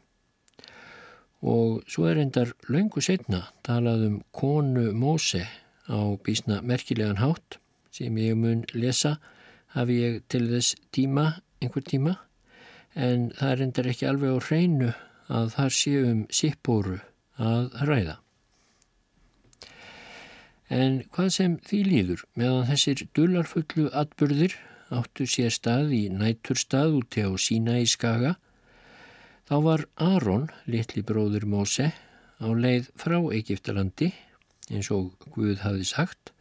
Og 1.43 1.83
svo 1.91 2.07
er 2.07 2.21
endar 2.23 2.53
laungu 2.71 3.03
setna 3.03 3.45
talað 3.67 4.07
um 4.07 4.17
konu 4.31 4.91
Móse 4.95 5.43
á 5.87 5.99
bísna 6.23 6.61
merkilegan 6.63 7.19
hátt 7.19 7.59
sem 7.91 8.15
ég 8.17 8.35
mun 8.39 8.63
lesa 8.73 9.17
hafi 9.75 9.99
ég 10.01 10.21
til 10.29 10.47
þess 10.51 10.75
tíma, 10.95 11.39
einhver 11.61 11.83
tíma, 11.87 12.17
en 12.95 13.31
það 13.37 13.51
er 13.51 13.63
endur 13.67 13.89
ekki 13.91 14.09
alveg 14.09 14.35
á 14.35 14.39
hreinu 14.47 14.91
að 15.33 15.55
þar 15.55 15.77
séum 15.77 16.25
sippóru 16.31 16.99
að 17.39 17.71
ræða. 17.87 18.22
En 20.69 21.01
hvað 21.11 21.29
sem 21.35 21.57
því 21.67 21.79
líður 21.87 22.23
meðan 22.39 22.69
þessir 22.69 23.03
dullarfullu 23.15 23.89
atbyrðir 23.91 24.55
áttu 24.93 25.27
sér 25.29 25.51
stað 25.53 25.93
í 25.95 26.03
næturstað 26.13 26.99
út 26.99 27.17
á 27.19 27.29
sína 27.39 27.79
í 27.81 27.87
skaga, 27.89 28.35
þá 29.49 29.55
var 29.67 29.85
Aron, 29.99 30.47
litli 30.69 31.03
bróður 31.03 31.45
Móse, 31.49 31.91
á 32.39 32.47
leið 32.47 32.89
frá 32.99 33.17
Egiptalandi, 33.35 34.13
eins 34.71 34.89
og 34.93 35.11
Guð 35.33 35.63
hafi 35.65 35.85
sagt, 35.87 36.31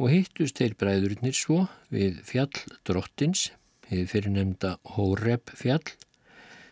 og 0.00 0.12
hittust 0.12 0.58
þeir 0.60 0.76
bræðurinnir 0.80 1.36
svo 1.36 1.66
við 1.92 2.20
fjall 2.28 2.52
drottins, 2.88 3.50
hefði 3.88 4.08
fyrir 4.10 4.34
nefnda 4.34 4.76
Hórep 4.96 5.52
fjall, 5.56 5.84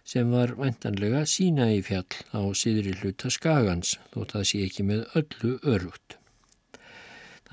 sem 0.04 0.32
var 0.32 0.52
vantanlega 0.58 1.24
sína 1.28 1.70
í 1.72 1.80
fjall 1.84 2.08
á 2.36 2.40
síðri 2.52 2.92
hluta 3.00 3.30
skagans, 3.32 3.96
þó 4.12 4.24
það 4.34 4.50
sé 4.50 4.66
ekki 4.66 4.84
með 4.90 5.06
öllu 5.20 5.56
örugt. 5.62 6.18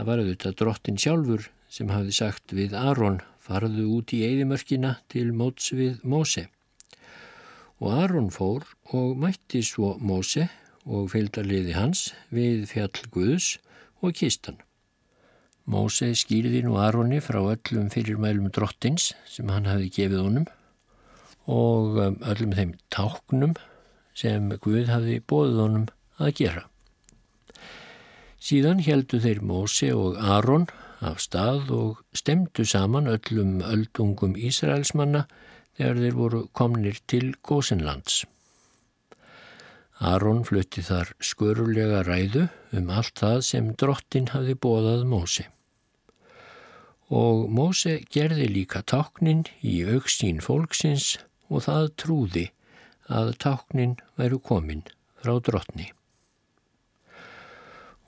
Það 0.01 0.07
var 0.07 0.19
auðvitað 0.23 0.53
drottin 0.57 0.95
sjálfur 0.97 1.43
sem 1.69 1.91
hafði 1.93 2.13
sagt 2.17 2.53
við 2.57 2.71
Aron 2.73 3.19
farðu 3.37 3.83
út 3.99 4.13
í 4.17 4.23
eðimörkina 4.25 4.95
til 5.13 5.27
móts 5.37 5.67
við 5.77 5.99
Móse. 6.01 6.47
Og 7.77 7.99
Aron 7.99 8.31
fór 8.33 8.65
og 8.97 9.11
mætti 9.21 9.61
svo 9.61 9.91
Móse 10.01 10.47
og 10.89 11.11
fylgdarliði 11.13 11.75
hans 11.77 12.01
við 12.33 12.65
fjall 12.71 13.05
Guðs 13.13 13.51
og 14.01 14.17
kistan. 14.17 14.57
Móse 15.69 16.09
skýrði 16.17 16.63
nú 16.65 16.79
Aronni 16.81 17.21
frá 17.21 17.37
öllum 17.43 17.93
fyrirmælum 17.93 18.49
drottins 18.49 19.11
sem 19.29 19.53
hann 19.53 19.69
hafi 19.69 19.93
gefið 19.93 20.25
honum 20.25 20.49
og 21.45 22.01
um, 22.07 22.17
öllum 22.25 22.57
þeim 22.57 22.73
táknum 22.89 23.53
sem 24.17 24.49
Guð 24.65 24.89
hafi 24.95 25.21
bóðið 25.21 25.63
honum 25.67 25.87
að 26.17 26.37
gera. 26.41 26.70
Síðan 28.41 28.79
heldu 28.81 29.19
þeir 29.21 29.43
Móse 29.45 29.91
og 29.93 30.15
Aron 30.17 30.65
af 31.05 31.19
stað 31.21 31.69
og 31.75 31.99
stemdu 32.17 32.65
saman 32.65 33.09
öllum 33.11 33.59
öldungum 33.61 34.33
Ísraelsmanna 34.33 35.27
þegar 35.77 35.99
þeir 36.01 36.17
voru 36.17 36.41
komnir 36.57 36.97
til 37.05 37.35
Gósenlands. 37.45 38.23
Aron 40.01 40.41
flutti 40.47 40.81
þar 40.81 41.13
skörulega 41.21 42.01
ræðu 42.07 42.47
um 42.73 42.89
allt 42.89 43.21
það 43.21 43.39
sem 43.45 43.69
drottin 43.77 44.31
hafi 44.33 44.57
bóðað 44.57 45.05
Mósi. 45.13 45.45
Og 47.13 47.45
Móse 47.53 47.99
gerði 48.09 48.49
líka 48.49 48.81
táknin 48.81 49.45
í 49.61 49.83
auksín 49.85 50.41
fólksins 50.41 51.19
og 51.51 51.67
það 51.69 51.93
trúði 52.01 52.49
að 53.05 53.35
táknin 53.45 53.97
væru 54.17 54.41
komin 54.41 54.87
frá 55.21 55.37
drottni. 55.37 55.91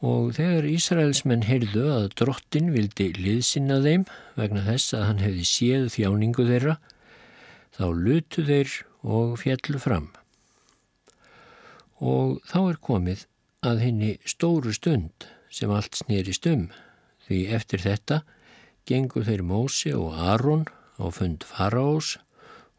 Og 0.03 0.33
þegar 0.35 0.65
Ísraelsmenn 0.67 1.45
heyrðu 1.47 1.85
að 1.93 2.09
drottin 2.19 2.73
vildi 2.73 3.13
liðsinna 3.15 3.77
þeim 3.85 4.03
vegna 4.35 4.65
þess 4.65 4.95
að 4.97 5.05
hann 5.07 5.21
hefði 5.23 5.45
séð 5.47 5.85
þjáningu 5.93 6.47
þeirra, 6.49 6.75
þá 7.77 7.85
lutu 7.95 8.43
þeir 8.49 8.73
og 9.03 9.37
fjallu 9.39 9.79
fram. 9.79 10.09
Og 12.03 12.41
þá 12.49 12.59
er 12.65 12.81
komið 12.83 13.25
að 13.63 13.85
henni 13.85 14.11
stóru 14.27 14.75
stund 14.75 15.29
sem 15.53 15.71
allt 15.71 15.95
snýrist 16.01 16.49
um, 16.51 16.67
því 17.23 17.39
eftir 17.55 17.83
þetta 17.85 18.23
gengur 18.89 19.23
þeir 19.23 19.45
Mósi 19.47 19.95
og 19.95 20.19
Aron 20.19 20.67
á 20.99 21.07
fund 21.15 21.47
Faraós 21.47 22.17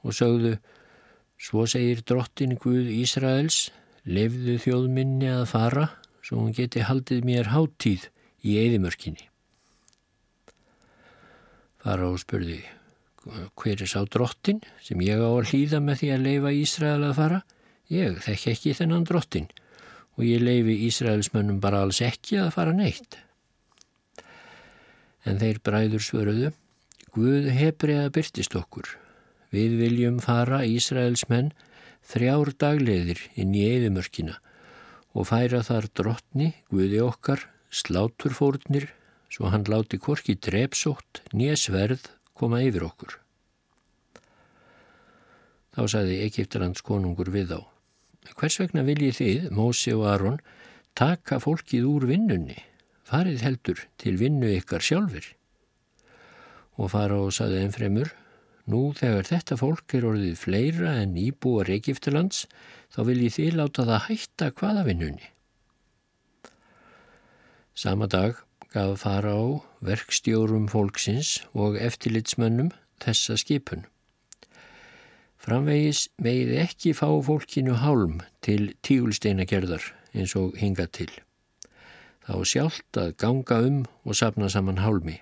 og 0.04 0.12
sögðu 0.12 0.58
Svo 1.44 1.66
segir 1.68 2.00
drottin 2.06 2.54
Guð 2.56 2.86
Ísraels, 2.88 3.68
lefðu 4.06 4.54
þjóðminni 4.62 5.28
að 5.28 5.42
fara, 5.50 5.88
svo 6.24 6.40
hún 6.40 6.54
geti 6.56 6.84
haldið 6.88 7.26
mér 7.28 7.50
háttíð 7.52 8.08
í 8.44 8.56
eðimörkinni. 8.62 9.28
Fara 11.84 12.08
og 12.08 12.16
spurði, 12.22 12.62
hver 13.60 13.84
er 13.84 13.90
sá 13.90 14.00
drottin 14.08 14.62
sem 14.84 15.00
ég 15.04 15.20
á 15.20 15.28
að 15.28 15.52
hlýða 15.52 15.82
með 15.84 16.00
því 16.00 16.10
að 16.14 16.26
leifa 16.28 16.54
Ísrael 16.56 17.04
að 17.04 17.16
fara? 17.20 17.42
Ég 17.92 18.18
þekk 18.24 18.48
ekki 18.54 18.74
þennan 18.80 19.06
drottin 19.08 19.50
og 20.16 20.24
ég 20.24 20.40
leifi 20.40 20.80
Ísraelsmönnum 20.88 21.60
bara 21.60 21.84
alls 21.84 22.00
ekki 22.04 22.40
að 22.40 22.54
fara 22.56 22.72
neitt. 22.72 23.18
En 25.28 25.40
þeir 25.40 25.60
bræður 25.64 26.04
svöruðu, 26.04 26.52
Guð 27.14 27.46
hefriða 27.54 28.08
byrtist 28.10 28.56
okkur 28.58 28.88
Við 29.54 29.76
viljum 29.78 30.16
fara 30.22 30.64
Ísraels 30.66 31.28
menn 31.30 31.52
þrjár 32.10 32.50
dagleðir 32.58 33.20
inn 33.38 33.52
í 33.54 33.62
eðimörkina 33.68 34.40
og 35.14 35.28
færa 35.30 35.62
þar 35.62 35.88
drottni, 35.94 36.52
Guði 36.70 37.00
okkar, 37.04 37.46
sláturfórnir, 37.70 38.88
svo 39.30 39.50
hann 39.50 39.66
láti 39.70 39.98
korki 40.02 40.36
drepsótt, 40.38 41.22
nýja 41.32 41.56
sverð 41.58 42.08
koma 42.34 42.62
yfir 42.66 42.86
okkur. 42.88 43.20
Þá 45.74 45.82
saði 45.90 46.20
Egiptalands 46.26 46.84
konungur 46.86 47.30
við 47.34 47.56
á. 47.58 47.60
Hvers 48.34 48.58
vegna 48.62 48.84
viljið 48.86 49.16
þið, 49.18 49.48
Mósi 49.54 49.94
og 49.94 50.04
Aron, 50.10 50.38
taka 50.94 51.40
fólkið 51.42 51.86
úr 51.90 52.06
vinnunni? 52.10 52.58
Farið 53.04 53.42
heldur 53.44 53.80
til 54.00 54.14
vinnu 54.18 54.50
ykkar 54.54 54.82
sjálfur. 54.82 55.26
Og 56.78 56.90
fara 56.94 57.18
og 57.22 57.34
saði 57.34 57.60
ennfremur, 57.62 58.10
Nú 58.64 58.94
þegar 58.96 59.26
þetta 59.28 59.56
fólk 59.60 59.92
er 59.98 60.06
orðið 60.08 60.38
fleira 60.40 60.94
en 61.02 61.18
íbúar 61.20 61.68
Egiptalands 61.68 62.46
þá 62.94 63.00
vil 63.08 63.22
ég 63.24 63.34
því 63.34 63.46
láta 63.58 63.86
það 63.88 64.04
hætta 64.08 64.50
hvaðavinnunni. 64.54 65.30
Sama 67.74 68.06
dag 68.06 68.38
gaf 68.70 69.02
fara 69.02 69.34
á 69.34 69.44
verkstjórum 69.82 70.68
fólksins 70.70 71.40
og 71.52 71.74
eftirlitsmönnum 71.74 72.70
þessa 73.02 73.36
skipun. 73.40 73.84
Framvegis 75.42 76.06
megið 76.22 76.54
ekki 76.62 76.94
fá 76.96 77.08
fólkinu 77.26 77.74
hálm 77.82 78.22
til 78.46 78.72
tígulsteinagerðar 78.86 79.90
eins 80.14 80.32
og 80.38 80.54
hinga 80.56 80.86
til. 80.86 81.10
Þá 82.24 82.34
sjálft 82.48 82.96
að 82.96 83.16
ganga 83.20 83.60
um 83.66 83.82
og 84.06 84.16
sapna 84.16 84.48
saman 84.48 84.80
hálmi 84.80 85.18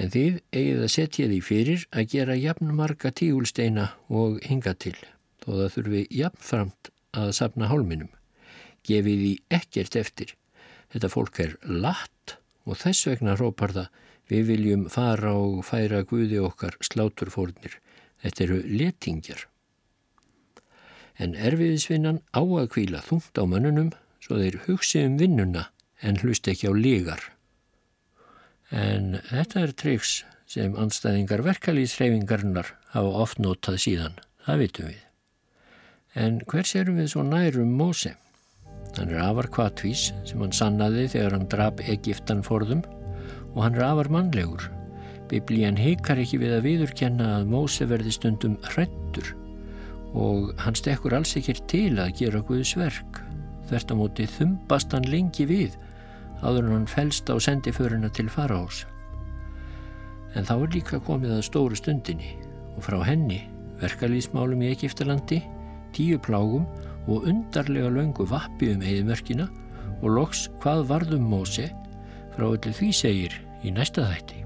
en 0.00 0.12
þið 0.12 0.36
eigið 0.54 0.82
að 0.84 0.92
setja 0.94 1.28
því 1.28 1.40
fyrir 1.44 1.86
að 1.90 2.12
gera 2.14 2.36
jafn 2.38 2.70
marga 2.76 3.10
tígulsteina 3.10 3.90
og 4.08 4.38
hinga 4.46 4.76
til, 4.78 4.96
þó 5.44 5.50
það 5.52 5.72
þurfi 5.76 6.02
jafnframt 6.20 6.90
að 7.20 7.32
sapna 7.36 7.70
hálminum. 7.70 8.10
Gefið 8.86 9.24
því 9.24 9.32
ekkert 9.60 9.98
eftir. 10.00 10.34
Þetta 10.90 11.10
fólk 11.12 11.40
er 11.44 11.56
latt 11.64 12.36
og 12.66 12.78
þess 12.80 13.08
vegna 13.08 13.36
hrópar 13.38 13.74
það 13.76 13.88
við 14.30 14.46
viljum 14.52 14.84
fara 14.92 15.32
og 15.34 15.64
færa 15.66 16.04
Guði 16.06 16.38
okkar 16.42 16.76
sláturfórnir. 16.86 17.78
Þetta 18.22 18.44
eru 18.46 18.60
letingjar. 18.68 19.46
En 21.20 21.34
erfiðisvinnan 21.36 22.22
á 22.32 22.40
að 22.42 22.70
kvíla 22.76 23.02
þungt 23.04 23.36
á 23.36 23.44
mönnunum 23.44 23.90
svo 24.22 24.38
þeir 24.40 24.60
hugsi 24.68 25.02
um 25.04 25.18
vinnuna 25.20 25.68
en 26.00 26.20
hlust 26.22 26.48
ekki 26.48 26.70
á 26.70 26.74
lígar. 26.76 27.20
En 28.70 29.18
þetta 29.28 29.66
er 29.66 29.74
triks 29.74 30.20
sem 30.50 30.74
anstæðingar 30.78 31.42
verkalýðsreyfingarnar 31.46 32.74
hafa 32.94 33.14
oft 33.24 33.42
notað 33.42 33.80
síðan, 33.84 34.18
það 34.46 34.64
vitum 34.64 34.90
við. 34.90 35.09
En 36.18 36.40
hvers 36.50 36.72
erum 36.74 36.96
við 36.98 37.12
svo 37.12 37.22
nærum 37.22 37.70
Móse? 37.78 38.16
Hann 38.96 39.12
er 39.12 39.20
afar 39.22 39.46
kvatvís 39.54 40.08
sem 40.26 40.40
hann 40.42 40.54
sannaði 40.54 41.04
þegar 41.12 41.36
hann 41.36 41.50
drap 41.52 41.82
Egiptan 41.86 42.40
forðum 42.42 42.80
og 43.54 43.60
hann 43.62 43.76
er 43.78 43.84
afar 43.86 44.10
mannlegur. 44.10 44.64
Biblían 45.30 45.78
heikar 45.78 46.18
ekki 46.18 46.40
við 46.42 46.56
að 46.56 46.66
viðurkenna 46.66 47.28
að 47.36 47.46
Móse 47.52 47.86
verði 47.86 48.14
stundum 48.16 48.56
hrettur 48.72 49.36
og 50.10 50.50
hann 50.58 50.74
stekkur 50.74 51.14
alls 51.14 51.36
ekkir 51.38 51.62
til 51.70 52.00
að 52.02 52.16
gera 52.18 52.42
Guðs 52.42 52.74
verk. 52.74 53.22
Þvert 53.70 53.94
á 53.94 53.94
móti 53.94 54.26
þumbast 54.26 54.90
hann 54.96 55.06
lengi 55.06 55.46
við 55.46 55.78
áður 56.42 56.64
en 56.64 56.74
hann 56.74 56.90
fælst 56.90 57.30
á 57.30 57.38
sendiföruna 57.38 58.10
til 58.10 58.26
faraós. 58.26 58.82
En 60.34 60.42
þá 60.42 60.56
er 60.56 60.74
líka 60.74 60.98
komið 61.06 61.36
að 61.38 61.46
stóru 61.46 61.78
stundinni 61.78 62.34
og 62.74 62.82
frá 62.82 62.98
henni 63.06 63.44
verkalýsmálum 63.78 64.66
í 64.66 64.74
Egiptalandi, 64.74 65.38
tíu 65.96 66.20
plágum 66.22 66.66
og 67.08 67.26
undarlega 67.28 67.90
laungu 67.92 68.26
vappi 68.28 68.72
um 68.74 68.84
heiðmörkina 68.84 69.48
og 70.00 70.08
loks 70.16 70.48
hvað 70.62 70.86
varðum 70.92 71.28
Móse 71.32 71.70
frá 72.36 72.48
öllu 72.52 72.74
því 72.76 72.90
segir 72.96 73.36
í 73.64 73.74
næsta 73.74 74.06
þætti. 74.08 74.44